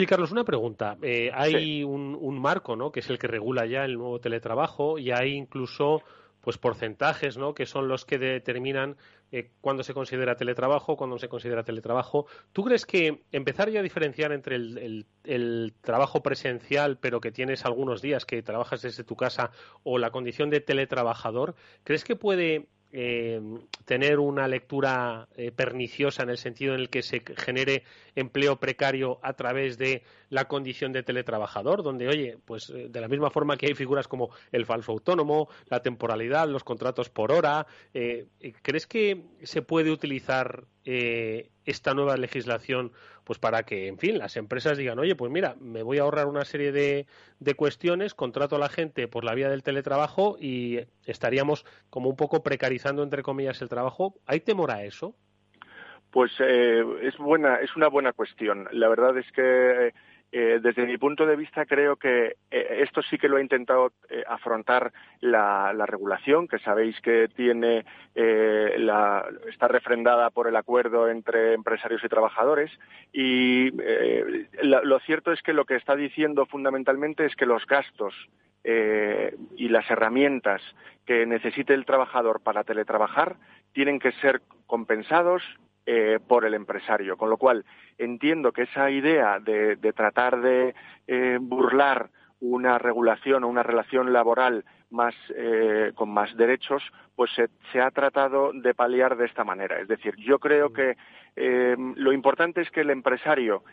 Oye, 0.01 0.07
Carlos, 0.07 0.31
una 0.31 0.43
pregunta. 0.43 0.97
Eh, 1.03 1.29
hay 1.31 1.83
un, 1.83 2.39
marco, 2.41 2.75
¿no? 2.75 2.91
Que 2.91 3.01
es 3.01 3.09
el 3.11 3.19
que 3.19 3.27
regula 3.27 3.67
ya 3.67 3.85
el 3.85 3.99
nuevo 3.99 4.19
teletrabajo 4.19 4.97
y 4.97 5.11
hay 5.11 5.33
incluso 5.35 6.01
pues 6.39 6.57
porcentajes, 6.57 7.37
¿no? 7.37 7.53
Que 7.53 7.67
son 7.67 7.87
los 7.87 8.03
que 8.03 8.17
determinan 8.17 8.97
eh, 9.31 9.51
cuándo 9.61 9.83
se 9.83 9.93
considera 9.93 10.35
teletrabajo, 10.35 10.97
cuándo 10.97 11.19
se 11.19 11.29
considera 11.29 11.63
teletrabajo. 11.63 12.25
¿Tú 12.51 12.63
crees 12.63 12.87
que 12.87 13.21
empezar 13.31 13.69
ya 13.69 13.81
a 13.81 13.83
diferenciar 13.83 14.31
entre 14.31 14.55
el, 14.55 15.73
trabajo 15.81 16.23
presencial, 16.23 16.97
pero 16.97 17.21
que 17.21 17.31
tienes 17.31 17.63
algunos 17.63 18.01
días 18.01 18.25
que 18.25 18.41
trabajas 18.41 18.81
desde 18.81 19.03
tu 19.03 19.15
casa, 19.15 19.51
o 19.83 19.99
la 19.99 20.09
condición 20.09 20.49
de 20.49 20.61
teletrabajador, 20.61 21.53
crees 21.83 22.03
que 22.03 22.15
puede 22.15 22.69
eh, 22.93 23.41
tener 23.85 24.19
una 24.19 24.47
lectura 24.47 25.27
eh, 25.35 25.51
perniciosa 25.51 26.23
en 26.23 26.29
el 26.29 26.37
sentido 26.37 26.73
en 26.73 26.81
el 26.81 26.89
que 26.89 27.01
se 27.01 27.21
genere 27.37 27.83
empleo 28.15 28.57
precario 28.59 29.19
a 29.21 29.33
través 29.33 29.77
de 29.77 30.03
la 30.31 30.45
condición 30.47 30.91
de 30.91 31.03
teletrabajador, 31.03 31.83
donde, 31.83 32.07
oye, 32.07 32.39
pues 32.43 32.71
eh, 32.71 32.87
de 32.89 33.01
la 33.01 33.07
misma 33.07 33.29
forma 33.29 33.57
que 33.57 33.67
hay 33.67 33.75
figuras 33.75 34.07
como 34.07 34.31
el 34.51 34.65
falso 34.65 34.91
autónomo, 34.91 35.47
la 35.69 35.83
temporalidad, 35.83 36.47
los 36.47 36.63
contratos 36.63 37.09
por 37.09 37.31
hora, 37.31 37.67
¿crees 37.93 38.87
que 38.87 39.21
se 39.43 39.61
puede 39.61 39.91
utilizar 39.91 40.63
esta 40.83 41.93
nueva 41.93 42.17
legislación 42.17 42.91
pues 43.23 43.39
para 43.39 43.63
que, 43.63 43.87
en 43.87 43.97
fin, 43.97 44.17
las 44.17 44.35
empresas 44.35 44.77
digan, 44.77 44.99
oye, 44.99 45.15
pues 45.15 45.31
mira, 45.31 45.55
me 45.59 45.83
voy 45.83 45.99
a 45.99 46.01
ahorrar 46.01 46.25
una 46.25 46.43
serie 46.43 46.71
de, 46.71 47.05
de 47.39 47.53
cuestiones, 47.53 48.13
contrato 48.13 48.55
a 48.55 48.59
la 48.59 48.69
gente 48.69 49.07
por 49.07 49.23
la 49.23 49.35
vía 49.35 49.49
del 49.49 49.63
teletrabajo 49.63 50.37
y 50.39 50.79
estaríamos 51.05 51.65
como 51.89 52.09
un 52.09 52.15
poco 52.15 52.43
precarizando, 52.43 53.03
entre 53.03 53.23
comillas, 53.23 53.61
el 53.61 53.69
trabajo. 53.69 54.15
¿Hay 54.25 54.39
temor 54.41 54.71
a 54.71 54.83
eso? 54.83 55.15
Pues 56.11 56.31
eh, 56.39 56.83
es 57.03 57.17
buena, 57.17 57.55
es 57.57 57.75
una 57.75 57.87
buena 57.87 58.11
cuestión. 58.11 58.67
La 58.71 58.89
verdad 58.89 59.17
es 59.17 59.31
que 59.31 59.93
eh, 60.31 60.59
desde 60.61 60.85
mi 60.85 60.97
punto 60.97 61.25
de 61.25 61.35
vista 61.35 61.65
creo 61.65 61.97
que 61.97 62.37
eh, 62.49 62.77
esto 62.79 63.01
sí 63.01 63.17
que 63.17 63.27
lo 63.27 63.37
ha 63.37 63.41
intentado 63.41 63.91
afrontar 64.27 64.93
la, 65.19 65.73
regulación, 65.85 66.47
que 66.47 66.59
sabéis 66.59 66.99
que 67.01 67.27
tiene 67.35 67.85
la, 68.15 69.25
está 69.49 69.67
refrendada 69.67 70.29
por 70.29 70.47
el 70.47 70.55
acuerdo 70.55 71.09
entre 71.09 71.53
empresarios 71.53 72.03
y 72.03 72.09
trabajadores. 72.09 72.71
Y 73.11 73.71
lo 74.61 74.99
cierto 74.99 75.31
es 75.31 75.41
que 75.41 75.53
lo 75.53 75.65
que 75.65 75.75
está 75.75 75.95
diciendo 75.95 76.45
fundamentalmente 76.45 77.25
es 77.25 77.35
que 77.35 77.45
los 77.45 77.65
gastos 77.65 78.13
y 78.63 79.69
las 79.69 79.89
herramientas 79.89 80.61
que 81.05 81.25
necesite 81.25 81.73
el 81.73 81.85
trabajador 81.85 82.41
para 82.41 82.63
teletrabajar 82.63 83.35
tienen 83.73 83.99
que 83.99 84.11
ser 84.13 84.41
compensados 84.67 85.43
eh, 85.85 86.19
por 86.27 86.45
el 86.45 86.53
empresario. 86.53 87.17
Con 87.17 87.29
lo 87.29 87.37
cual, 87.37 87.65
entiendo 87.97 88.51
que 88.51 88.63
esa 88.63 88.89
idea 88.91 89.39
de, 89.39 89.77
tratar 89.95 90.41
de 90.41 90.75
eh, 91.07 91.37
burlar 91.41 92.09
una 92.39 92.77
regulación 92.77 93.43
o 93.43 93.47
una 93.47 93.63
relación 93.63 94.13
laboral 94.13 94.63
más, 94.89 95.15
eh, 95.35 95.91
con 95.95 96.09
más 96.09 96.35
derechos, 96.37 96.83
pues 97.15 97.31
se, 97.71 97.81
ha 97.81 97.91
tratado 97.91 98.51
de 98.53 98.73
paliar 98.73 99.15
de 99.17 99.25
esta 99.25 99.43
manera. 99.43 99.79
Es 99.79 99.87
decir, 99.87 100.15
yo 100.17 100.39
creo 100.39 100.71
que 100.71 100.97
lo 101.35 102.11
importante 102.11 102.61
es 102.61 102.69
que 102.71 102.81
el 102.81 102.89
empresario, 102.89 103.63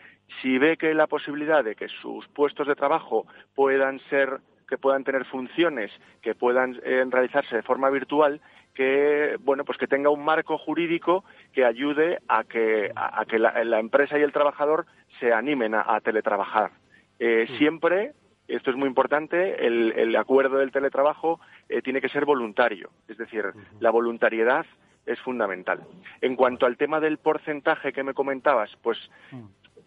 si 0.41 0.59
ve 0.59 0.77
que 0.77 0.95
la 0.95 1.09
posibilidad 1.09 1.65
de 1.65 1.75
que 1.75 1.89
sus 1.89 2.29
puestos 2.29 2.69
de 2.69 2.77
trabajo 2.77 3.27
puedan 3.55 3.99
ser 4.11 4.39
que 4.69 4.79
puedan 4.79 5.05
tener 5.05 5.25
funciones 5.25 5.91
que 6.23 6.35
puedan 6.35 6.75
realizarse 7.11 7.57
de 7.57 7.63
forma 7.63 7.91
virtual, 7.91 8.41
que 8.75 9.37
bueno 9.41 9.65
pues 9.65 9.79
que 9.79 9.87
tenga 9.87 10.11
un 10.11 10.25
marco 10.25 10.59
jurídico 10.59 11.25
que 11.53 11.65
ayude 11.65 12.19
a 12.29 12.45
que 12.45 12.93
a, 12.95 13.25
que 13.25 13.39
la, 13.39 13.81
empresa 13.81 14.19
y 14.19 14.23
el 14.23 14.33
trabajador 14.33 14.87
se 15.19 15.33
animen 15.33 15.75
a, 15.75 16.01
teletrabajar. 16.01 16.71
Eh, 17.19 17.49
siempre 17.59 18.13
esto 18.47 18.71
es 18.71 18.77
muy 18.77 18.89
importante 18.89 19.67
el, 19.67 20.15
acuerdo 20.17 20.59
del 20.59 20.73
teletrabajo 20.73 21.41
eh, 21.69 21.83
tiene 21.83 22.01
que 22.01 22.09
ser 22.09 22.25
voluntario. 22.25 22.91
Es 23.09 23.19
decir 23.19 23.47
la 23.81 23.91
voluntariedad 23.91 24.65
es 25.07 25.19
fundamental. 25.21 25.83
En 26.21 26.37
cuanto 26.37 26.67
al 26.67 26.77
tema 26.77 27.01
del 27.01 27.19
porcentaje 27.19 27.93
que 27.93 28.05
me 28.05 28.15
comentabas 28.15 28.71
pues 28.83 28.99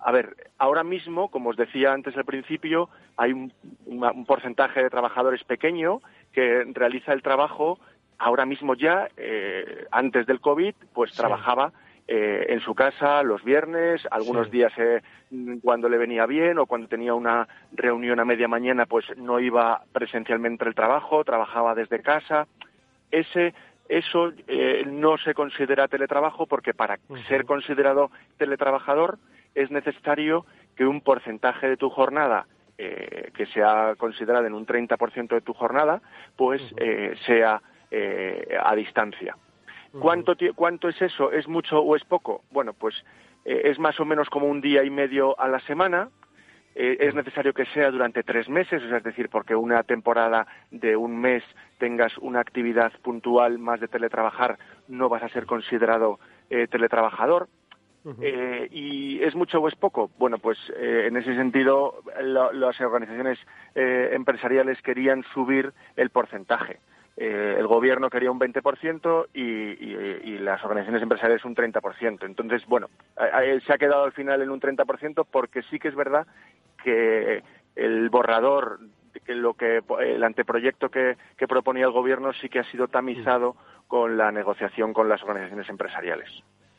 a 0.04 0.12
ver, 0.12 0.36
ahora 0.58 0.84
mismo, 0.84 1.30
como 1.30 1.52
os 1.52 1.58
decía 1.58 1.93
antes 1.93 2.18
al 2.18 2.26
principio, 2.26 2.89
hay 3.18 3.34
un, 3.34 3.54
un, 3.86 4.26
porcentaje 4.26 4.82
de 4.82 4.89
trabajadores 4.89 5.43
pequeño 5.43 6.02
que 6.32 6.64
realiza 6.74 7.14
el 7.14 7.22
trabajo 7.22 7.78
ahora 8.22 8.45
mismo 8.45 8.76
ya, 8.76 9.10
eh, 9.18 9.86
antes 9.91 10.28
del 10.28 10.39
COVID, 10.39 10.76
pues 10.93 11.12
trabajaba 11.14 11.72
eh, 12.08 12.45
en 12.49 12.60
su 12.60 12.76
casa 12.76 13.24
los 13.24 13.43
viernes, 13.43 14.08
algunos 14.12 14.52
días 14.52 14.72
eh, 14.78 15.02
cuando 15.64 15.89
le 15.89 15.97
venía 15.97 16.28
bien 16.28 16.60
o 16.60 16.68
cuando 16.68 16.88
tenía 16.88 17.16
una 17.16 17.47
reunión 17.72 18.20
a 18.20 18.26
media 18.26 18.47
mañana, 18.47 18.86
pues 18.86 19.06
no 19.18 19.39
iba 19.39 19.84
presencialmente 19.91 20.66
al 20.66 20.76
trabajo, 20.76 21.24
trabajaba 21.24 21.74
desde 21.74 22.02
casa. 22.02 22.47
Ese, 23.10 23.56
eso 23.89 24.32
no 24.86 25.18
se 25.18 25.34
considera 25.34 25.88
teletrabajo 25.88 26.45
porque 26.45 26.74
para 26.74 26.99
ser 27.28 27.45
considerado 27.45 28.12
teletrabajador 28.38 29.18
es 29.56 29.72
necesario 29.72 30.45
que 30.76 30.86
un 30.86 31.02
porcentaje 31.02 31.68
de 31.68 31.78
tu 31.78 31.89
jornada 31.89 32.47
que 32.78 33.45
sea 33.54 33.93
considerado 33.95 34.47
en 34.47 34.56
un 34.56 34.66
30% 34.66 35.28
de 35.28 35.41
tu 35.41 35.54
jornada, 35.54 36.02
pues 36.36 36.64
sea 37.28 37.62
eh, 37.93 38.58
a 38.58 38.74
distancia. 38.74 39.36
¿Cuánto, 39.99 40.34
¿Cuánto 40.56 40.88
es 40.88 41.02
eso? 41.02 41.30
¿Es 41.30 41.49
mucho 41.49 41.82
o 41.82 41.97
es 41.97 42.06
poco? 42.06 42.45
Bueno, 42.49 42.72
pues 42.72 42.95
eh, 43.43 43.64
es 43.66 43.80
más 43.80 43.99
o 43.99 44.06
menos 44.06 44.30
como 44.30 44.45
un 44.45 44.62
día 44.62 44.86
y 44.86 44.89
medio 44.89 45.38
a 45.38 45.49
la 45.49 45.60
semana. 45.60 46.08
Eh, 46.74 46.95
es 47.02 47.14
necesario 47.14 47.52
que 47.54 47.66
sea 47.66 47.91
durante 47.91 48.24
tres 48.24 48.47
meses, 48.47 48.82
es 48.82 49.04
decir, 49.04 49.28
porque 49.28 49.58
una 49.58 49.84
temporada 49.84 50.47
de 50.72 50.95
un 50.95 51.20
mes 51.20 51.43
tengas 51.80 52.18
una 52.20 52.39
actividad 52.39 52.93
puntual 53.02 53.60
más 53.60 53.82
de 53.82 53.89
teletrabajar, 53.89 54.58
no 54.88 55.10
vas 55.10 55.24
a 55.24 55.30
ser 55.30 55.45
considerado 55.45 56.18
teletrabajador. 56.47 57.49
¿Y 58.72 59.22
es 59.24 59.36
mucho 59.36 59.60
o 59.60 59.68
es 59.68 59.76
poco? 59.76 60.10
Bueno, 60.18 60.39
pues 60.39 60.58
en 60.76 61.16
ese 61.18 61.36
sentido 61.36 62.02
las 62.22 62.80
organizaciones 62.82 63.38
empresariales 63.76 64.82
querían 64.82 65.24
subir 65.34 65.74
el 65.95 66.10
porcentaje. 66.10 66.80
Eh, 67.18 67.56
el 67.60 67.68
gobierno 67.68 68.10
quería 68.10 68.32
un 68.32 68.39
20% 68.39 69.28
y, 69.34 69.41
y, 69.43 70.38
las 70.39 70.64
organizaciones 70.64 71.04
empresariales 71.04 71.45
un 71.45 71.56
30%. 71.56 72.26
Entonces, 72.26 72.66
bueno, 72.66 72.89
se 73.16 73.74
ha 73.74 73.78
quedado 73.78 74.06
al 74.06 74.14
final 74.14 74.41
en 74.41 74.49
un 74.49 74.62
30% 74.62 75.28
porque 75.30 75.62
sí 75.64 75.78
que 75.78 75.89
es 75.89 75.95
verdad 75.95 76.26
que 76.84 77.43
el 77.76 78.10
borrador, 78.10 78.80
que 79.26 79.36
lo 79.36 79.54
que 79.54 79.82
el 79.99 80.24
anteproyecto 80.24 80.89
que, 80.89 81.18
que 81.38 81.47
proponía 81.47 81.86
el 81.86 81.91
gobierno 81.91 82.34
sí 82.34 82.49
que 82.49 82.60
ha 82.60 82.72
sido 82.72 82.88
tamizado 82.88 83.56
con 83.88 84.18
la 84.18 84.32
negociación 84.32 84.93
con 84.93 85.10
las 85.10 85.22
organizaciones 85.22 85.70
empresariales. 85.70 86.30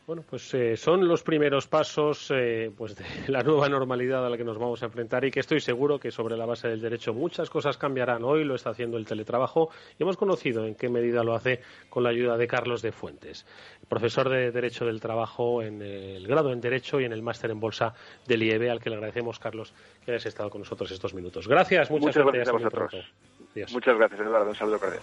Bueno, 0.04 0.24
pues 0.28 0.52
eh, 0.54 0.76
son 0.76 1.06
los 1.06 1.22
primeros 1.22 1.68
pasos 1.68 2.28
eh, 2.34 2.72
pues 2.76 2.96
de 2.96 3.04
la 3.28 3.42
nueva 3.42 3.68
normalidad 3.68 4.26
a 4.26 4.28
la 4.28 4.36
que 4.36 4.42
nos 4.42 4.58
vamos 4.58 4.82
a 4.82 4.86
enfrentar 4.86 5.24
y 5.24 5.30
que 5.30 5.40
estoy 5.40 5.60
seguro 5.60 6.00
que 6.00 6.10
sobre 6.10 6.36
la 6.36 6.44
base 6.44 6.66
del 6.66 6.80
derecho 6.80 7.14
muchas 7.14 7.48
cosas 7.48 7.78
cambiarán. 7.78 8.24
Hoy 8.24 8.42
lo 8.44 8.56
está 8.56 8.70
haciendo 8.70 8.96
el 8.96 9.06
teletrabajo 9.06 9.70
y 9.96 10.02
hemos 10.02 10.16
conocido 10.16 10.66
en 10.66 10.74
qué 10.74 10.88
medida 10.88 11.22
lo 11.22 11.34
hace 11.34 11.60
con 11.88 12.02
la 12.02 12.10
ayuda 12.10 12.36
de 12.36 12.48
Carlos 12.48 12.82
de 12.82 12.90
Fuentes, 12.90 13.46
profesor 13.88 14.28
de 14.28 14.50
Derecho 14.50 14.84
del 14.86 15.00
Trabajo 15.00 15.62
en 15.62 15.80
el 15.82 16.26
grado 16.26 16.52
en 16.52 16.60
Derecho 16.60 17.00
y 17.00 17.04
en 17.04 17.12
el 17.12 17.22
máster 17.22 17.52
en 17.52 17.60
Bolsa 17.60 17.94
del 18.26 18.42
IEB, 18.42 18.70
al 18.70 18.80
que 18.80 18.90
le 18.90 18.96
agradecemos, 18.96 19.38
Carlos, 19.38 19.72
que 20.04 20.10
hayas 20.10 20.26
estado 20.26 20.50
con 20.50 20.62
nosotros 20.62 20.90
estos 20.90 21.14
minutos. 21.14 21.46
Gracias, 21.46 21.90
muchas, 21.92 22.16
gracias 22.16 22.48
a 22.48 22.52
vosotros. 22.52 23.12
Muchas 23.72 23.96
gracias, 23.96 24.20
Eduardo. 24.20 24.48
Un 24.48 24.56
saludo 24.56 24.80
cordial. 24.80 25.02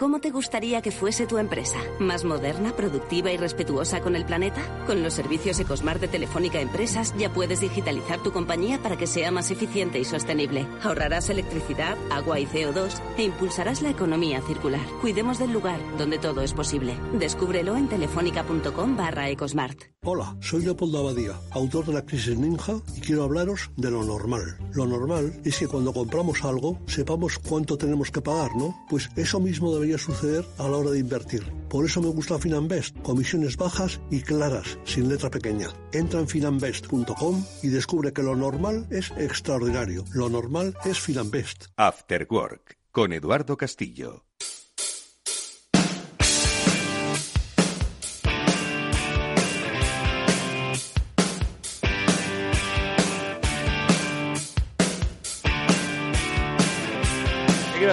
¿Cómo 0.00 0.20
te 0.20 0.30
gustaría 0.30 0.80
que 0.80 0.92
fuese 0.92 1.26
tu 1.26 1.38
empresa? 1.38 1.76
¿Más 1.98 2.24
moderna, 2.24 2.70
productiva 2.70 3.32
y 3.32 3.36
respetuosa 3.36 4.00
con 4.00 4.14
el 4.14 4.24
planeta? 4.24 4.62
Con 4.86 5.02
los 5.02 5.12
servicios 5.12 5.58
Ecosmart 5.58 6.00
de 6.00 6.06
Telefónica 6.06 6.60
Empresas 6.60 7.12
ya 7.18 7.32
puedes 7.32 7.58
digitalizar 7.58 8.22
tu 8.22 8.30
compañía 8.30 8.80
para 8.80 8.96
que 8.96 9.08
sea 9.08 9.32
más 9.32 9.50
eficiente 9.50 9.98
y 9.98 10.04
sostenible. 10.04 10.68
Ahorrarás 10.84 11.30
electricidad, 11.30 11.98
agua 12.12 12.38
y 12.38 12.46
CO2 12.46 13.02
e 13.16 13.24
impulsarás 13.24 13.82
la 13.82 13.90
economía 13.90 14.40
circular. 14.40 14.86
Cuidemos 15.00 15.40
del 15.40 15.50
lugar 15.50 15.80
donde 15.98 16.18
todo 16.18 16.42
es 16.42 16.52
posible. 16.52 16.94
Descúbrelo 17.14 17.76
en 17.76 17.88
telefónica.com 17.88 18.96
barra 18.96 19.28
Ecosmart. 19.30 19.82
Hola, 20.04 20.36
soy 20.40 20.62
Leopoldo 20.62 21.00
Abadía, 21.00 21.32
autor 21.50 21.86
de 21.86 21.94
La 21.94 22.06
Crisis 22.06 22.38
Ninja 22.38 22.80
y 22.96 23.00
quiero 23.00 23.24
hablaros 23.24 23.72
de 23.76 23.90
lo 23.90 24.04
normal. 24.04 24.56
Lo 24.72 24.86
normal 24.86 25.40
es 25.44 25.58
que 25.58 25.66
cuando 25.66 25.92
compramos 25.92 26.44
algo 26.44 26.78
sepamos 26.86 27.40
cuánto 27.40 27.76
tenemos 27.76 28.12
que 28.12 28.20
pagar, 28.20 28.54
¿no? 28.54 28.76
Pues 28.88 29.10
eso 29.16 29.40
mismo 29.40 29.72
suceder 29.96 30.44
a 30.58 30.68
la 30.68 30.76
hora 30.76 30.90
de 30.90 30.98
invertir. 30.98 31.50
Por 31.70 31.86
eso 31.86 32.02
me 32.02 32.08
gusta 32.08 32.38
Finanbest, 32.38 32.94
comisiones 33.00 33.56
bajas 33.56 34.00
y 34.10 34.20
claras, 34.20 34.78
sin 34.84 35.08
letra 35.08 35.30
pequeña. 35.30 35.68
Entra 35.92 36.20
en 36.20 36.28
finanbest.com 36.28 37.44
y 37.62 37.68
descubre 37.68 38.12
que 38.12 38.22
lo 38.22 38.36
normal 38.36 38.86
es 38.90 39.10
extraordinario. 39.16 40.04
Lo 40.12 40.28
normal 40.28 40.76
es 40.84 41.00
Finanbest. 41.00 41.68
After 41.76 42.26
Work, 42.30 42.76
con 42.92 43.14
Eduardo 43.14 43.56
Castillo. 43.56 44.27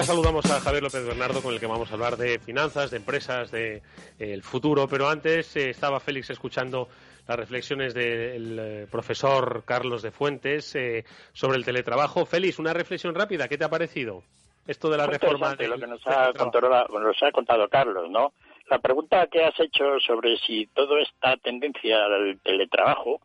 Saludamos 0.06 0.48
a 0.52 0.60
Javier 0.60 0.84
López 0.84 1.04
Bernardo 1.04 1.42
con 1.42 1.52
el 1.52 1.58
que 1.58 1.66
vamos 1.66 1.90
a 1.90 1.94
hablar 1.94 2.16
de 2.16 2.38
finanzas, 2.38 2.92
de 2.92 2.98
empresas, 2.98 3.50
de 3.50 3.78
eh, 3.78 3.82
el 4.18 4.44
futuro, 4.44 4.86
pero 4.86 5.08
antes 5.08 5.56
eh, 5.56 5.70
estaba 5.70 5.98
Félix 5.98 6.30
escuchando 6.30 6.88
las 7.26 7.36
reflexiones 7.36 7.92
del 7.92 8.56
eh, 8.56 8.86
profesor 8.88 9.64
Carlos 9.64 10.02
de 10.02 10.12
Fuentes 10.12 10.78
sobre 11.32 11.56
el 11.56 11.64
teletrabajo. 11.64 12.24
Félix, 12.24 12.60
una 12.60 12.72
reflexión 12.72 13.16
rápida, 13.16 13.48
¿qué 13.48 13.58
te 13.58 13.64
ha 13.64 13.68
parecido 13.68 14.22
esto 14.68 14.88
de 14.90 14.96
la 14.96 15.08
reforma? 15.08 15.56
Lo 15.58 15.76
que 15.76 15.86
nos 15.88 16.06
ha, 16.06 16.32
contado, 16.32 16.86
nos 17.00 17.22
ha 17.24 17.32
contado 17.32 17.68
Carlos, 17.68 18.08
¿no? 18.08 18.32
La 18.70 18.78
pregunta 18.78 19.26
que 19.26 19.42
has 19.42 19.58
hecho 19.58 19.98
sobre 19.98 20.36
si 20.38 20.66
toda 20.66 21.00
esta 21.00 21.36
tendencia 21.38 22.04
al 22.04 22.38
teletrabajo 22.44 23.20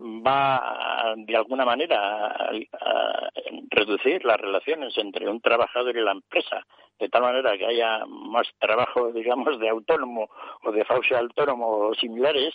va 0.00 1.14
de 1.16 1.36
alguna 1.36 1.66
manera 1.66 2.28
a, 2.28 3.30
reducir 3.70 4.24
las 4.24 4.40
relaciones 4.40 4.96
entre 4.98 5.28
un 5.28 5.40
trabajador 5.40 5.96
y 5.96 6.00
la 6.00 6.12
empresa, 6.12 6.66
de 6.98 7.08
tal 7.08 7.22
manera 7.22 7.56
que 7.56 7.66
haya 7.66 8.04
más 8.06 8.48
trabajo, 8.58 9.12
digamos, 9.12 9.58
de 9.58 9.68
autónomo 9.68 10.28
o 10.62 10.72
de 10.72 10.84
falso 10.84 11.16
autónomo 11.16 11.66
o 11.68 11.94
similares, 11.94 12.54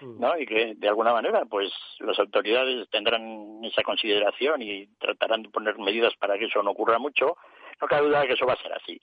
mm. 0.00 0.20
¿no? 0.20 0.38
Y 0.38 0.46
que 0.46 0.74
de 0.76 0.88
alguna 0.88 1.12
manera, 1.12 1.44
pues 1.44 1.72
las 2.00 2.18
autoridades 2.18 2.88
tendrán 2.90 3.64
esa 3.64 3.82
consideración 3.82 4.62
y 4.62 4.86
tratarán 4.98 5.42
de 5.42 5.50
poner 5.50 5.78
medidas 5.78 6.14
para 6.16 6.38
que 6.38 6.46
eso 6.46 6.62
no 6.62 6.70
ocurra 6.70 6.98
mucho. 6.98 7.36
No 7.80 7.86
cabe 7.88 8.08
duda 8.08 8.26
que 8.26 8.34
eso 8.34 8.46
va 8.46 8.54
a 8.54 8.62
ser 8.62 8.72
así. 8.72 9.00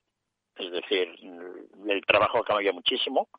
Es 0.56 0.72
decir, 0.72 1.16
el 1.88 2.06
trabajo 2.06 2.44
cambia 2.44 2.74
muchísimo 2.74 3.30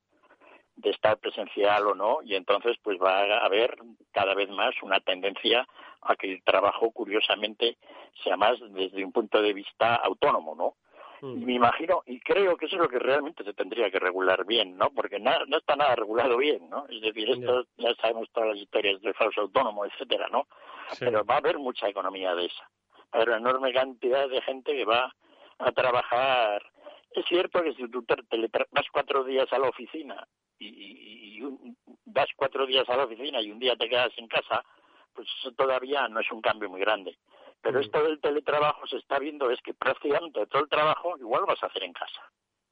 de 0.80 0.90
estar 0.90 1.18
presencial 1.18 1.86
o 1.86 1.94
no, 1.94 2.18
y 2.22 2.34
entonces 2.34 2.76
pues 2.82 2.98
va 2.98 3.20
a 3.20 3.44
haber 3.44 3.76
cada 4.12 4.34
vez 4.34 4.48
más 4.50 4.74
una 4.82 5.00
tendencia 5.00 5.66
a 6.02 6.16
que 6.16 6.32
el 6.32 6.42
trabajo, 6.42 6.90
curiosamente, 6.90 7.76
sea 8.22 8.36
más 8.36 8.58
desde 8.70 9.04
un 9.04 9.12
punto 9.12 9.42
de 9.42 9.52
vista 9.52 9.96
autónomo, 9.96 10.54
¿no? 10.54 10.74
Mm. 11.20 11.42
Y 11.42 11.44
me 11.44 11.52
imagino, 11.54 12.02
y 12.06 12.20
creo 12.20 12.56
que 12.56 12.66
eso 12.66 12.76
es 12.76 12.82
lo 12.82 12.88
que 12.88 12.98
realmente 12.98 13.44
se 13.44 13.52
tendría 13.52 13.90
que 13.90 13.98
regular 13.98 14.44
bien, 14.46 14.76
¿no? 14.76 14.90
Porque 14.90 15.18
no 15.18 15.56
está 15.56 15.76
nada 15.76 15.94
regulado 15.94 16.36
bien, 16.38 16.68
¿no? 16.70 16.86
Es 16.88 17.00
decir, 17.02 17.30
esto 17.30 17.66
ya 17.76 17.94
sabemos 17.96 18.28
todas 18.32 18.50
las 18.50 18.58
historias 18.58 19.00
del 19.02 19.14
falso 19.14 19.42
autónomo, 19.42 19.84
etcétera, 19.84 20.28
¿no? 20.28 20.46
Pero 20.98 21.24
va 21.24 21.34
a 21.34 21.38
haber 21.38 21.58
mucha 21.58 21.88
economía 21.88 22.34
de 22.34 22.46
esa. 22.46 22.62
Va 22.62 23.06
a 23.12 23.16
haber 23.16 23.28
una 23.28 23.38
enorme 23.38 23.72
cantidad 23.72 24.28
de 24.28 24.40
gente 24.42 24.72
que 24.72 24.84
va 24.84 25.14
a 25.58 25.72
trabajar. 25.72 26.62
Es 27.12 27.24
cierto 27.26 27.62
que 27.62 27.74
si 27.74 27.88
tú 27.88 28.02
te, 28.04 28.16
vas 28.70 28.86
cuatro 28.92 29.24
días 29.24 29.52
a 29.52 29.58
la 29.58 29.68
oficina 29.68 30.26
y, 30.60 31.40
vas 32.04 32.28
cuatro 32.36 32.66
días 32.66 32.88
a 32.88 32.96
la 32.96 33.04
oficina 33.04 33.40
y 33.40 33.50
un 33.50 33.58
día 33.58 33.76
te 33.76 33.88
quedas 33.88 34.12
en 34.16 34.28
casa, 34.28 34.62
pues 35.14 35.28
eso 35.40 35.52
todavía 35.52 36.08
no 36.08 36.20
es 36.20 36.30
un 36.30 36.40
cambio 36.40 36.68
muy 36.68 36.80
grande. 36.80 37.16
Pero 37.62 37.78
mm. 37.78 37.82
esto 37.82 38.02
del 38.02 38.20
teletrabajo 38.20 38.86
se 38.86 38.96
está 38.96 39.18
viendo 39.18 39.50
es 39.50 39.60
que 39.62 39.74
prácticamente 39.74 40.46
todo 40.46 40.62
el 40.62 40.68
trabajo 40.68 41.16
igual 41.18 41.44
vas 41.46 41.62
a 41.62 41.66
hacer 41.66 41.84
en 41.84 41.92
casa. 41.92 42.22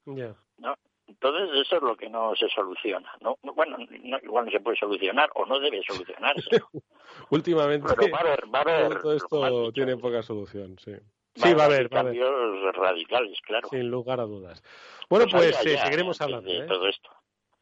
¿no? 0.07 0.74
Entonces 1.07 1.66
eso 1.66 1.76
es 1.76 1.82
lo 1.82 1.97
que 1.97 2.09
no 2.09 2.34
se 2.36 2.49
soluciona. 2.49 3.11
¿no? 3.20 3.39
Bueno, 3.43 3.76
igual 4.22 4.47
no 4.47 4.51
se 4.51 4.61
puede 4.61 4.76
solucionar 4.76 5.30
o 5.34 5.47
no 5.47 5.59
debe 5.59 5.82
solucionarse. 5.86 6.51
Últimamente 7.30 7.89
Pero 7.97 8.12
va 8.12 8.18
a 8.18 8.20
haber, 8.20 8.55
va 8.55 8.59
a 8.59 8.62
haber 8.62 9.01
todo 9.01 9.14
esto 9.14 9.72
tiene 9.72 9.97
poca 9.97 10.22
solución, 10.22 10.76
sí. 10.78 10.93
Sí, 11.34 11.55
va 11.55 11.64
a 11.64 11.66
haber, 11.66 11.89
cambios 11.89 12.74
radicales, 12.74 13.39
claro. 13.43 13.68
Sin 13.68 13.89
lugar 13.89 14.18
a 14.18 14.24
dudas. 14.24 14.61
Bueno, 15.09 15.26
pues, 15.30 15.57
pues 15.62 15.80
seguiremos 15.80 16.20
hablando 16.20 16.51
de 16.51 16.59
¿eh? 16.59 16.66
todo 16.66 16.89
esto. 16.89 17.11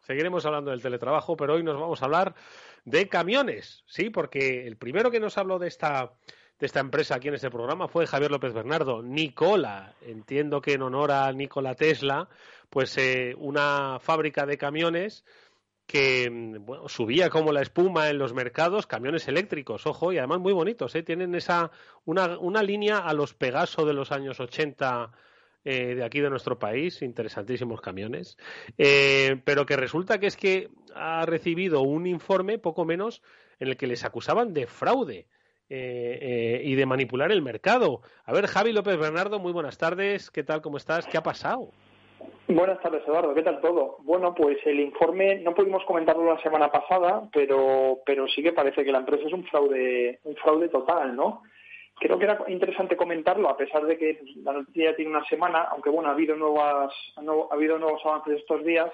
Seguiremos 0.07 0.47
hablando 0.47 0.71
del 0.71 0.83
teletrabajo, 0.83 1.37
pero 1.37 1.55
hoy 1.55 1.65
nos 1.65 1.81
vamos 1.81 2.01
a 2.01 2.05
hablar 2.05 2.37
de 2.85 3.09
camiones, 3.09 3.83
sí, 3.89 4.09
porque 4.09 4.65
el 4.65 4.77
primero 4.77 5.11
que 5.11 5.19
nos 5.19 5.37
habló 5.37 5.59
de 5.59 5.67
esta 5.67 6.13
de 6.61 6.65
esta 6.65 6.81
empresa 6.81 7.17
aquí 7.17 7.29
en 7.29 7.35
este 7.35 7.51
programa 7.51 7.89
fue 7.89 8.07
Javier 8.07 8.31
López 8.31 8.55
Bernardo. 8.55 9.03
Nicola, 9.03 9.95
entiendo 10.01 10.63
que 10.63 10.75
en 10.75 10.83
honor 10.83 11.11
a 11.11 11.31
Nikola 11.33 11.75
Tesla, 11.75 12.29
pues 12.71 12.97
eh, 12.97 13.35
una 13.37 13.99
fábrica 14.01 14.47
de 14.47 14.57
camiones 14.57 15.25
que 15.87 16.29
bueno, 16.61 16.89
subía 16.89 17.29
como 17.29 17.51
la 17.53 17.63
espuma 17.63 18.09
en 18.09 18.19
los 18.19 18.33
mercados, 18.33 18.87
camiones 18.87 19.27
eléctricos, 19.27 19.87
ojo, 19.87 20.13
y 20.13 20.19
además 20.19 20.39
muy 20.39 20.53
bonitos, 20.53 20.95
¿eh? 20.95 21.03
tienen 21.03 21.35
esa 21.35 21.73
una, 22.05 22.39
una 22.39 22.63
línea 22.63 22.99
a 22.99 23.13
los 23.13 23.35
Pegaso 23.35 23.85
de 23.85 23.93
los 23.93 24.13
años 24.13 24.39
80 24.39 25.11
eh, 25.69 25.97
de 25.97 26.05
aquí 26.05 26.21
de 26.21 26.31
nuestro 26.31 26.61
país, 26.61 27.03
interesantísimos 27.03 27.81
camiones, 27.81 28.39
eh, 28.79 29.41
pero 29.45 29.67
que 29.67 29.77
resulta 29.77 30.21
que 30.21 30.29
es 30.29 30.37
que 30.37 30.69
ha 30.95 31.27
recibido 31.27 31.83
un 31.83 32.07
informe 32.07 32.57
poco 32.59 32.85
menos 32.85 33.21
en 33.59 33.67
el 33.67 33.77
que 33.77 33.89
les 33.89 34.05
acusaban 34.05 34.55
de 34.55 34.69
fraude. 34.69 35.27
Eh, 35.69 36.61
y 36.63 36.77
de 36.77 36.87
manipular 36.87 37.33
el 37.33 37.43
mercado. 37.43 38.01
A 38.25 38.33
ver, 38.33 38.47
Javi 38.47 38.73
López 38.73 38.97
Bernardo, 38.97 39.41
muy 39.41 39.53
buenas 39.53 39.77
tardes. 39.79 40.31
¿Qué 40.31 40.45
tal? 40.45 40.63
¿Cómo 40.63 40.77
estás? 40.77 41.09
¿Qué 41.09 41.19
ha 41.19 41.25
pasado? 41.25 41.73
Buenas 42.47 42.81
tardes, 42.81 43.03
Eduardo. 43.05 43.35
¿Qué 43.35 43.43
tal 43.43 43.61
todo? 43.61 43.97
Bueno, 44.05 44.33
pues 44.33 44.59
el 44.65 44.79
informe 44.79 45.41
no 45.41 45.53
pudimos 45.53 45.85
comentarlo 45.85 46.33
la 46.33 46.41
semana 46.41 46.71
pasada, 46.71 47.29
pero, 47.33 47.99
pero 48.07 48.29
sí 48.29 48.45
que 48.45 48.53
parece 48.53 48.85
que 48.85 48.93
la 48.93 48.99
empresa 48.99 49.27
es 49.27 49.33
un 49.33 49.43
fraude, 49.43 50.21
un 50.23 50.37
fraude 50.37 50.69
total, 50.69 51.17
¿no? 51.17 51.43
Creo 51.99 52.19
que 52.19 52.25
era 52.25 52.39
interesante 52.49 52.97
comentarlo, 52.97 53.49
a 53.49 53.57
pesar 53.57 53.87
de 53.87 53.97
que 53.97 54.21
la 54.43 54.53
noticia 54.53 54.91
ya 54.91 54.97
tiene 54.97 55.11
una 55.13 55.25
semana, 55.27 55.63
aunque 55.71 55.89
bueno, 55.89 56.11
ha 56.11 56.13
habido, 56.13 56.37
nuevas, 56.37 56.93
ha 57.17 57.55
habido 57.55 57.79
nuevos 57.79 58.05
avances 58.05 58.39
estos 58.41 58.65
días, 58.65 58.91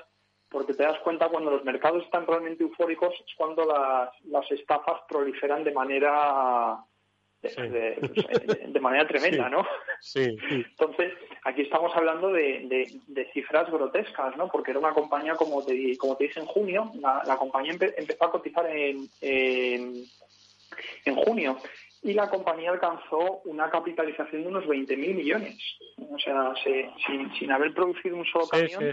porque 0.48 0.74
te 0.74 0.84
das 0.84 0.98
cuenta 1.00 1.28
cuando 1.28 1.50
los 1.50 1.64
mercados 1.64 2.05
están 2.05 2.26
realmente 2.26 2.62
eufóricos 2.62 3.14
es 3.26 3.34
cuando 3.36 3.64
las, 3.64 4.11
las 4.26 4.48
estafas 4.53 5.00
proliferan 5.09 5.64
de 5.64 5.72
manera 5.72 6.78
de, 7.42 8.80
manera 8.80 9.07
tremenda, 9.07 9.48
¿no? 9.48 9.66
Sí. 10.00 10.36
Entonces, 10.50 11.12
aquí 11.44 11.62
estamos 11.62 11.92
hablando 11.96 12.30
de, 12.30 13.00
cifras 13.32 13.70
grotescas, 13.70 14.36
¿no? 14.36 14.48
Porque 14.48 14.70
era 14.70 14.80
una 14.80 14.92
compañía, 14.92 15.34
como 15.34 15.64
te, 15.64 15.96
como 15.96 16.16
te 16.16 16.24
dije 16.24 16.40
en 16.40 16.46
junio, 16.46 16.92
la, 17.00 17.36
compañía 17.36 17.72
empezó 17.72 18.24
a 18.24 18.30
cotizar 18.30 18.66
en, 18.66 19.09
en, 19.20 20.05
en 21.05 21.16
junio 21.16 21.59
y 22.03 22.12
la 22.14 22.28
compañía 22.28 22.70
alcanzó 22.70 23.42
una 23.44 23.70
capitalización 23.70 24.42
de 24.42 24.48
unos 24.48 24.64
20.000 24.64 25.14
millones. 25.14 25.57
O 26.11 26.18
sea, 26.18 26.53
sin, 27.07 27.32
sin, 27.34 27.53
haber 27.53 27.72
producido 27.72 28.16
un 28.16 28.24
solo 28.24 28.48
camión, 28.48 28.92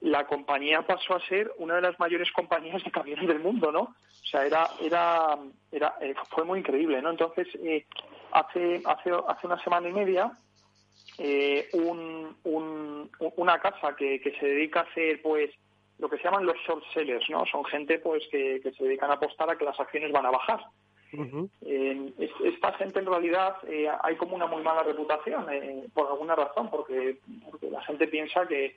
la 0.00 0.26
compañía 0.26 0.82
pasó 0.82 1.14
a 1.14 1.26
ser 1.26 1.50
una 1.58 1.76
de 1.76 1.82
las 1.82 1.98
mayores 1.98 2.30
compañías 2.32 2.82
de 2.82 2.90
camiones 2.90 3.26
del 3.28 3.40
mundo, 3.40 3.70
¿no? 3.70 3.80
O 3.80 4.26
sea, 4.30 4.46
era, 4.46 4.68
era, 4.80 5.38
era 5.70 5.94
eh, 6.00 6.14
fue 6.30 6.44
muy 6.44 6.60
increíble, 6.60 7.00
¿no? 7.02 7.10
Entonces, 7.10 7.48
eh, 7.62 7.86
hace, 8.32 8.82
hace, 8.84 9.10
hace 9.28 9.46
una 9.46 9.62
semana 9.62 9.88
y 9.88 9.92
media, 9.92 10.32
eh, 11.18 11.68
un, 11.72 12.36
un, 12.44 13.10
una 13.36 13.58
casa 13.58 13.94
que, 13.96 14.20
que 14.20 14.38
se 14.38 14.46
dedica 14.46 14.80
a 14.80 14.84
hacer, 14.84 15.20
pues, 15.22 15.50
lo 15.98 16.08
que 16.08 16.16
se 16.16 16.24
llaman 16.24 16.46
los 16.46 16.56
short 16.66 16.82
sellers, 16.94 17.28
¿no? 17.28 17.44
Son 17.46 17.64
gente, 17.66 17.98
pues, 17.98 18.22
que, 18.30 18.60
que 18.62 18.72
se 18.72 18.84
dedican 18.84 19.10
a 19.10 19.14
apostar 19.14 19.50
a 19.50 19.56
que 19.56 19.66
las 19.66 19.78
acciones 19.78 20.12
van 20.12 20.26
a 20.26 20.30
bajar. 20.30 20.60
Eh, 21.12 22.12
esta 22.44 22.72
gente 22.74 23.00
en 23.00 23.06
realidad 23.06 23.56
eh, 23.66 23.88
hay 24.02 24.16
como 24.16 24.36
una 24.36 24.46
muy 24.46 24.62
mala 24.62 24.82
reputación 24.82 25.46
eh, 25.52 25.86
por 25.92 26.06
alguna 26.08 26.36
razón, 26.36 26.70
porque, 26.70 27.18
la 27.70 27.82
gente 27.82 28.06
piensa 28.08 28.46
que, 28.46 28.76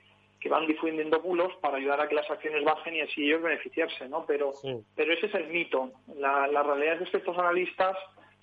van 0.50 0.66
difundiendo 0.66 1.20
bulos 1.20 1.54
para 1.62 1.78
ayudar 1.78 2.02
a 2.02 2.06
que 2.06 2.14
las 2.14 2.30
acciones 2.30 2.62
bajen 2.64 2.94
y 2.94 3.00
así 3.00 3.24
ellos 3.24 3.40
beneficiarse, 3.40 4.06
¿no? 4.10 4.26
Pero, 4.26 4.52
pero 4.94 5.14
ese 5.14 5.24
es 5.24 5.34
el 5.36 5.46
mito. 5.46 5.90
La, 6.18 6.62
realidad 6.62 7.00
es 7.00 7.08
que 7.08 7.16
estos 7.16 7.38
analistas 7.38 7.96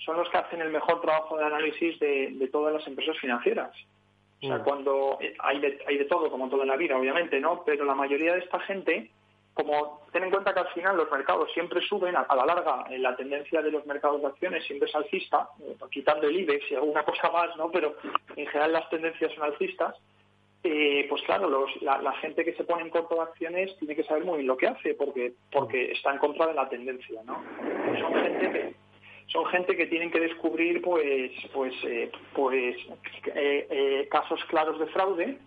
son 0.04 0.18
los 0.18 0.28
que 0.30 0.38
hacen 0.40 0.62
el 0.62 0.72
mejor 0.72 1.00
trabajo 1.00 1.38
de 1.38 1.46
análisis 1.46 2.00
de, 2.00 2.50
todas 2.52 2.74
las 2.74 2.88
empresas 2.88 3.16
financieras. 3.20 3.72
O 4.42 4.48
sea, 4.48 4.58
mm. 4.58 4.64
cuando 4.64 5.20
hay 5.38 5.60
de, 5.60 5.78
hay 5.86 6.00
de 6.00 6.06
todo, 6.06 6.32
como 6.32 6.50
todo 6.50 6.64
en 6.64 6.70
la 6.70 6.76
vida, 6.76 6.98
obviamente, 6.98 7.40
¿no? 7.40 7.64
Pero 7.64 7.86
la 7.86 7.94
mayoría 7.94 8.34
de 8.34 8.40
esta 8.40 8.60
gente 8.62 9.12
como 9.54 10.02
ten 10.12 10.24
en 10.24 10.32
cuenta 10.32 10.54
que 10.54 10.62
al 10.62 10.70
final 10.70 10.98
los 10.98 11.12
mercados 11.12 11.52
siempre 11.54 11.82
suben, 11.82 12.16
a, 12.16 12.26
la 12.36 12.46
larga 12.46 12.86
eh, 12.90 12.98
la 12.98 13.16
tendencia 13.16 13.62
de 13.62 13.72
los 13.72 13.86
mercados 13.86 14.22
de 14.22 14.28
acciones 14.28 14.66
siempre 14.66 14.90
es 14.90 14.96
alcista, 14.96 15.50
eh, 15.62 15.76
quitando 15.90 16.28
el 16.28 16.40
IBEX 16.40 16.72
y 16.72 16.76
alguna 16.76 17.04
cosa 17.04 17.30
más, 17.32 17.56
¿no? 17.58 17.70
pero 17.70 17.96
en 18.36 18.48
general 18.48 18.74
las 18.74 18.90
tendencias 18.90 19.34
son 19.34 19.44
alcistas, 19.44 19.96
eh, 20.64 21.06
pues 21.10 21.22
claro, 21.24 21.66
la, 21.82 22.14
gente 22.14 22.46
que 22.46 22.54
se 22.54 22.64
pone 22.64 22.84
en 22.84 22.92
corto 22.92 23.16
de 23.16 23.22
acciones 23.22 23.76
tiene 23.80 23.96
que 23.96 24.04
saber 24.04 24.24
muy 24.24 24.38
bien 24.38 24.48
lo 24.48 24.58
que 24.58 24.68
hace 24.68 24.94
porque, 24.94 25.34
porque 25.52 25.92
está 25.92 26.12
en 26.12 26.20
contra 26.20 26.48
de 26.48 26.54
la 26.54 26.70
tendencia. 26.70 27.20
¿no? 27.26 27.44
Son 28.00 28.14
gente 28.14 28.52
que, 28.52 28.76
son 29.26 29.46
gente 29.48 29.76
que 29.76 29.88
tienen 29.88 30.12
que 30.12 30.20
descubrir 30.20 30.84
pues 30.84 31.32
pues 31.52 31.74
pues 32.36 32.76
casos 34.12 34.40
claros 34.46 34.78
de 34.78 34.86
fraude 34.88 35.40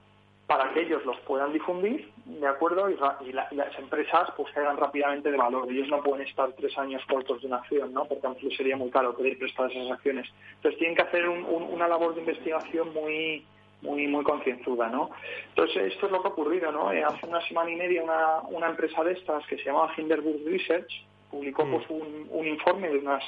para 0.47 0.73
que 0.73 0.83
ellos 0.83 1.05
los 1.07 1.19
puedan 1.21 1.53
difundir, 1.53 2.11
¿de 2.27 2.47
acuerdo? 2.47 2.91
Y, 2.91 2.97
las 3.33 3.79
empresas 3.79 4.31
pues 4.37 4.53
caigan 4.53 4.77
rápidamente 4.77 5.31
de 5.31 5.39
valor. 5.39 5.71
Ellos 5.71 5.89
no 5.89 6.03
pueden 6.03 6.27
estar 6.27 6.53
tres 6.53 6.77
años 6.77 7.03
cortos 7.09 7.41
de 7.41 7.47
una 7.47 7.57
acción, 7.57 7.93
¿no? 7.95 8.05
Porque 8.05 8.27
aunque 8.27 8.55
sería 8.55 8.77
muy 8.77 8.91
caro 8.91 9.17
pedir 9.17 9.39
prestar 9.39 9.71
esas 9.71 9.91
acciones. 9.91 10.29
Entonces 10.57 10.79
tienen 10.79 10.97
que 10.97 11.03
hacer 11.03 11.29
una 11.29 11.89
labor 11.89 12.15
de 12.15 12.21
investigación 12.21 12.93
muy 12.93 13.45
muy 13.81 14.07
muy 14.07 14.25
concienzuda, 14.25 14.89
¿no? 14.89 15.11
Entonces 15.49 15.93
esto 15.93 16.07
es 16.07 16.13
lo 16.13 16.23
que 16.23 16.29
ha 16.29 16.31
ocurrido, 16.33 16.73
¿no? 16.73 16.93
Eh, 16.93 17.05
hace 17.05 17.27
una 17.27 17.47
semana 17.47 17.71
y 17.71 17.77
media 17.77 18.03
una, 18.03 18.41
una 18.49 18.69
empresa 18.69 19.05
de 19.05 19.13
estas 19.13 19.47
que 19.47 19.57
se 19.57 19.65
llama 19.65 19.93
Hinderburg 19.97 20.43
Research 20.47 20.91
publicó 21.31 21.65
mm. 21.65 21.71
pues 21.71 21.91
un, 21.91 22.29
un 22.31 22.47
informe 22.47 22.89
de 22.89 22.99
unas 22.99 23.23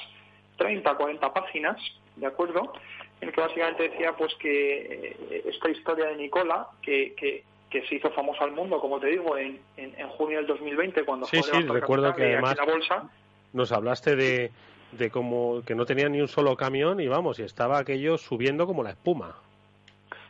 30, 0.57 0.95
40 0.95 1.33
páginas, 1.33 1.77
¿de 2.15 2.25
acuerdo? 2.25 2.73
En 3.21 3.29
el 3.29 3.33
que 3.33 3.41
básicamente 3.41 3.89
decía 3.89 4.13
pues 4.15 4.33
que 4.35 5.15
eh, 5.31 5.43
esta 5.45 5.69
historia 5.69 6.05
de 6.05 6.17
Nicola, 6.17 6.67
que, 6.81 7.13
que, 7.15 7.43
se 7.87 7.95
hizo 7.95 8.09
famosa 8.11 8.43
al 8.43 8.53
mundo, 8.53 8.79
como 8.79 8.99
te 8.99 9.07
digo, 9.07 9.37
en, 9.37 9.59
en, 9.77 10.07
junio 10.09 10.37
del 10.37 10.47
2020, 10.47 11.03
cuando 11.03 11.27
sí, 11.27 11.37
fue 11.43 11.61
sí, 11.61 11.67
recuerdo 11.67 12.13
que 12.15 12.23
además 12.23 12.57
la 12.57 12.65
bolsa. 12.65 13.09
Nos 13.53 13.71
hablaste 13.71 14.15
de, 14.15 14.51
de 14.93 15.11
como 15.11 15.61
que 15.63 15.75
no 15.75 15.85
tenía 15.85 16.09
ni 16.09 16.19
un 16.19 16.27
solo 16.27 16.55
camión 16.55 16.99
y 16.99 17.07
vamos, 17.07 17.37
y 17.39 17.43
estaba 17.43 17.77
aquello 17.77 18.17
subiendo 18.17 18.65
como 18.65 18.83
la 18.83 18.91
espuma. 18.91 19.35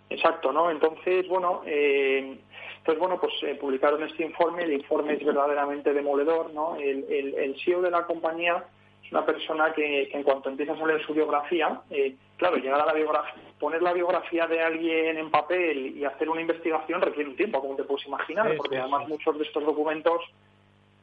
Exacto, 0.10 0.52
¿no? 0.52 0.70
Entonces, 0.72 1.28
bueno, 1.28 1.62
eh, 1.66 2.38
pues 2.84 2.98
bueno, 2.98 3.20
pues 3.20 3.34
eh, 3.44 3.56
publicaron 3.56 4.04
este 4.04 4.24
informe, 4.24 4.64
el 4.64 4.74
informe 4.74 5.14
es 5.14 5.26
verdaderamente 5.26 5.94
demoledor, 5.94 6.54
¿no? 6.54 6.76
El, 6.76 7.06
el, 7.10 7.34
el 7.36 7.56
CEO 7.64 7.82
de 7.82 7.92
la 7.92 8.06
compañía 8.06 8.66
una 9.12 9.26
persona 9.26 9.74
que, 9.74 10.10
en 10.12 10.24
cuanto 10.24 10.50
empiezas 10.50 10.80
a 10.80 10.86
leer 10.86 11.06
su 11.06 11.14
biografía, 11.14 11.82
eh, 11.90 12.16
claro, 12.36 12.58
llegar 12.58 12.82
a 12.82 12.86
la 12.86 12.94
biografía, 12.94 13.42
poner 13.60 13.82
la 13.82 13.94
biografía 13.94 14.48
de 14.48 14.62
alguien 14.62 15.18
en 15.18 15.32
papel 15.32 15.98
y 15.98 16.06
hacer 16.06 16.30
una 16.30 16.42
investigación 16.42 17.02
requiere 17.02 17.30
un 17.30 17.36
tiempo, 17.36 17.62
como 17.62 17.76
te 17.76 17.84
puedes 17.84 18.06
imaginar, 18.06 18.56
porque 18.58 18.78
además 18.78 19.08
muchos 19.08 19.38
de 19.38 19.46
estos 19.46 19.64
documentos 19.66 20.22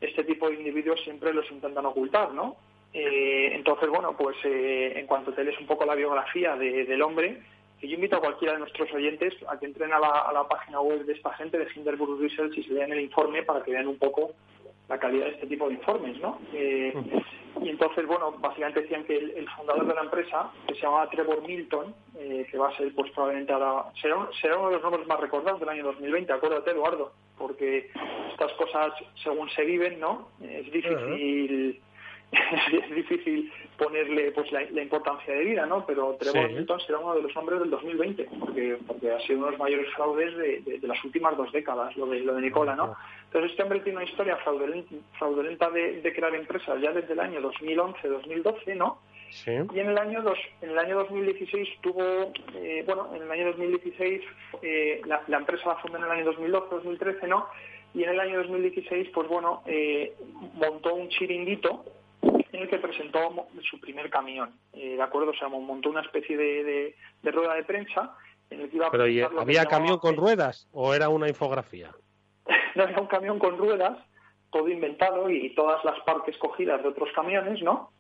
este 0.01 0.25
tipo 0.25 0.49
de 0.49 0.57
individuos 0.57 1.01
siempre 1.03 1.33
los 1.33 1.51
intentan 1.51 1.87
ocultar, 1.87 2.33
¿no? 2.33 2.57
Eh, 2.93 3.51
entonces, 3.53 3.89
bueno, 3.89 4.17
pues 4.17 4.37
eh, 4.45 4.93
en 4.97 5.07
cuanto 5.07 5.33
te 5.33 5.43
lees 5.43 5.59
un 5.59 5.67
poco 5.67 5.85
la 5.85 5.95
biografía 5.95 6.57
del 6.57 7.03
hombre, 7.03 7.41
que 7.81 7.89
yo 7.89 7.95
invito 7.95 8.17
a 8.17 8.21
cualquiera 8.21 8.55
de 8.55 8.61
nuestros 8.61 8.93
oyentes 8.93 9.35
a 9.49 9.59
que 9.59 9.67
entren 9.67 9.93
a 9.93 9.99
la, 9.99 10.47
página 10.49 10.81
web 10.81 11.05
de 11.05 11.13
esta 11.15 11.33
gente 11.35 11.59
de 11.59 11.67
Hinderburg 11.75 12.21
Research 12.21 12.57
y 12.57 12.63
se 12.63 12.73
lean 12.73 12.93
el 12.93 13.01
informe 13.01 13.43
para 13.43 13.63
que 13.63 13.73
vean 13.73 13.89
un 13.89 13.99
poco 13.99 14.33
la 14.89 14.99
calidad 14.99 15.27
de 15.27 15.33
este 15.33 15.47
tipo 15.47 15.69
de 15.69 15.75
informes, 15.75 16.21
¿no? 16.21 16.39
Eh, 16.53 16.93
y 17.63 17.69
entonces, 17.69 18.07
bueno, 18.07 18.33
básicamente 18.39 18.83
decían 18.83 19.05
que 19.05 19.17
el, 19.17 19.49
fundador 19.57 19.87
de 19.87 19.95
la 19.95 20.03
empresa, 20.03 20.51
que 20.67 20.75
se 20.75 20.83
llamaba 20.83 21.09
Trevor 21.09 21.43
Milton, 21.47 21.95
que 22.15 22.59
va 22.59 22.69
a 22.69 22.77
ser, 22.77 22.93
pues 22.95 23.11
probablemente 23.13 23.53
ahora, 23.53 23.91
será, 24.01 24.29
será 24.41 24.59
uno 24.59 24.69
de 24.69 24.75
los 24.75 24.83
nombres 24.83 25.07
más 25.07 25.21
recordados 25.21 25.61
del 25.61 25.69
año 25.69 25.85
2020, 25.85 26.33
acuérdate, 26.33 26.73
Eduardo, 26.73 27.13
porque 27.39 27.91
estas 28.33 28.53
cosas, 28.55 28.93
según 29.23 29.49
se 29.51 29.65
viven, 29.65 30.01
¿no? 30.01 30.29
Es 30.43 30.71
difícil 30.71 31.81
es 32.73 32.95
difícil 32.95 33.53
ponerle 33.79 34.31
pues 34.33 34.51
la, 34.53 34.63
importancia 34.63 35.35
de 35.35 35.45
vida, 35.45 35.67
¿no? 35.67 35.85
Pero 35.87 36.17
Trevor 36.19 36.51
Milton 36.51 36.81
será 36.81 36.99
uno 36.99 37.15
de 37.15 37.23
los 37.23 37.37
hombres 37.37 37.61
del 37.61 37.71
2020, 37.71 38.29
porque, 38.39 38.79
porque 38.87 39.11
ha 39.11 39.21
sido 39.21 39.39
uno 39.39 39.47
de 39.47 39.53
los 39.53 39.61
mayores 39.61 39.93
fraudes 39.95 40.37
de, 40.37 40.79
las 40.83 41.03
últimas 41.05 41.37
dos 41.37 41.51
décadas, 41.53 41.97
lo 41.97 42.07
de, 42.07 42.21
lo 42.21 42.35
de 42.35 42.43
Nicola, 42.43 42.75
¿no? 42.77 42.97
Entonces 43.27 43.51
este 43.51 43.63
hombre 43.63 43.81
tiene 43.81 43.99
una 43.99 44.09
historia 44.09 44.37
fraudulenta, 44.37 45.71
de, 45.71 46.13
crear 46.15 46.35
empresas 46.35 46.81
ya 46.81 46.93
desde 46.93 47.13
el 47.13 47.21
año 47.21 47.41
2011-2012, 47.41 48.77
¿no? 48.77 48.99
Sí. 49.31 49.51
Y 49.75 49.81
en 49.81 49.89
el 49.89 49.99
año 49.99 50.23
dos, 50.23 50.39
en 50.63 50.71
el 50.71 50.79
año 50.79 50.97
2016 50.99 51.69
tuvo, 51.81 52.33
eh, 52.55 52.85
bueno, 52.87 53.11
en 53.17 53.23
el 53.23 53.31
año 53.33 53.47
2016 53.47 54.23
eh, 54.63 55.01
la, 55.07 55.23
la, 55.27 55.39
empresa 55.39 55.71
la 55.71 55.77
fundó 55.77 55.99
en 55.99 56.05
el 56.05 56.11
año 56.11 56.33
2012-2013, 56.33 57.27
¿no? 57.27 57.49
Y 57.95 58.03
en 58.03 58.11
el 58.11 58.21
año 58.21 58.39
2016, 58.39 59.09
pues 59.15 59.29
bueno, 59.29 59.63
eh, 59.67 60.15
montó 60.55 60.95
un 60.95 61.09
chiringuito 61.09 61.85
en 62.55 62.63
el 62.63 62.69
que 62.69 62.79
presentó 62.79 63.49
su 63.69 63.81
primer 63.81 64.09
camión, 64.11 64.53
eh, 64.73 64.97
¿de 64.97 65.03
acuerdo? 65.03 65.33
O 65.33 65.35
sea, 65.35 65.49
montó 65.49 65.91
una 65.91 66.03
especie 66.03 66.37
de, 66.37 66.95
rueda 67.25 67.55
de 67.55 67.65
prensa 67.65 68.17
en 68.51 68.61
el 68.61 68.71
que 68.71 68.77
iba 68.77 68.87
a 68.87 68.91
Pero 68.91 69.05
¿había 69.41 69.67
camión 69.67 69.99
con 69.99 70.17
ruedas 70.17 70.69
o 70.73 70.95
era 70.95 71.09
una 71.09 71.29
infografía? 71.29 71.91
no, 72.77 72.85
era 72.85 73.01
un 73.01 73.09
camión 73.09 73.41
con 73.41 73.59
ruedas, 73.59 73.99
todo 74.53 74.69
inventado 74.69 75.29
y 75.31 75.53
todas 75.55 75.85
las 75.85 75.99
partes 76.01 76.37
cogidas 76.39 76.81
de 76.83 76.89
otros 76.89 77.09
camiones, 77.15 77.61
¿no? 77.63 77.91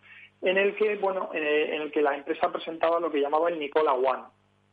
En 0.40 0.56
el 0.56 0.76
que, 0.76 0.96
bueno, 0.96 1.30
en 1.32 1.82
el 1.82 1.90
que 1.90 2.02
la 2.02 2.14
empresa 2.14 2.52
presentaba 2.52 3.00
lo 3.00 3.10
que 3.10 3.20
llamaba 3.20 3.48
el 3.48 3.58
Nicola 3.58 3.94
One, 3.94 4.24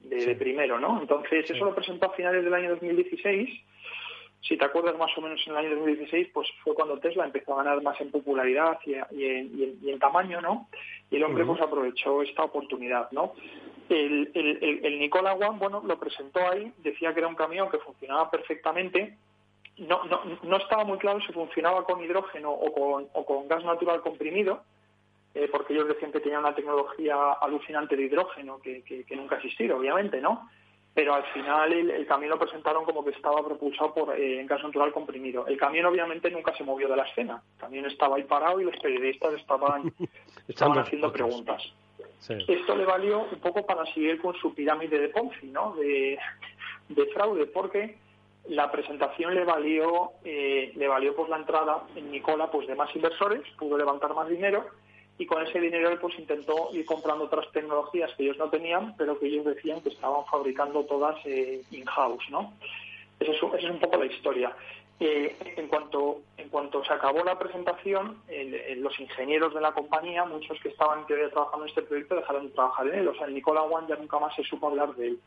de, 0.02 0.36
primero, 0.36 0.80
¿no? 0.80 1.00
Entonces, 1.02 1.50
eso 1.50 1.64
lo 1.64 1.74
presentó 1.74 2.08
a 2.08 2.14
finales 2.14 2.44
del 2.44 2.54
año 2.54 2.72
2016 2.72 3.50
si 4.42 4.58
te 4.58 4.66
acuerdas 4.66 4.98
más 4.98 5.16
o 5.18 5.22
menos 5.22 5.40
en 5.46 5.54
el 5.54 5.60
año 5.60 5.76
2016, 5.76 6.30
pues 6.34 6.48
fue 6.64 6.74
cuando 6.74 6.98
Tesla 7.00 7.26
empezó 7.26 7.54
a 7.54 7.64
ganar 7.64 7.82
más 7.84 8.00
en 8.02 8.10
popularidad 8.10 8.80
y, 8.86 8.96
en, 9.24 10.00
tamaño, 10.00 10.42
¿no? 10.42 10.68
Y 11.12 11.18
el 11.18 11.24
hombre 11.24 11.46
pues 11.46 11.62
aprovechó 11.62 12.24
esta 12.24 12.44
oportunidad, 12.44 13.12
¿no? 13.12 13.34
El, 13.90 14.32
el, 14.34 15.00
Nicola 15.00 15.34
One, 15.34 15.60
bueno, 15.60 15.84
lo 15.86 16.00
presentó 16.00 16.40
ahí, 16.50 16.72
decía 16.78 17.14
que 17.14 17.20
era 17.20 17.28
un 17.28 17.36
camión 17.36 17.70
que 17.70 17.78
funcionaba 17.80 18.32
perfectamente. 18.32 19.18
No, 19.78 20.06
no, 20.06 20.22
no 20.44 20.58
estaba 20.58 20.86
muy 20.86 20.98
claro 20.98 21.20
si 21.22 21.34
funcionaba 21.34 21.84
con 21.84 22.04
hidrógeno 22.04 22.52
o 22.52 22.74
con, 22.74 23.08
o 23.14 23.26
con 23.26 23.48
gas 23.48 23.64
natural 23.64 24.02
comprimido, 24.02 24.64
eh, 25.36 25.50
porque 25.52 25.74
ellos 25.74 25.88
decían 25.88 26.12
que 26.12 26.20
tenía 26.20 26.40
una 26.40 26.56
tecnología 26.56 27.34
alucinante 27.34 27.96
de 27.96 28.04
hidrógeno 28.04 28.60
que, 28.60 28.82
que 28.84 29.16
nunca 29.16 29.36
ha 29.36 29.40
existido, 29.40 29.78
obviamente, 29.78 30.20
¿no? 30.20 30.50
Pero 30.94 31.14
al 31.14 31.24
final 31.34 31.72
el, 31.72 32.06
camión 32.06 32.32
lo 32.32 32.40
presentaron 32.40 32.84
como 32.84 33.04
que 33.04 33.12
estaba 33.12 33.44
propulsado 33.44 33.94
por 33.94 34.18
eh, 34.18 34.42
en 34.42 34.48
gas 34.48 34.62
natural 34.62 34.92
comprimido. 34.92 35.48
El 35.48 35.58
camión 35.58 35.86
obviamente 35.86 36.30
nunca 36.30 36.56
se 36.56 36.64
movió 36.64 36.90
de 36.90 36.98
la 36.98 37.04
escena, 37.04 37.42
el 37.54 37.60
camión 37.60 37.86
estaba 37.86 38.18
ahí 38.18 38.24
parado 38.24 38.60
y 38.60 38.66
los 38.66 38.78
periodistas 38.78 39.34
estaban, 39.36 39.94
estaban 40.48 40.80
haciendo 40.80 41.12
preguntas. 41.12 41.64
Esto 42.28 42.76
le 42.76 42.86
valió 42.86 43.22
un 43.22 43.40
poco 43.40 43.66
para 43.66 43.84
seguir 43.94 44.22
con 44.22 44.36
su 44.36 44.54
pirámide 44.54 45.00
de 45.00 45.10
Ponzi, 45.10 45.48
¿no? 45.48 45.76
De, 45.76 46.20
fraude, 47.14 47.48
porque 47.48 47.98
la 48.48 48.70
presentación 48.70 49.34
le 49.34 49.44
valió, 49.44 50.12
eh, 50.24 50.72
le 50.76 50.88
valió 50.88 51.16
pues 51.16 51.30
la 51.30 51.38
entrada 51.38 51.84
en 51.96 52.12
Nicola 52.12 52.52
pues 52.52 52.68
de 52.68 52.76
más 52.76 52.96
inversores, 52.96 53.42
pudo 53.58 53.78
levantar 53.78 54.14
más 54.14 54.28
dinero 54.28 54.68
y 55.22 55.28
con 55.28 55.46
ese 55.46 55.60
dinero 55.60 55.92
él 55.92 56.00
pues 56.00 56.18
intentó 56.18 56.70
ir 56.74 56.84
comprando 56.84 57.26
otras 57.26 57.52
tecnologías 57.52 58.12
que 58.16 58.24
ellos 58.24 58.40
no 58.40 58.50
tenían, 58.50 58.96
pero 58.98 59.20
que 59.20 59.28
ellos 59.28 59.46
decían 59.46 59.80
que 59.82 59.90
estaban 59.90 60.26
fabricando 60.26 60.84
todas 60.86 61.16
eh, 61.26 61.62
in-house, 61.70 62.28
¿no? 62.32 62.54
Esa 63.20 63.32
es, 63.32 63.70
un 63.70 63.80
poco 63.80 63.98
la 63.98 64.08
historia. 64.08 64.52
Eh, 65.00 65.36
en 65.58 65.68
cuanto 65.68 66.22
en 66.38 66.50
cuanto 66.50 66.84
se 66.84 66.92
acabó 66.92 67.24
la 67.24 67.38
presentación, 67.38 68.18
los 68.78 69.00
ingenieros 69.00 69.54
de 69.54 69.62
la 69.62 69.74
compañía, 69.74 70.26
muchos 70.26 70.60
que 70.60 70.70
estaban 70.70 71.06
trabajando 71.06 71.66
en 71.66 71.70
este 71.70 71.84
proyecto, 71.84 72.16
dejaron 72.16 72.48
de 72.48 72.54
trabajar 72.54 72.88
en 72.88 72.96
él. 72.96 73.08
O 73.08 73.14
sea, 73.14 73.28
el 73.28 73.36
Nicola 73.36 73.62
One 73.62 73.86
ya 73.88 73.98
nunca 73.98 74.18
más 74.18 74.36
se 74.36 74.44
supo 74.44 74.70
hablar 74.70 74.96
de 74.96 75.10
él. 75.10 75.20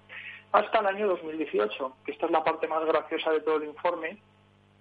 Hasta 0.50 0.80
el 0.80 0.86
año 0.86 1.06
2018, 1.06 1.96
que 2.04 2.10
esta 2.10 2.26
es 2.26 2.32
la 2.32 2.42
parte 2.42 2.66
más 2.66 2.84
graciosa 2.84 3.30
de 3.30 3.42
todo 3.42 3.58
el 3.58 3.66
informe, 3.66 4.18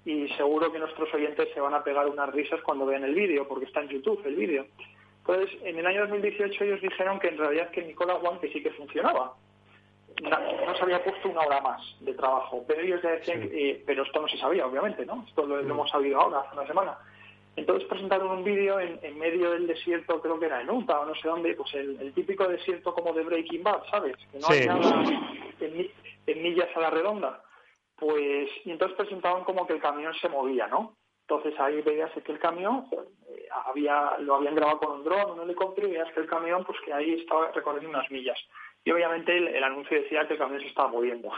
y 0.05 0.28
seguro 0.30 0.72
que 0.72 0.80
nuestros 0.80 1.14
oyentes 1.14 1.49
se 1.53 1.61
van 1.61 1.76
a 1.76 1.84
pegar 1.84 2.07
unas 2.07 2.34
risas 2.34 2.61
cuando 2.64 2.88
vean 2.88 3.03
el 3.03 3.14
vídeo, 3.14 3.47
porque 3.47 3.66
está 3.66 3.82
en 3.82 3.89
YouTube 3.89 4.26
el 4.26 4.36
vídeo. 4.36 4.66
Entonces, 5.26 5.57
en 5.63 5.80
el 5.80 5.86
año 5.86 6.01
2018 6.01 6.63
ellos 6.65 6.82
dijeron 6.82 7.17
que 7.17 7.30
en 7.30 7.38
realidad 7.38 7.69
que 7.69 7.82
Nicola 7.82 8.15
One 8.15 8.39
que 8.39 8.51
sí 8.51 8.61
que 8.61 8.71
funcionaba. 8.71 9.34
No, 10.21 10.76
se 10.76 10.84
había 10.84 11.03
puesto 11.03 11.30
una 11.30 11.41
hora 11.41 11.61
más 11.61 11.82
de 12.01 12.13
trabajo, 12.13 12.63
pero 12.67 12.82
ellos 12.82 13.01
ya 13.01 13.11
decían, 13.11 13.49
que, 13.49 13.71
eh, 13.71 13.84
pero 13.86 14.03
esto 14.03 14.21
no 14.21 14.28
se 14.28 14.38
sabía, 14.38 14.67
obviamente, 14.67 15.05
¿no? 15.05 15.26
Esto 15.28 15.45
lo, 15.45 15.59
hemos 15.59 15.89
sabido 15.89 16.19
ahora, 16.19 16.41
hace 16.41 16.55
una 16.55 16.67
semana. 16.67 16.97
Entonces 17.55 17.88
presentaron 17.88 18.32
un 18.32 18.43
vídeo 18.43 18.80
en, 18.80 19.17
medio 19.17 19.51
del 19.51 19.65
desierto, 19.65 20.21
creo 20.21 20.39
que 20.39 20.47
era 20.47 20.61
en 20.61 20.69
Utah 20.69 20.99
o 20.99 21.05
no 21.05 21.15
sé 21.15 21.28
dónde, 21.28 21.55
pues 21.55 21.74
el, 21.74 22.13
típico 22.13 22.47
desierto 22.47 22.93
como 22.93 23.13
de 23.13 23.24
Breaking 23.24 23.63
Bad, 23.63 23.84
¿sabes? 23.89 24.17
Que 24.32 24.39
no 24.39 24.47
hay 24.49 24.67
nada 24.67 25.03
en, 25.59 25.91
en 26.28 26.43
millas 26.43 26.69
a 26.76 26.80
la 26.82 26.89
redonda. 26.89 27.41
Pues, 27.95 28.49
y 28.65 28.71
entonces 28.71 28.97
presentaban 28.97 29.43
como 29.45 29.65
que 29.65 29.74
el 29.74 29.82
camión 29.82 30.13
se 30.15 30.30
movía, 30.30 30.67
¿no? 30.67 30.95
Entonces 31.36 31.59
ahí 31.59 31.81
veías 31.81 32.11
que 32.11 32.31
el 32.31 32.39
camión 32.39 32.86
eh, 32.91 33.47
había, 33.65 34.17
lo 34.19 34.36
habían 34.36 34.55
grabado 34.55 34.79
con 34.79 34.91
un 34.99 35.03
dron, 35.03 35.31
un 35.31 35.41
helicóptero, 35.41 35.88
y 35.88 35.91
veías 35.91 36.11
que 36.13 36.19
el 36.19 36.27
camión, 36.27 36.63
pues 36.63 36.79
que 36.86 36.93
ahí 36.93 37.13
estaba 37.13 37.51
recorriendo 37.51 37.89
unas 37.89 38.09
millas. 38.11 38.38
Y 38.86 38.91
obviamente 38.91 39.36
el, 39.36 39.63
anuncio 39.63 39.99
decía 39.99 40.27
que 40.27 40.34
el 40.34 40.39
camión 40.39 40.61
se 40.61 40.67
estaba 40.67 40.89
moviendo. 40.89 41.31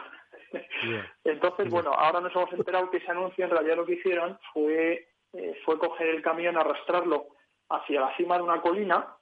Entonces, 1.23 1.69
bueno, 1.69 1.91
ahora 1.93 2.19
nos 2.19 2.35
hemos 2.35 2.51
enterado 2.51 2.89
que 2.89 2.97
ese 2.97 3.11
anuncio 3.11 3.45
en 3.45 3.51
realidad 3.51 3.77
lo 3.77 3.85
que 3.85 3.93
hicieron 3.93 4.37
fue, 4.51 5.07
eh, 5.33 5.61
fue 5.63 5.79
coger 5.79 6.09
el 6.09 6.21
camión, 6.21 6.57
arrastrarlo 6.57 7.27
hacia 7.69 8.01
la 8.01 8.17
cima 8.17 8.35
de 8.37 8.43
una 8.43 8.61
colina. 8.61 9.15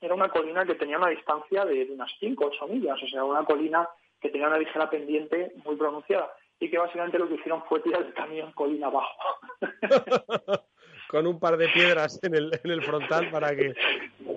Era 0.00 0.14
una 0.14 0.28
colina 0.28 0.66
que 0.66 0.74
tenía 0.74 0.98
una 0.98 1.08
distancia 1.08 1.64
de, 1.64 1.86
de 1.86 1.92
unas 1.92 2.12
5 2.18 2.44
o 2.44 2.48
8 2.48 2.66
millas, 2.66 3.02
o 3.02 3.06
sea, 3.06 3.24
una 3.24 3.44
colina 3.44 3.88
que 4.20 4.28
tenía 4.28 4.48
una 4.48 4.58
ligera 4.58 4.90
pendiente 4.90 5.52
muy 5.64 5.76
pronunciada 5.76 6.32
y 6.62 6.70
que 6.70 6.78
básicamente 6.78 7.18
lo 7.18 7.26
que 7.26 7.34
hicieron 7.34 7.60
fue 7.64 7.80
tirar 7.80 8.02
el 8.02 8.14
camión 8.14 8.52
colina 8.52 8.86
abajo. 8.86 9.18
Con 11.08 11.26
un 11.26 11.40
par 11.40 11.56
de 11.56 11.68
piedras 11.68 12.20
en 12.22 12.36
el, 12.36 12.52
en 12.62 12.70
el 12.70 12.82
frontal 12.84 13.30
para 13.32 13.56
que... 13.56 13.74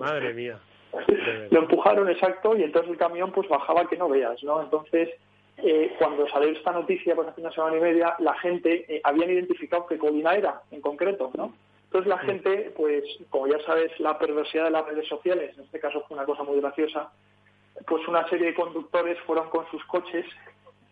Madre 0.00 0.34
mía. 0.34 0.58
Lo 1.50 1.60
empujaron 1.60 2.10
exacto 2.10 2.56
y 2.56 2.64
entonces 2.64 2.90
el 2.90 2.98
camión 2.98 3.30
pues 3.30 3.48
bajaba 3.48 3.88
que 3.88 3.96
no 3.96 4.08
veas, 4.08 4.42
¿no? 4.42 4.60
Entonces, 4.60 5.10
eh, 5.58 5.94
cuando 6.00 6.28
salió 6.28 6.48
esta 6.48 6.72
noticia, 6.72 7.14
pues 7.14 7.28
hace 7.28 7.42
una 7.42 7.52
semana 7.52 7.76
y 7.76 7.80
media, 7.80 8.16
la 8.18 8.34
gente 8.40 8.84
eh, 8.88 9.00
habían 9.04 9.30
identificado 9.30 9.86
qué 9.86 9.96
colina 9.96 10.34
era 10.34 10.62
en 10.72 10.80
concreto, 10.80 11.30
¿no? 11.36 11.54
Entonces 11.84 12.08
la 12.08 12.18
gente, 12.18 12.72
pues 12.76 13.04
como 13.30 13.46
ya 13.46 13.60
sabes, 13.64 13.92
la 14.00 14.18
perversidad 14.18 14.64
de 14.64 14.70
las 14.72 14.84
redes 14.84 15.06
sociales, 15.06 15.56
en 15.56 15.62
este 15.62 15.78
caso 15.78 16.02
fue 16.08 16.16
una 16.16 16.26
cosa 16.26 16.42
muy 16.42 16.60
graciosa, 16.60 17.08
pues 17.86 18.06
una 18.08 18.28
serie 18.28 18.48
de 18.48 18.54
conductores 18.54 19.16
fueron 19.20 19.48
con 19.48 19.70
sus 19.70 19.84
coches 19.84 20.26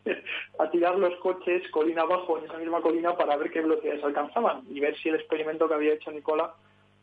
a 0.58 0.70
tirar 0.70 0.96
los 0.96 1.14
coches 1.16 1.68
colina 1.70 2.02
abajo 2.02 2.38
en 2.38 2.44
esa 2.44 2.58
misma 2.58 2.80
colina 2.80 3.16
para 3.16 3.36
ver 3.36 3.50
qué 3.50 3.60
velocidades 3.60 4.04
alcanzaban 4.04 4.62
y 4.70 4.80
ver 4.80 4.96
si 4.98 5.08
el 5.08 5.16
experimento 5.16 5.68
que 5.68 5.74
había 5.74 5.94
hecho 5.94 6.10
Nicola 6.10 6.54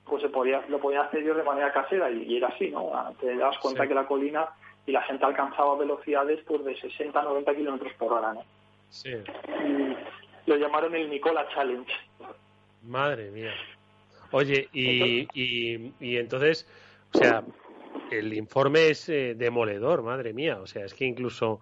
pues 0.06 0.24
se 0.24 0.30
podía, 0.30 0.64
lo 0.68 0.80
podían 0.80 1.06
hacer 1.06 1.22
ellos 1.22 1.38
de 1.38 1.44
manera 1.44 1.72
casera 1.72 2.10
y, 2.10 2.36
era 2.36 2.50
así, 2.50 2.70
¿no? 2.70 2.92
Te 3.20 3.36
das 3.38 3.58
cuenta 3.60 3.88
que 3.88 3.94
la 3.94 4.08
colina 4.08 4.50
y 4.86 4.92
la 4.92 5.02
gente 5.04 5.26
alcanzaba 5.26 5.78
velocidades 5.78 6.40
pues 6.46 6.66
de 6.66 6.76
60 6.76 7.22
90 7.22 7.56
kilómetros 7.56 7.94
por 7.94 8.14
hora, 8.14 8.34
¿no? 8.34 8.44
Sí. 8.90 9.14
Y 9.14 10.50
lo 10.50 10.58
llamaron 10.58 10.96
el 10.96 11.10
Nicola 11.10 11.48
Challenge. 11.54 11.92
Madre 12.84 13.32
mía. 13.32 13.54
Oye, 14.32 14.68
y, 14.74 15.28
y, 15.34 15.94
y 16.00 16.18
entonces, 16.18 16.68
o 17.14 17.18
sea, 17.18 17.44
el 18.12 18.34
informe 18.34 18.90
es 18.90 19.10
eh, 19.10 19.36
demoledor, 19.36 20.04
madre 20.04 20.34
mía. 20.34 20.60
O 20.62 20.68
sea, 20.68 20.86
es 20.86 20.94
que 20.94 21.06
incluso 21.06 21.62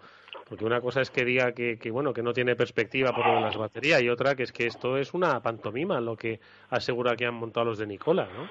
porque 0.50 0.66
una 0.66 0.82
cosa 0.82 1.02
es 1.02 1.12
que 1.12 1.24
diga 1.24 1.54
que, 1.54 1.78
bueno 1.92 2.12
que 2.12 2.24
no 2.24 2.34
tiene 2.34 2.56
perspectiva 2.56 3.14
por 3.14 3.26
lo 3.26 3.36
de 3.36 3.42
las 3.42 3.56
baterías 3.56 4.02
y 4.02 4.10
otra 4.10 4.36
que 4.36 4.44
es 4.44 4.52
que 4.52 4.66
esto 4.66 4.98
es 4.98 5.14
una 5.14 5.40
pantomima 5.42 6.02
lo 6.02 6.18
que 6.18 6.40
asegura 6.72 7.16
que 7.16 7.28
han 7.28 7.36
montado 7.36 7.68
los 7.68 7.78
de 7.78 7.86
Nicola, 7.86 8.28
¿no? 8.36 8.50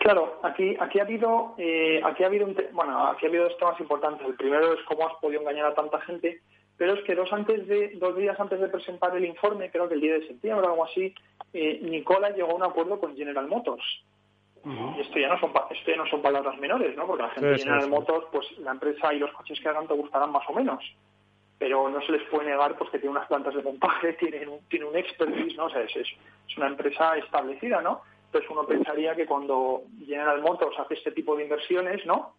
Claro, 0.00 0.38
aquí 0.42 0.76
aquí 0.78 1.00
ha 1.00 1.02
habido 1.02 1.54
eh, 1.58 2.00
aquí 2.04 2.22
ha 2.22 2.26
habido 2.26 2.46
bueno 2.72 3.08
aquí 3.08 3.24
ha 3.24 3.28
habido 3.30 3.44
dos 3.44 3.56
temas 3.58 3.80
importantes. 3.80 4.26
El 4.26 4.34
primero 4.34 4.74
es 4.74 4.80
cómo 4.86 5.08
has 5.08 5.14
podido 5.20 5.40
engañar 5.40 5.66
a 5.66 5.74
tanta 5.74 5.98
gente, 6.02 6.40
pero 6.76 6.92
es 6.94 7.02
que 7.04 7.14
dos 7.14 7.32
antes 7.32 7.66
de 7.66 7.96
dos 7.96 8.16
días 8.16 8.38
antes 8.38 8.60
de 8.60 8.68
presentar 8.68 9.16
el 9.16 9.24
informe, 9.24 9.70
creo 9.70 9.88
que 9.88 9.94
el 9.94 10.00
día 10.00 10.14
de 10.14 10.26
septiembre 10.26 10.66
o 10.66 10.70
algo 10.70 10.84
así, 10.84 11.14
eh, 11.54 11.80
Nicola 11.82 12.30
llegó 12.30 12.52
a 12.52 12.54
un 12.54 12.64
acuerdo 12.64 13.00
con 13.00 13.16
General 13.16 13.48
Motors. 13.48 14.04
Y 14.96 15.00
esto 15.00 15.18
ya, 15.18 15.28
no 15.28 15.38
son, 15.40 15.52
esto 15.70 15.90
ya 15.90 15.96
no 15.96 16.06
son 16.06 16.20
palabras 16.20 16.58
menores, 16.58 16.94
¿no? 16.96 17.06
Porque 17.06 17.22
la 17.22 17.30
gente 17.30 17.48
de 17.48 17.58
General 17.58 17.88
Motors, 17.88 18.26
pues 18.30 18.46
la 18.58 18.72
empresa 18.72 19.14
y 19.14 19.18
los 19.18 19.32
coches 19.32 19.58
que 19.60 19.68
hagan 19.68 19.88
te 19.88 19.94
gustarán 19.94 20.30
más 20.30 20.44
o 20.48 20.52
menos. 20.52 20.84
Pero 21.58 21.88
no 21.88 22.00
se 22.02 22.12
les 22.12 22.22
puede 22.28 22.50
negar 22.50 22.76
pues 22.76 22.90
que 22.90 22.98
tiene 22.98 23.16
unas 23.16 23.26
plantas 23.28 23.54
de 23.54 23.62
montaje, 23.62 24.12
tiene 24.20 24.46
un, 24.46 24.60
tiene 24.68 24.84
un 24.86 24.96
expertise, 24.96 25.56
¿no? 25.56 25.66
O 25.66 25.70
sea, 25.70 25.82
es, 25.82 25.96
es, 25.96 26.08
una 26.56 26.66
empresa 26.66 27.16
establecida, 27.16 27.80
¿no? 27.80 28.02
Entonces 28.26 28.50
uno 28.50 28.66
pensaría 28.66 29.14
que 29.14 29.26
cuando 29.26 29.84
General 30.04 30.42
Motors 30.42 30.78
hace 30.78 30.94
este 30.94 31.12
tipo 31.12 31.34
de 31.36 31.44
inversiones, 31.44 32.04
¿no? 32.04 32.34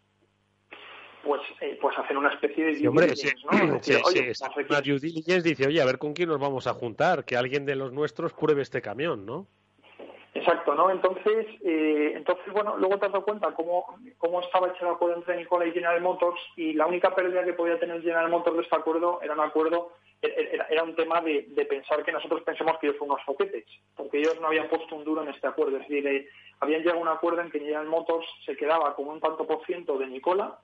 pues 1.24 1.42
eh, 1.60 1.78
pues 1.82 1.98
hacer 1.98 2.18
una 2.18 2.30
especie 2.30 2.66
de 2.66 2.80
due 2.80 2.92
diligence, 2.92 3.36
¿no? 3.52 3.74
Decir, 3.74 4.00
oye, 4.06 4.32
una 4.70 4.82
due 4.82 5.00
diligence 5.00 5.50
dice, 5.50 5.68
oye, 5.68 5.82
a 5.82 5.86
ver 5.86 5.98
con 5.98 6.14
quién 6.14 6.30
nos 6.30 6.40
vamos 6.40 6.66
a 6.66 6.74
juntar, 6.74 7.26
que 7.26 7.36
alguien 7.36 7.66
de 7.66 7.76
los 7.76 7.92
nuestros 7.92 8.34
pruebe 8.34 8.62
este 8.62 8.82
camión, 8.82 9.26
¿no? 9.26 9.48
Exacto, 10.40 10.74
¿no? 10.74 10.90
Entonces, 10.90 11.48
eh, 11.66 12.14
entonces 12.16 12.54
bueno, 12.54 12.78
luego 12.78 12.98
te 12.98 13.08
has 13.08 13.12
dado 13.12 13.26
cuenta 13.26 13.52
cómo, 13.52 14.00
cómo 14.18 14.40
estaba 14.40 14.70
hecho 14.70 14.86
el 14.86 14.94
acuerdo 14.94 15.18
entre 15.18 15.36
Nicola 15.36 15.66
y 15.66 15.74
General 15.74 16.00
Motors 16.00 16.40
y 16.56 16.74
la 16.74 16.88
única 16.88 17.14
pérdida 17.14 17.44
que 17.44 17.54
podía 17.54 17.78
tener 17.78 18.02
General 18.02 18.30
Motors 18.30 18.56
de 18.56 18.64
este 18.64 18.76
acuerdo 18.76 19.20
era 19.22 19.34
un 19.34 19.42
acuerdo, 19.42 19.92
era, 20.22 20.66
era 20.70 20.84
un 20.84 20.96
tema 20.96 21.20
de, 21.20 21.46
de, 21.50 21.66
pensar 21.66 22.04
que 22.06 22.14
nosotros 22.14 22.42
pensemos 22.44 22.78
que 22.78 22.88
ellos 22.88 23.00
son 23.00 23.10
unos 23.10 23.24
foquetes, 23.26 23.66
porque 23.98 24.20
ellos 24.20 24.40
no 24.40 24.48
habían 24.48 24.70
puesto 24.70 24.96
un 24.96 25.04
duro 25.04 25.24
en 25.24 25.30
este 25.30 25.48
acuerdo, 25.48 25.76
es 25.76 25.88
decir, 25.90 26.08
eh, 26.08 26.30
habían 26.62 26.82
llegado 26.82 27.00
a 27.00 27.02
un 27.02 27.08
acuerdo 27.10 27.42
en 27.42 27.52
que 27.52 27.60
General 27.60 27.88
Motors 27.88 28.28
se 28.46 28.56
quedaba 28.56 28.96
con 28.96 29.10
un 29.10 29.20
tanto 29.20 29.46
por 29.46 29.66
ciento 29.66 29.98
de 29.98 30.08
Nicola 30.08 30.58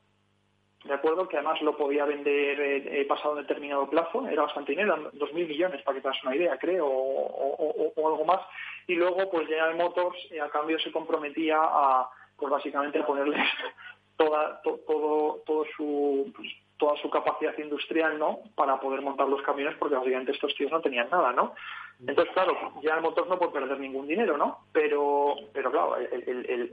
de 0.86 0.93
acuerdo, 0.93 1.27
que 1.27 1.38
además 1.38 1.61
lo 1.61 1.75
podía 1.75 2.05
vender 2.05 2.59
eh, 2.59 3.01
eh 3.01 3.05
pasado 3.05 3.31
un 3.31 3.41
determinado 3.41 3.89
plazo, 3.89 4.27
era 4.27 4.43
bastante 4.43 4.71
dinero, 4.71 5.09
dos 5.13 5.33
mil 5.33 5.47
millones 5.47 5.81
para 5.81 5.95
que 5.95 6.01
te 6.01 6.07
hagas 6.07 6.23
una 6.23 6.36
idea, 6.36 6.57
creo, 6.59 6.86
o, 6.88 8.07
algo 8.07 8.23
más, 8.23 8.41
y 8.88 8.93
luego 8.93 9.29
pues 9.31 9.47
General 9.47 9.75
Motors 9.75 10.17
eh, 10.31 10.39
a 10.39 10.49
cambio 10.49 10.77
se 10.79 10.91
comprometía 10.91 11.57
a, 11.59 12.07
pues 12.38 12.51
básicamente 12.51 12.99
a 12.99 13.05
ponerle 13.05 13.38
toda, 14.17 14.61
todo, 14.61 15.41
todo 15.45 15.65
su, 15.75 16.31
pues, 16.36 16.49
toda 16.77 16.95
su 16.97 17.09
capacidad 17.09 17.57
industrial, 17.57 18.19
¿no? 18.19 18.41
Para 18.53 18.79
poder 18.79 19.01
montar 19.01 19.27
los 19.27 19.41
camiones, 19.41 19.75
porque 19.79 19.95
básicamente 19.95 20.33
estos 20.33 20.53
tíos 20.55 20.71
no 20.71 20.81
tenían 20.81 21.09
nada, 21.09 21.33
¿no? 21.33 21.55
Entonces, 21.99 22.31
claro, 22.33 22.55
General 22.81 23.01
Motors 23.01 23.29
no 23.29 23.39
puede 23.39 23.53
perder 23.53 23.79
ningún 23.79 24.05
dinero, 24.05 24.38
¿no? 24.38 24.59
Pero, 24.71 25.36
pero 25.51 25.71
claro, 25.71 25.95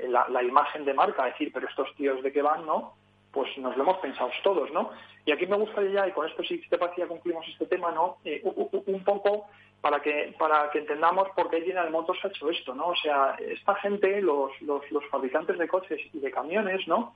la, 0.08 0.28
la 0.28 0.42
imagen 0.42 0.84
de 0.84 0.92
marca, 0.92 1.24
decir, 1.24 1.50
pero 1.54 1.68
estos 1.68 1.94
tíos 1.94 2.22
de 2.22 2.32
qué 2.32 2.42
van, 2.42 2.66
¿no? 2.66 2.94
Pues 3.32 3.56
nos 3.58 3.76
lo 3.76 3.82
hemos 3.82 3.98
pensado 3.98 4.30
todos, 4.42 4.70
¿no? 4.72 4.90
Y 5.24 5.32
aquí 5.32 5.46
me 5.46 5.56
gustaría 5.56 5.90
ya, 5.90 6.08
y 6.08 6.12
con 6.12 6.28
esto 6.28 6.42
sí 6.42 6.60
te 6.68 6.78
parecía 6.78 7.06
concluimos 7.06 7.46
este 7.48 7.66
tema, 7.66 7.90
¿no? 7.90 8.18
Eh, 8.24 8.42
un 8.44 9.04
poco 9.04 9.46
para 9.80 10.00
que 10.00 10.34
para 10.38 10.70
que 10.70 10.78
entendamos 10.78 11.28
por 11.34 11.50
qué 11.50 11.60
General 11.60 11.90
Motors 11.90 12.24
ha 12.24 12.28
hecho 12.28 12.50
esto, 12.50 12.74
¿no? 12.74 12.88
O 12.88 12.96
sea, 12.96 13.36
esta 13.40 13.74
gente, 13.76 14.20
los, 14.20 14.50
los, 14.62 14.88
los 14.90 15.04
fabricantes 15.06 15.58
de 15.58 15.68
coches 15.68 16.00
y 16.12 16.18
de 16.18 16.30
camiones, 16.30 16.86
¿no? 16.86 17.14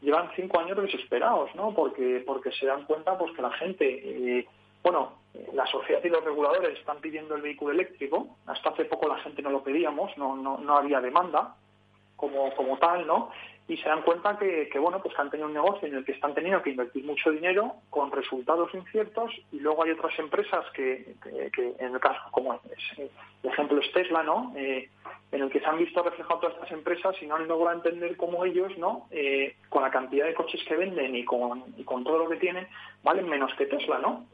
Llevan 0.00 0.30
cinco 0.34 0.58
años 0.58 0.76
desesperados, 0.76 1.54
¿no? 1.54 1.72
Porque 1.74 2.22
porque 2.26 2.50
se 2.52 2.66
dan 2.66 2.84
cuenta, 2.84 3.16
pues 3.16 3.32
que 3.32 3.42
la 3.42 3.52
gente, 3.52 3.86
eh, 3.86 4.46
bueno, 4.82 5.12
la 5.54 5.66
sociedad 5.66 6.02
y 6.02 6.08
los 6.08 6.24
reguladores 6.24 6.78
están 6.78 6.98
pidiendo 7.00 7.36
el 7.36 7.42
vehículo 7.42 7.72
eléctrico. 7.72 8.36
Hasta 8.46 8.70
hace 8.70 8.84
poco 8.86 9.08
la 9.08 9.18
gente 9.18 9.40
no 9.42 9.50
lo 9.50 9.62
pedíamos, 9.62 10.16
no 10.18 10.36
no, 10.36 10.58
no 10.58 10.76
había 10.76 11.00
demanda 11.00 11.54
como 12.16 12.54
como 12.54 12.78
tal, 12.78 13.06
¿no? 13.06 13.30
Y 13.72 13.76
se 13.78 13.88
dan 13.88 14.02
cuenta 14.02 14.36
que, 14.38 14.68
bueno 14.78 15.00
pues 15.00 15.14
que 15.14 15.22
han 15.22 15.30
tenido 15.30 15.48
un 15.48 15.54
negocio 15.54 15.88
en 15.88 15.94
el 15.94 16.04
que 16.04 16.12
están 16.12 16.34
teniendo 16.34 16.62
que 16.62 16.70
invertir 16.70 17.04
mucho 17.04 17.30
dinero 17.30 17.76
con 17.88 18.12
resultados 18.12 18.72
inciertos 18.74 19.32
y 19.50 19.60
luego 19.60 19.82
hay 19.82 19.92
otras 19.92 20.18
empresas 20.18 20.66
que, 20.74 21.14
en 21.78 21.94
el 21.94 22.00
caso 22.00 22.20
como 22.32 22.54
es, 22.54 22.98
el 22.98 23.50
ejemplo 23.50 23.80
es 23.80 23.90
Tesla 23.92 24.22
no 24.22 24.52
eh, 24.56 24.90
en 25.30 25.40
el 25.40 25.50
que 25.50 25.60
se 25.60 25.66
han 25.66 25.78
visto 25.78 26.02
reflejadas 26.02 26.40
todas 26.40 26.54
estas 26.56 26.72
empresas 26.72 27.16
y 27.22 27.26
no 27.26 27.36
han 27.36 27.48
logrado 27.48 27.78
entender 27.78 28.14
cómo 28.18 28.44
ellos 28.44 28.76
no 28.76 29.06
eh, 29.10 29.56
con 29.70 29.82
la 29.82 29.90
cantidad 29.90 30.26
de 30.26 30.34
coches 30.34 30.60
que 30.68 30.76
venden 30.76 31.16
y 31.16 31.24
con, 31.24 31.64
y 31.78 31.84
con 31.84 32.04
todo 32.04 32.18
lo 32.18 32.28
que 32.28 32.36
tienen 32.36 32.68
valen 33.02 33.26
menos 33.26 33.54
que 33.54 33.64
Tesla 33.64 33.98
no 34.00 34.26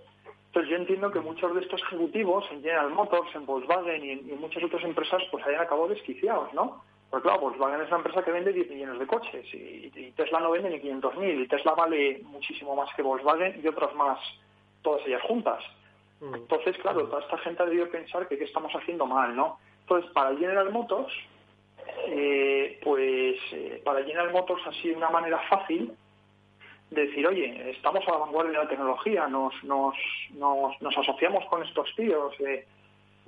entonces 0.46 0.70
yo 0.70 0.76
entiendo 0.78 1.12
que 1.12 1.20
muchos 1.20 1.54
de 1.54 1.60
estos 1.60 1.80
ejecutivos 1.82 2.44
en 2.50 2.62
General 2.62 2.90
Motors 2.90 3.32
en 3.36 3.46
Volkswagen 3.46 4.04
y 4.04 4.10
en, 4.10 4.28
y 4.28 4.32
en 4.32 4.40
muchas 4.40 4.64
otras 4.64 4.82
empresas 4.82 5.22
pues 5.30 5.46
hayan 5.46 5.60
acabado 5.60 5.86
desquiciados 5.86 6.52
no 6.54 6.82
pues 7.10 7.22
claro, 7.22 7.40
Volkswagen 7.40 7.80
es 7.80 7.88
una 7.88 7.98
empresa 7.98 8.22
que 8.22 8.32
vende 8.32 8.52
10 8.52 8.70
millones 8.70 8.98
de 8.98 9.06
coches 9.06 9.46
y, 9.54 10.12
Tesla 10.16 10.40
no 10.40 10.50
vende 10.50 10.70
ni 10.70 10.80
500.000 10.80 11.42
y 11.42 11.48
Tesla 11.48 11.72
vale 11.72 12.20
muchísimo 12.24 12.76
más 12.76 12.94
que 12.94 13.02
Volkswagen 13.02 13.60
y 13.62 13.66
otras 13.66 13.94
más, 13.94 14.18
todas 14.82 15.06
ellas 15.06 15.22
juntas. 15.22 15.62
Mm. 16.20 16.34
Entonces, 16.34 16.76
claro, 16.78 17.06
toda 17.06 17.22
esta 17.22 17.38
gente 17.38 17.64
debe 17.64 17.86
pensar 17.86 18.28
que 18.28 18.36
qué 18.36 18.44
estamos 18.44 18.72
haciendo 18.74 19.06
mal, 19.06 19.34
¿no? 19.34 19.58
Entonces, 19.82 20.10
para 20.12 20.36
General 20.36 20.70
Motors, 20.70 21.12
eh, 22.08 22.78
pues 22.82 23.36
eh, 23.52 23.80
para 23.84 24.04
General 24.04 24.30
Motors 24.32 24.66
ha 24.66 24.72
sido 24.82 24.98
una 24.98 25.10
manera 25.10 25.38
fácil 25.48 25.92
de 26.90 27.06
decir, 27.06 27.26
oye, 27.26 27.70
estamos 27.70 28.06
a 28.06 28.12
la 28.12 28.18
vanguardia 28.18 28.52
de 28.52 28.64
la 28.64 28.68
tecnología, 28.68 29.26
nos, 29.28 29.52
nos, 29.64 29.94
nos, 30.34 30.80
nos 30.82 30.98
asociamos 30.98 31.44
con 31.46 31.62
estos 31.62 31.88
tíos, 31.96 32.34
eh, 32.40 32.66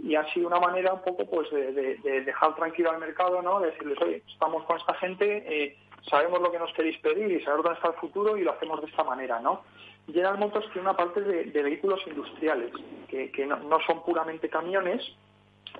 y 0.02 0.14
ha 0.14 0.24
sido 0.32 0.48
una 0.48 0.60
manera 0.60 0.92
un 0.92 1.02
poco 1.02 1.28
pues 1.28 1.50
de, 1.50 2.22
dejar 2.24 2.54
tranquilo 2.54 2.90
al 2.90 2.98
mercado, 2.98 3.42
¿no? 3.42 3.60
De 3.60 3.70
decirles, 3.70 3.98
oye, 4.00 4.22
estamos 4.32 4.64
con 4.64 4.78
esta 4.78 4.94
gente, 4.94 5.44
eh, 5.46 5.76
sabemos 6.08 6.40
lo 6.40 6.50
que 6.50 6.58
nos 6.58 6.72
queréis 6.72 6.98
pedir 6.98 7.30
y 7.30 7.44
sabemos 7.44 7.64
dónde 7.64 7.78
está 7.78 7.88
el 7.88 8.00
futuro 8.00 8.36
y 8.36 8.42
lo 8.42 8.52
hacemos 8.52 8.80
de 8.80 8.88
esta 8.88 9.04
manera, 9.04 9.40
¿no? 9.40 9.62
General 10.06 10.38
Motors 10.38 10.66
tiene 10.72 10.88
una 10.88 10.96
parte 10.96 11.20
de, 11.20 11.62
vehículos 11.62 12.00
industriales, 12.06 12.72
que, 13.08 13.46
no, 13.46 13.78
son 13.86 14.02
puramente 14.02 14.48
camiones, 14.48 15.02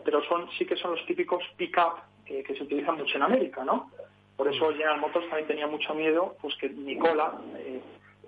pero 0.04 0.22
son 0.24 0.48
sí 0.56 0.66
que 0.66 0.76
son 0.76 0.92
los 0.92 1.06
típicos 1.06 1.42
pick-up 1.56 2.00
que, 2.24 2.44
se 2.46 2.62
utilizan 2.62 2.96
mucho 2.96 3.16
en 3.16 3.22
América, 3.22 3.64
¿no? 3.64 3.90
Por 4.36 4.48
eso 4.48 4.70
General 4.70 5.00
Motors 5.00 5.28
también 5.28 5.48
tenía 5.48 5.66
mucho 5.66 5.94
miedo, 5.94 6.36
pues 6.40 6.54
que 6.56 6.68
Nicola, 6.68 7.40
eh, 7.56 7.69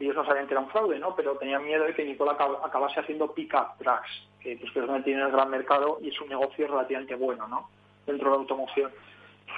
ellos 0.01 0.17
no 0.17 0.25
sabían 0.25 0.47
que 0.47 0.55
era 0.55 0.61
un 0.61 0.71
fraude, 0.71 0.99
¿no? 0.99 1.15
Pero 1.15 1.37
tenían 1.37 1.65
miedo 1.65 1.85
de 1.85 1.95
que 1.95 2.05
Nicola 2.05 2.33
acabase 2.33 3.01
haciendo 3.01 3.33
pick-up 3.33 3.79
trucks, 3.79 4.29
que, 4.41 4.57
pues, 4.57 4.73
que 4.73 4.81
es 4.81 4.87
donde 4.87 5.03
tiene 5.03 5.23
el 5.23 5.31
gran 5.31 5.51
mercado 5.51 5.99
y 6.03 6.09
es 6.09 6.21
un 6.21 6.29
negocio 6.29 6.67
relativamente 6.67 7.15
bueno, 7.15 7.47
¿no? 7.49 7.69
Dentro 8.07 8.31
de 8.31 8.37
la 8.37 8.41
automoción. 8.41 8.91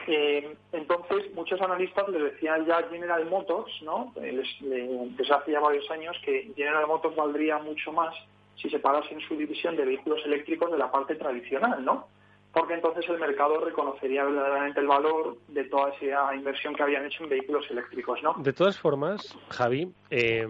Eh, 0.07 0.57
entonces, 0.73 1.33
muchos 1.35 1.61
analistas 1.61 2.09
le 2.09 2.19
decían 2.19 2.67
ya 2.67 2.83
General 2.91 3.25
Motors, 3.27 3.71
¿no? 3.83 4.13
desde 4.17 5.35
hace 5.35 5.53
ya 5.53 5.61
varios 5.61 5.89
años, 5.91 6.17
que 6.25 6.53
General 6.57 6.87
Motors 6.87 7.17
valdría 7.17 7.59
mucho 7.59 7.93
más 7.93 8.15
si 8.57 8.69
se 8.71 8.79
parase 8.79 9.15
en 9.15 9.21
su 9.21 9.37
división 9.37 9.77
de 9.77 9.85
vehículos 9.85 10.21
eléctricos 10.25 10.71
de 10.71 10.79
la 10.79 10.91
parte 10.91 11.15
tradicional, 11.17 11.85
¿no? 11.85 12.07
Porque 12.55 12.75
entonces 12.75 13.05
el 13.09 13.19
mercado 13.19 13.59
reconocería 13.59 14.25
verdaderamente 14.25 14.81
el 14.81 14.87
valor 14.87 15.37
de 15.49 15.65
toda 15.65 15.91
esa 15.91 16.35
inversión 16.35 16.75
que 16.75 16.85
habían 16.85 17.05
hecho 17.05 17.25
en 17.25 17.31
vehículos 17.31 17.67
eléctricos, 17.69 18.23
¿no? 18.23 18.35
De 18.39 18.53
todas 18.53 18.79
formas, 18.79 19.37
Javi, 19.51 19.93
eh, 20.09 20.47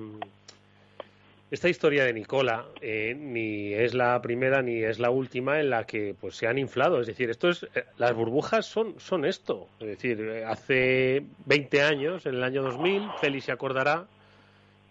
esta 1.51 1.69
historia 1.71 2.05
de 2.05 2.13
Nicola 2.13 2.67
eh, 2.83 3.15
ni 3.19 3.73
es 3.73 3.95
la 3.95 4.21
primera 4.21 4.61
ni 4.61 4.83
es 4.83 4.99
la 4.99 5.11
última 5.11 5.61
en 5.61 5.71
la 5.71 5.85
que 5.85 6.15
pues 6.21 6.37
se 6.37 6.47
han 6.47 6.59
inflado. 6.59 7.01
Es 7.01 7.07
decir, 7.07 7.31
esto 7.31 7.49
es, 7.49 7.63
eh, 7.75 7.85
las 7.97 8.15
burbujas 8.15 8.67
son, 8.67 9.01
son 9.01 9.25
esto. 9.25 9.67
Es 9.81 9.87
decir, 9.87 10.45
hace 10.47 11.25
20 11.47 11.83
años, 11.83 12.27
en 12.27 12.35
el 12.35 12.45
año 12.45 12.63
2000, 12.65 13.09
Félix 13.19 13.47
se 13.47 13.53
acordará, 13.53 14.05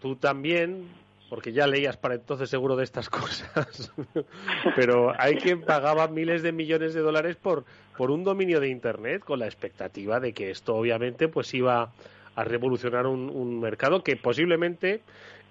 tú 0.02 0.16
también, 0.16 0.88
porque 1.28 1.52
ya 1.52 1.66
leías 1.66 1.96
para 1.96 2.14
entonces 2.14 2.50
seguro 2.50 2.76
de 2.76 2.84
estas 2.84 3.08
cosas, 3.10 3.92
pero 4.76 5.12
hay 5.18 5.36
quien 5.36 5.62
pagaba 5.62 6.08
miles 6.08 6.42
de 6.42 6.52
millones 6.52 6.94
de 6.94 7.00
dólares 7.00 7.36
por, 7.36 7.64
por 7.96 8.10
un 8.10 8.24
dominio 8.24 8.60
de 8.60 8.68
Internet 8.68 9.24
con 9.24 9.38
la 9.38 9.46
expectativa 9.46 10.20
de 10.20 10.32
que 10.32 10.50
esto 10.50 10.74
obviamente 10.74 11.28
pues 11.28 11.52
iba 11.54 11.92
a 12.36 12.44
revolucionar 12.44 13.06
un, 13.06 13.60
mercado 13.60 14.02
que 14.02 14.16
posiblemente, 14.16 15.02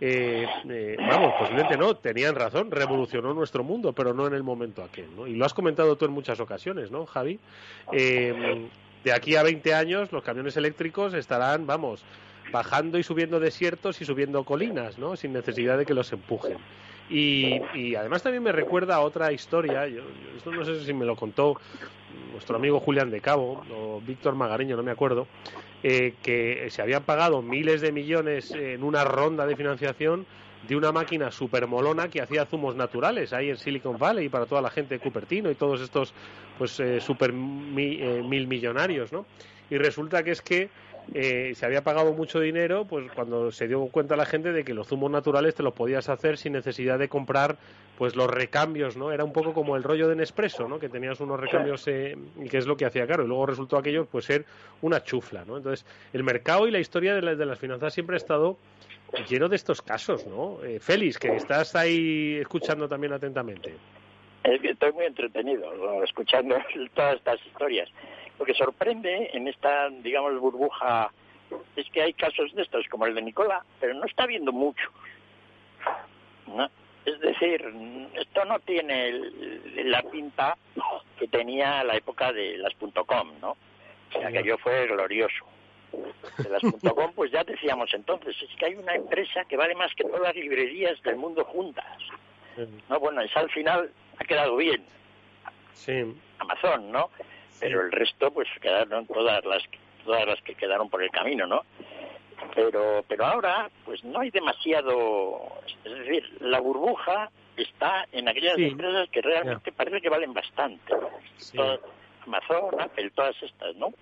eh, 0.02 0.46
eh, 0.70 0.98
vamos, 1.00 1.34
posiblemente 1.40 1.78
no, 1.78 1.96
tenían 1.96 2.36
razón, 2.36 2.72
revolucionó 2.72 3.34
nuestro 3.34 3.64
mundo, 3.64 3.94
pero 3.94 4.14
no 4.14 4.28
en 4.28 4.34
el 4.34 4.44
momento 4.44 4.84
aquel, 4.84 5.16
¿no? 5.16 5.26
Y 5.26 5.36
lo 5.36 5.46
has 5.46 5.54
comentado 5.54 5.96
tú 5.96 6.06
en 6.06 6.12
muchas 6.12 6.40
ocasiones, 6.42 6.92
¿no, 6.92 7.06
Javi? 7.06 7.40
Eh, 7.94 8.68
de 9.04 9.12
aquí 9.12 9.36
a 9.36 9.44
20 9.44 9.74
años 9.74 10.12
los 10.12 10.24
camiones 10.24 10.58
eléctricos 10.58 11.14
estarán, 11.14 11.66
vamos, 11.66 12.04
bajando 12.52 12.98
y 12.98 13.04
subiendo 13.04 13.40
desiertos 13.40 14.02
y 14.02 14.06
subiendo 14.06 14.44
colinas, 14.44 14.98
¿no? 14.98 15.16
Sin 15.16 15.34
necesidad 15.34 15.78
de 15.78 15.86
que 15.86 15.94
los 15.94 16.12
empujen. 16.14 16.58
Y, 17.10 17.96
además 17.96 18.24
también 18.24 18.44
me 18.44 18.52
recuerda 18.52 19.00
otra 19.02 19.32
historia, 19.32 19.88
yo, 19.88 20.02
esto 20.36 20.52
no 20.52 20.64
sé 20.64 20.84
si 20.84 20.94
me 20.94 21.06
lo 21.06 21.16
contó 21.16 21.60
nuestro 22.32 22.56
amigo 22.56 22.80
Julián 22.80 23.12
de 23.12 23.22
Cabo 23.22 23.64
o 23.76 24.02
Víctor 24.02 24.36
Magariño, 24.36 24.76
no 24.76 24.84
me 24.84 24.92
acuerdo, 24.92 25.28
eh, 25.84 26.16
que 26.24 26.68
se 26.70 26.82
habían 26.82 27.04
pagado 27.04 27.42
miles 27.42 27.82
de 27.82 27.92
millones 27.92 28.52
en 28.52 28.84
una 28.84 29.04
ronda 29.04 29.46
de 29.46 29.56
financiación 29.56 30.26
de 30.68 30.76
una 30.76 30.92
máquina 30.92 31.30
super 31.32 31.68
molona 31.68 32.08
que 32.08 32.22
hacía 32.22 32.46
zumos 32.46 32.76
naturales 32.76 33.34
ahí 33.34 33.50
en 33.50 33.58
Silicon 33.58 33.98
Valley 33.98 34.30
para 34.30 34.46
toda 34.46 34.62
la 34.62 34.70
gente 34.70 34.96
de 34.96 35.00
Cupertino 35.00 35.52
y 35.52 35.56
todos 35.56 35.82
estos 35.82 36.14
pues 36.58 36.80
eh, 36.80 37.02
super 37.02 37.32
eh, 37.32 37.34
mil 37.34 38.48
millonarios, 38.48 39.12
¿no? 39.12 39.26
Y 39.74 39.80
resulta 39.80 40.22
que 40.22 40.30
es 40.30 40.44
que 40.44 40.70
eh, 41.16 41.54
se 41.56 41.66
había 41.66 41.84
pagado 41.84 42.14
mucho 42.14 42.40
dinero, 42.40 42.86
pues 42.86 43.12
cuando 43.12 43.52
se 43.52 43.68
dio 43.68 43.84
cuenta 43.88 44.16
la 44.16 44.28
gente 44.28 44.52
de 44.52 44.64
que 44.64 44.76
los 44.76 44.88
zumos 44.88 45.10
naturales 45.10 45.56
te 45.56 45.64
los 45.64 45.74
podías 45.74 46.10
hacer 46.10 46.38
sin 46.38 46.54
necesidad 46.54 47.00
de 47.00 47.10
comprar 47.10 47.58
pues 47.98 48.16
los 48.16 48.30
recambios, 48.30 48.96
¿no? 48.98 49.12
Era 49.12 49.24
un 49.24 49.34
poco 49.34 49.52
como 49.52 49.76
el 49.76 49.82
rollo 49.82 50.08
de 50.08 50.16
Nespresso, 50.16 50.68
¿no? 50.68 50.78
Que 50.78 50.90
tenías 50.90 51.20
unos 51.22 51.40
recambios 51.40 51.88
eh, 51.88 52.16
y 52.40 52.50
que 52.50 52.60
es 52.60 52.68
lo 52.68 52.78
que 52.78 52.86
hacía 52.86 53.08
caro. 53.08 53.24
Y 53.24 53.28
luego 53.28 53.48
resultó 53.48 53.78
aquello, 53.78 54.06
pues, 54.06 54.26
ser 54.26 54.46
una 54.84 55.04
chufla, 55.04 55.44
¿no? 55.44 55.58
Entonces, 55.58 55.88
el 56.14 56.24
mercado 56.24 56.68
y 56.68 56.72
la 56.72 56.80
historia 56.80 57.16
de, 57.16 57.36
de 57.36 57.46
las 57.48 57.58
finanzas 57.58 57.96
siempre 57.96 58.16
ha 58.16 58.18
estado 58.18 58.60
lleno 59.28 59.50
de 59.50 59.56
estos 59.56 59.82
casos, 59.82 60.28
¿no? 60.28 60.64
Eh, 60.64 60.80
Félix, 60.80 61.18
que 61.18 61.36
estás 61.36 61.76
ahí 61.76 62.38
escuchando 62.40 62.88
también 62.88 63.14
atentamente. 63.14 63.74
Es 64.44 64.62
que 64.62 64.72
estoy 64.72 64.92
muy 64.92 65.06
entretenido 65.06 66.04
escuchando 66.04 66.58
todas 66.94 67.16
estas 67.16 67.44
historias. 67.48 67.90
Lo 68.40 68.46
que 68.46 68.54
sorprende 68.54 69.30
en 69.34 69.48
esta, 69.48 69.90
digamos, 69.90 70.40
burbuja 70.40 71.12
es 71.76 71.90
que 71.92 72.02
hay 72.02 72.14
casos 72.14 72.54
de 72.54 72.64
estos, 72.64 72.88
como 72.90 73.06
el 73.06 73.16
de 73.16 73.22
Nicola, 73.22 73.64
pero 73.80 73.94
no 73.94 74.06
está 74.06 74.26
viendo 74.26 74.52
mucho. 74.52 74.90
¿no? 76.48 76.70
Es 77.06 77.20
decir, 77.20 77.62
esto 78.14 78.46
no 78.46 78.60
tiene 78.60 79.12
la 79.84 80.02
pinta 80.04 80.58
que 81.18 81.28
tenía 81.28 81.84
la 81.84 81.96
época 81.96 82.32
de 82.32 82.58
las 82.58 82.74
.com, 82.76 83.32
¿no? 83.42 83.52
O 83.52 84.12
sea, 84.12 84.32
que 84.32 84.40
aquello 84.40 84.58
fue 84.58 84.88
glorioso. 84.88 85.46
De 86.38 86.50
las 86.50 86.62
.com, 86.62 87.12
pues 87.14 87.32
ya 87.32 87.44
decíamos 87.44 87.94
entonces, 87.94 88.36
es 88.42 88.56
que 88.58 88.68
hay 88.68 88.76
una 88.76 88.96
empresa 88.96 89.44
que 89.46 89.58
vale 89.58 89.76
más 89.76 89.94
que 89.96 90.06
todas 90.06 90.22
las 90.22 90.36
librerías 90.36 91.02
del 91.04 91.18
mundo 91.18 91.44
juntas. 91.44 91.98
No, 92.90 93.00
bueno, 93.00 93.22
esa 93.22 93.42
al 93.42 93.50
final 93.50 93.92
ha 94.18 94.24
quedado 94.24 94.56
bien. 94.56 94.84
Sí. 95.74 96.04
Amazon, 96.40 96.92
¿no? 96.92 97.10
Pero 97.64 97.82
el 97.82 97.92
resto, 97.92 98.32
pues 98.32 98.48
quedaron 98.62 99.08
todas 99.08 99.44
las 99.46 99.64
todas 100.04 100.28
las 100.28 100.42
que 100.42 100.56
quedaron 100.56 100.90
por 100.90 101.02
el 101.02 101.10
camino, 101.10 101.48
¿no? 101.48 101.64
pero 102.56 103.04
pero 103.08 103.26
ahora 103.26 103.70
pues 103.86 104.04
no 104.04 104.20
hay 104.20 104.32
demasiado 104.32 105.42
es 105.84 105.94
decir 106.00 106.38
la 106.42 106.60
burbuja 106.60 107.30
está 107.58 108.08
en 108.12 108.28
aquellas 108.28 108.58
empresas 108.58 109.10
que 109.10 109.22
realmente 109.22 109.72
parece 109.72 110.02
que 110.02 110.10
valen 110.10 110.34
bastante. 110.34 110.94
Amazon 112.26 112.80
Apple 112.80 113.12
todas 113.12 113.36
estas 113.42 113.76
no 113.76 113.94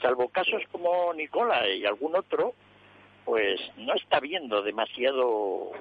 salvo 0.00 0.28
casos 0.28 0.62
como 0.70 1.12
Nicola 1.14 1.68
y 1.68 1.84
algún 1.84 2.16
otro 2.16 2.54
pues 3.24 3.60
no 3.76 3.94
está 3.94 4.20
viendo 4.20 4.62
demasiado 4.62 5.72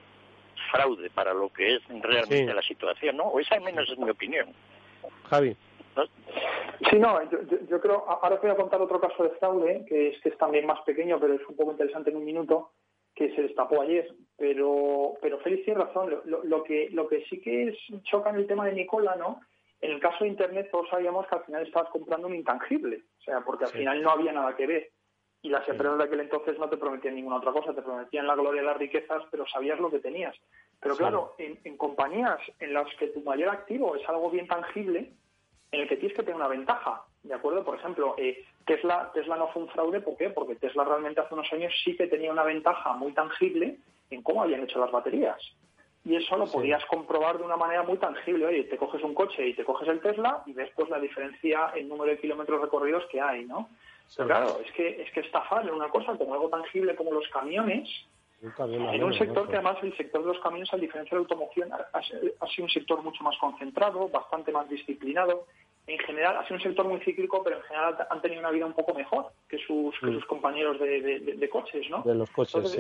fraude 0.72 1.10
para 1.10 1.34
lo 1.34 1.50
que 1.50 1.76
es 1.76 1.82
realmente 1.88 2.54
la 2.54 2.62
situación 2.62 3.18
no 3.18 3.26
o 3.26 3.40
esa 3.40 3.56
al 3.56 3.62
menos 3.62 3.90
es 3.90 3.98
mi 3.98 4.10
opinión. 4.10 4.54
Javi 5.30 5.56
Sí, 6.90 7.00
no, 7.00 7.20
yo, 7.70 7.80
creo, 7.80 8.06
ahora 8.08 8.36
os 8.36 8.42
voy 8.42 8.52
a 8.52 8.56
contar 8.56 8.82
otro 8.82 9.00
caso 9.00 9.24
de 9.24 9.30
fraude, 9.32 9.86
que 9.88 10.10
es 10.10 10.22
que 10.22 10.30
es 10.30 10.38
también 10.38 10.66
más 10.66 10.82
pequeño, 10.82 11.20
pero 11.20 11.34
es 11.34 11.48
un 11.48 11.56
poco 11.56 11.72
interesante 11.72 12.10
en 12.10 12.18
un 12.18 12.26
minuto, 12.26 12.72
que 13.16 13.34
se 13.36 13.44
destapó 13.44 13.82
ayer. 13.82 14.12
Pero, 14.38 15.14
pero 15.22 15.40
Félix 15.40 15.66
tiene 15.66 15.84
razón, 15.84 16.22
lo, 16.26 16.64
que, 16.64 16.90
lo 16.92 17.08
que 17.08 17.24
sí 17.26 17.40
que 17.40 17.70
es, 17.70 17.78
choca 18.04 18.32
en 18.32 18.38
el 18.38 18.48
tema 18.48 18.66
de 18.66 18.74
Nicola, 18.74 19.16
¿no? 19.16 19.42
En 19.82 19.92
el 19.92 20.00
caso 20.00 20.24
de 20.24 20.30
Internet 20.30 20.70
todos 20.72 20.90
sabíamos 20.90 21.28
que 21.28 21.36
al 21.36 21.44
final 21.44 21.66
estabas 21.66 21.90
comprando 21.90 22.28
un 22.28 22.36
intangible, 22.36 23.04
o 23.20 23.22
sea, 23.22 23.42
porque 23.42 23.66
al 23.66 23.72
final 23.72 24.02
no 24.02 24.12
había 24.12 24.32
nada 24.32 24.56
que 24.56 24.68
ver. 24.68 24.92
Y 25.42 25.50
las 25.50 25.68
empresas 25.68 25.98
de 25.98 26.06
aquel 26.06 26.22
entonces 26.22 26.58
no 26.58 26.70
te 26.70 26.78
prometían 26.78 27.16
ninguna 27.16 27.36
otra 27.36 27.52
cosa, 27.52 27.74
te 27.74 27.82
prometían 27.82 28.26
la 28.26 28.36
gloria 28.36 28.62
de 28.62 28.68
las 28.68 28.78
riquezas, 28.78 29.24
pero 29.30 29.46
sabías 29.46 29.78
lo 29.78 29.92
que 29.92 30.00
tenías. 30.00 30.36
Pero 30.80 30.96
claro, 30.96 31.36
en, 31.38 31.60
en 31.66 31.78
compañías 31.78 32.40
en 32.60 32.74
las 32.74 32.88
que 32.96 33.08
tu 33.08 33.22
mayor 33.22 33.50
activo 33.50 33.96
es 33.98 34.08
algo 34.08 34.32
bien 34.32 34.48
tangible, 34.48 35.12
en 35.74 35.82
el 35.82 35.90
que 35.90 35.98
tienes 35.98 36.16
que 36.16 36.24
tener 36.24 36.36
una 36.36 36.48
ventaja, 36.48 37.02
¿de 37.24 37.34
acuerdo? 37.34 37.66
Por 37.66 37.76
ejemplo, 37.76 38.14
eh, 38.18 38.46
Tesla, 38.66 39.12
Tesla 39.14 39.38
no 39.38 39.48
fue 39.48 39.64
un 39.64 39.70
fraude, 39.70 40.02
¿por 40.02 40.16
qué? 40.16 40.30
Porque 40.30 40.56
Tesla 40.56 40.84
realmente 40.84 41.20
hace 41.20 41.34
unos 41.34 41.52
años 41.52 41.74
sí 41.84 41.98
que 41.98 42.08
tenía 42.08 42.32
una 42.32 42.44
ventaja 42.44 42.94
muy 42.94 43.12
tangible 43.14 43.78
en 44.12 44.22
cómo 44.22 44.44
habían 44.44 44.64
hecho 44.64 44.80
las 44.80 44.92
baterías. 44.92 45.42
Y 46.06 46.16
eso 46.16 46.38
lo 46.38 46.46
podías 46.46 46.86
comprobar 46.86 47.38
de 47.38 47.44
una 47.44 47.56
manera 47.58 47.82
muy 47.82 47.98
tangible. 47.98 48.46
Oye, 48.46 48.66
te 48.66 48.78
coges 48.78 49.02
un 49.04 49.16
coche 49.16 49.48
y 49.48 49.56
te 49.56 49.64
coges 49.64 49.88
el 49.88 50.02
Tesla 50.02 50.44
y 50.46 50.54
ves 50.54 50.70
pues 50.76 50.90
la 50.90 51.00
diferencia 51.00 51.72
en 51.76 51.90
número 51.90 52.12
de 52.12 52.20
kilómetros 52.20 52.62
recorridos 52.62 53.06
que 53.10 53.20
hay, 53.20 53.46
¿no? 53.46 53.70
Pero 54.16 54.28
claro, 54.28 54.60
es 54.64 54.72
que, 54.74 55.02
es 55.02 55.12
que 55.12 55.22
estafar 55.22 55.66
en 55.66 55.74
una 55.74 55.90
cosa 55.90 56.16
como 56.18 56.34
algo 56.34 56.50
tangible 56.50 56.96
como 56.96 57.14
los 57.14 57.28
camiones, 57.30 57.90
en 58.44 59.04
un 59.04 59.14
sector 59.14 59.48
que 59.48 59.56
además 59.56 59.78
el 59.84 59.96
sector 59.96 60.22
de 60.22 60.28
los 60.28 60.40
camiones, 60.42 60.74
a 60.74 60.78
diferencia 60.78 61.18
de 61.18 61.24
la 61.24 61.30
automoción, 61.30 61.72
ha, 61.72 62.02
sido 62.48 62.66
un 62.66 62.70
sector 62.70 63.02
mucho 63.02 63.24
más 63.24 63.38
concentrado, 63.38 64.10
bastante 64.10 64.52
más 64.52 64.68
disciplinado. 64.68 65.46
En 65.86 66.00
general, 66.00 66.38
ha 66.38 66.44
sido 66.44 66.56
un 66.56 66.64
sector 66.64 66.88
muy 66.88 67.02
cíclico, 67.02 67.44
pero 67.44 67.58
en 67.58 67.64
general 67.64 68.08
han 68.10 68.22
tenido 68.22 68.40
una 68.40 68.52
vida 68.52 68.66
un 68.66 68.74
poco 68.74 68.94
mejor 68.94 69.32
que 69.50 69.58
sus, 69.58 69.98
que 70.00 70.08
mm. 70.08 70.14
sus 70.14 70.26
compañeros 70.26 70.80
de, 70.80 71.50
coches, 71.52 71.90
¿no? 71.90 72.02
De 72.04 72.16
los 72.16 72.30
coches, 72.32 72.78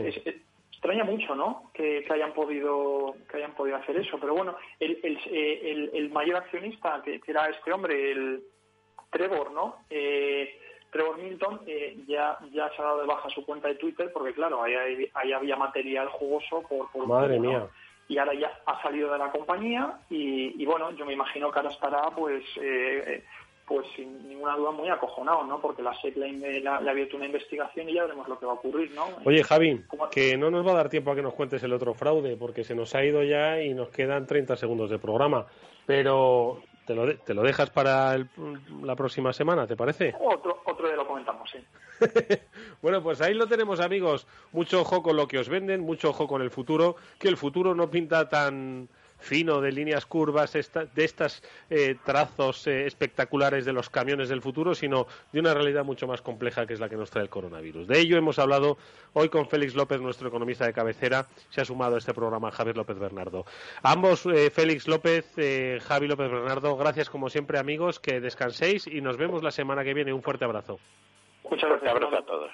extraña 0.71 1.03
mucho, 1.03 1.35
¿no? 1.35 1.71
Que, 1.73 2.05
hayan 2.09 2.33
podido 2.33 3.15
que 3.29 3.37
hayan 3.37 3.53
podido 3.55 3.77
hacer 3.77 3.97
eso. 3.97 4.17
Pero 4.19 4.35
bueno, 4.35 4.55
el, 4.79 4.99
el, 5.03 5.17
el, 5.27 5.91
el 5.93 6.09
mayor 6.11 6.37
accionista, 6.37 7.01
que, 7.03 7.21
era 7.25 7.47
este 7.47 7.71
hombre, 7.71 8.11
el 8.11 8.43
Trevor, 9.09 9.51
¿no? 9.51 9.77
Eh, 9.89 10.59
Trevor 10.91 11.17
Milton 11.17 11.61
eh, 11.65 11.97
ya, 12.07 12.37
ya 12.51 12.69
se 12.69 12.81
ha 12.81 12.85
dado 12.85 13.01
de 13.01 13.07
baja 13.07 13.29
su 13.29 13.45
cuenta 13.45 13.67
de 13.67 13.75
Twitter 13.75 14.11
porque, 14.13 14.33
claro, 14.33 14.61
ahí, 14.61 15.09
ahí 15.13 15.33
había 15.33 15.55
material 15.55 16.07
jugoso 16.09 16.61
por... 16.69 16.91
por 16.91 17.07
Madre 17.07 17.39
mía. 17.39 17.67
Y 18.13 18.17
ahora 18.19 18.33
ya 18.35 18.59
ha 18.67 18.79
salido 18.83 19.11
de 19.11 19.17
la 19.17 19.31
compañía 19.31 19.99
y, 20.09 20.63
bueno, 20.65 20.91
yo 20.91 21.05
me 21.05 21.13
imagino 21.13 21.51
que 21.51 21.59
ahora 21.59 21.71
estará, 21.71 22.11
pues, 22.15 22.43
eh, 22.61 23.23
pues 23.65 23.87
sin 23.95 24.27
ninguna 24.27 24.55
duda 24.55 24.69
muy 24.69 24.89
acojonado, 24.89 25.43
¿no? 25.45 25.59
Porque 25.59 25.81
la 25.81 25.95
SEC 25.99 26.15
le, 26.17 26.31
le, 26.31 26.67
ha 26.67 26.75
abierto 26.75 27.17
una 27.17 27.25
investigación 27.25 27.89
y 27.89 27.95
ya 27.95 28.03
veremos 28.03 28.27
lo 28.27 28.37
que 28.37 28.45
va 28.45 28.51
a 28.51 28.55
ocurrir, 28.55 28.91
¿no? 28.91 29.07
Oye, 29.25 29.43
Javi, 29.43 29.83
que 30.11 30.37
no 30.37 30.51
nos 30.51 30.67
va 30.67 30.73
a 30.73 30.75
dar 30.75 30.89
tiempo 30.89 31.11
a 31.11 31.15
que 31.15 31.23
nos 31.23 31.33
cuentes 31.33 31.63
el 31.63 31.73
otro 31.73 31.95
fraude 31.95 32.37
porque 32.37 32.63
se 32.63 32.75
nos 32.75 32.93
ha 32.93 33.03
ido 33.03 33.23
ya 33.23 33.61
y 33.61 33.73
nos 33.73 33.89
quedan 33.89 34.27
30 34.27 34.57
segundos 34.57 34.91
de 34.91 34.99
programa. 34.99 35.47
Pero 35.87 36.61
¿Te 36.85 36.93
lo, 36.93 37.17
¿Te 37.17 37.33
lo 37.33 37.43
dejas 37.43 37.69
para 37.69 38.17
la 38.17 38.95
próxima 38.95 39.31
semana, 39.31 39.65
te 39.65 39.77
parece? 39.77 40.13
Otro, 40.19 40.61
otro 40.65 40.87
día 40.87 40.97
lo 40.97 41.07
comentamos, 41.07 41.49
sí. 41.49 41.59
bueno, 42.81 43.01
pues 43.01 43.21
ahí 43.21 43.33
lo 43.33 43.47
tenemos, 43.47 43.79
amigos. 43.79 44.27
Mucho 44.51 44.81
ojo 44.81 45.03
con 45.03 45.15
lo 45.15 45.27
que 45.27 45.39
os 45.39 45.49
venden, 45.49 45.81
mucho 45.81 46.09
ojo 46.09 46.27
con 46.27 46.41
el 46.41 46.51
futuro, 46.51 46.95
que 47.19 47.27
el 47.27 47.37
futuro 47.37 47.75
no 47.75 47.89
pinta 47.89 48.29
tan 48.29 48.89
fino 49.23 49.61
de 49.61 49.71
líneas 49.71 50.05
curvas, 50.05 50.53
de 50.53 51.03
estos 51.03 51.41
eh, 51.69 51.95
trazos 52.05 52.67
eh, 52.67 52.85
espectaculares 52.85 53.65
de 53.65 53.71
los 53.73 53.89
camiones 53.89 54.29
del 54.29 54.41
futuro, 54.41 54.75
sino 54.75 55.07
de 55.31 55.39
una 55.39 55.53
realidad 55.53 55.85
mucho 55.85 56.07
más 56.07 56.21
compleja 56.21 56.67
que 56.67 56.73
es 56.73 56.79
la 56.79 56.89
que 56.89 56.97
nos 56.97 57.09
trae 57.09 57.23
el 57.23 57.29
coronavirus. 57.29 57.87
De 57.87 57.99
ello 57.99 58.17
hemos 58.17 58.37
hablado 58.37 58.77
hoy 59.13 59.29
con 59.29 59.47
Félix 59.47 59.75
López, 59.75 60.01
nuestro 60.01 60.27
economista 60.27 60.65
de 60.65 60.73
cabecera. 60.73 61.25
Se 61.49 61.61
ha 61.61 61.65
sumado 61.65 61.95
a 61.95 61.99
este 61.99 62.13
programa 62.13 62.51
Javier 62.51 62.75
López 62.75 62.99
Bernardo. 62.99 63.45
ambos, 63.81 64.25
eh, 64.25 64.49
Félix 64.49 64.87
López, 64.87 65.25
Javi 65.83 66.07
López 66.07 66.29
Bernardo, 66.29 66.75
gracias 66.75 67.09
como 67.09 67.29
siempre, 67.29 67.57
amigos, 67.57 67.99
que 67.99 68.19
descanséis 68.19 68.87
y 68.87 69.01
nos 69.01 69.17
vemos 69.17 69.41
la 69.41 69.51
semana 69.51 69.83
que 69.83 69.93
viene. 69.93 70.13
Un 70.13 70.21
fuerte 70.21 70.43
abrazo. 70.43 70.79
Muchas 71.49 71.69
gracias. 71.69 71.91
Un 71.91 71.97
abrazo 71.97 72.17
a 72.17 72.25
todos. 72.25 72.51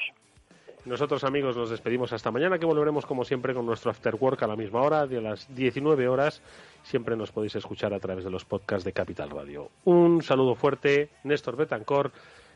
Nosotros, 0.86 1.24
amigos, 1.24 1.58
nos 1.58 1.70
despedimos 1.70 2.14
hasta 2.14 2.32
mañana, 2.32 2.58
que 2.58 2.66
volveremos 2.66 3.06
como 3.06 3.26
siempre 3.26 3.54
con 3.54 3.66
nuestro 3.66 3.92
After 3.92 4.16
Work 4.16 4.44
a 4.44 4.48
la 4.48 4.56
misma 4.56 4.82
hora, 4.82 5.06
de 5.08 5.22
las 5.22 5.54
19 5.54 6.08
horas. 6.08 6.42
Siempre 6.84 7.16
nos 7.16 7.32
podéis 7.32 7.56
escuchar 7.56 7.94
a 7.94 8.00
través 8.00 8.24
de 8.24 8.32
los 8.32 8.46
podcasts 8.46 8.86
de 8.86 8.94
Capital 8.94 9.30
Radio. 9.30 9.70
Un 9.84 10.22
saludo 10.22 10.56
fuerte, 10.56 11.10
Néstor 11.24 11.58
Betancor 11.58 12.12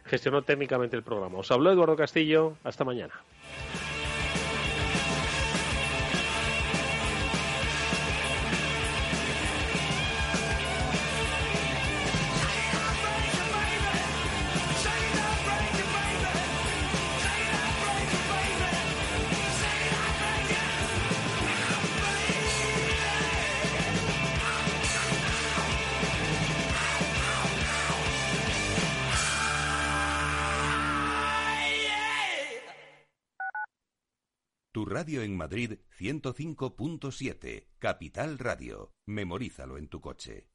gestionó 0.06 0.42
técnicamente 0.42 0.96
el 0.96 1.04
programa. 1.04 1.40
Os 1.40 1.52
habló 1.52 1.72
Eduardo 1.72 1.96
Castillo. 1.96 2.54
Hasta 2.64 2.84
mañana. 2.84 3.14
Radio 35.14 35.22
en 35.22 35.38
Madrid 35.38 35.74
105.7, 36.00 37.68
Capital 37.78 38.40
Radio. 38.40 38.94
Memorízalo 39.06 39.78
en 39.78 39.88
tu 39.88 40.02
coche. 40.02 40.48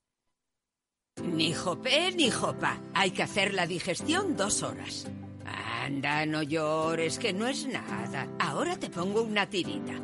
Ni 1.22 1.52
jopé 1.52 2.10
ni 2.12 2.30
jopa. 2.30 2.80
Hay 2.94 3.12
que 3.12 3.22
hacer 3.22 3.54
la 3.54 3.66
digestión 3.66 4.36
dos 4.36 4.62
horas. 4.62 5.06
Anda, 5.44 6.26
no 6.26 6.42
llores, 6.42 7.18
que 7.18 7.32
no 7.32 7.46
es 7.46 7.66
nada. 7.66 8.28
Ahora 8.40 8.76
te 8.76 8.90
pongo 8.90 9.22
una 9.22 9.48
tirita. 9.48 9.94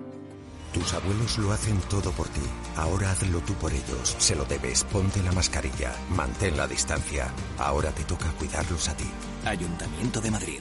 Tus 0.72 0.92
abuelos 0.94 1.38
lo 1.38 1.50
hacen 1.52 1.78
todo 1.88 2.12
por 2.12 2.28
ti. 2.28 2.46
Ahora 2.76 3.10
hazlo 3.10 3.40
tú 3.40 3.54
por 3.54 3.72
ellos. 3.72 4.14
Se 4.18 4.36
lo 4.36 4.44
debes. 4.44 4.84
Ponte 4.84 5.22
la 5.22 5.32
mascarilla. 5.32 5.92
Mantén 6.10 6.56
la 6.56 6.68
distancia. 6.68 7.28
Ahora 7.58 7.90
te 7.90 8.04
toca 8.04 8.30
cuidarlos 8.38 8.88
a 8.88 8.96
ti. 8.96 9.10
Ayuntamiento 9.44 10.20
de 10.20 10.30
Madrid. 10.30 10.60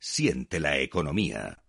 Siente 0.00 0.60
la 0.60 0.78
economía. 0.78 1.62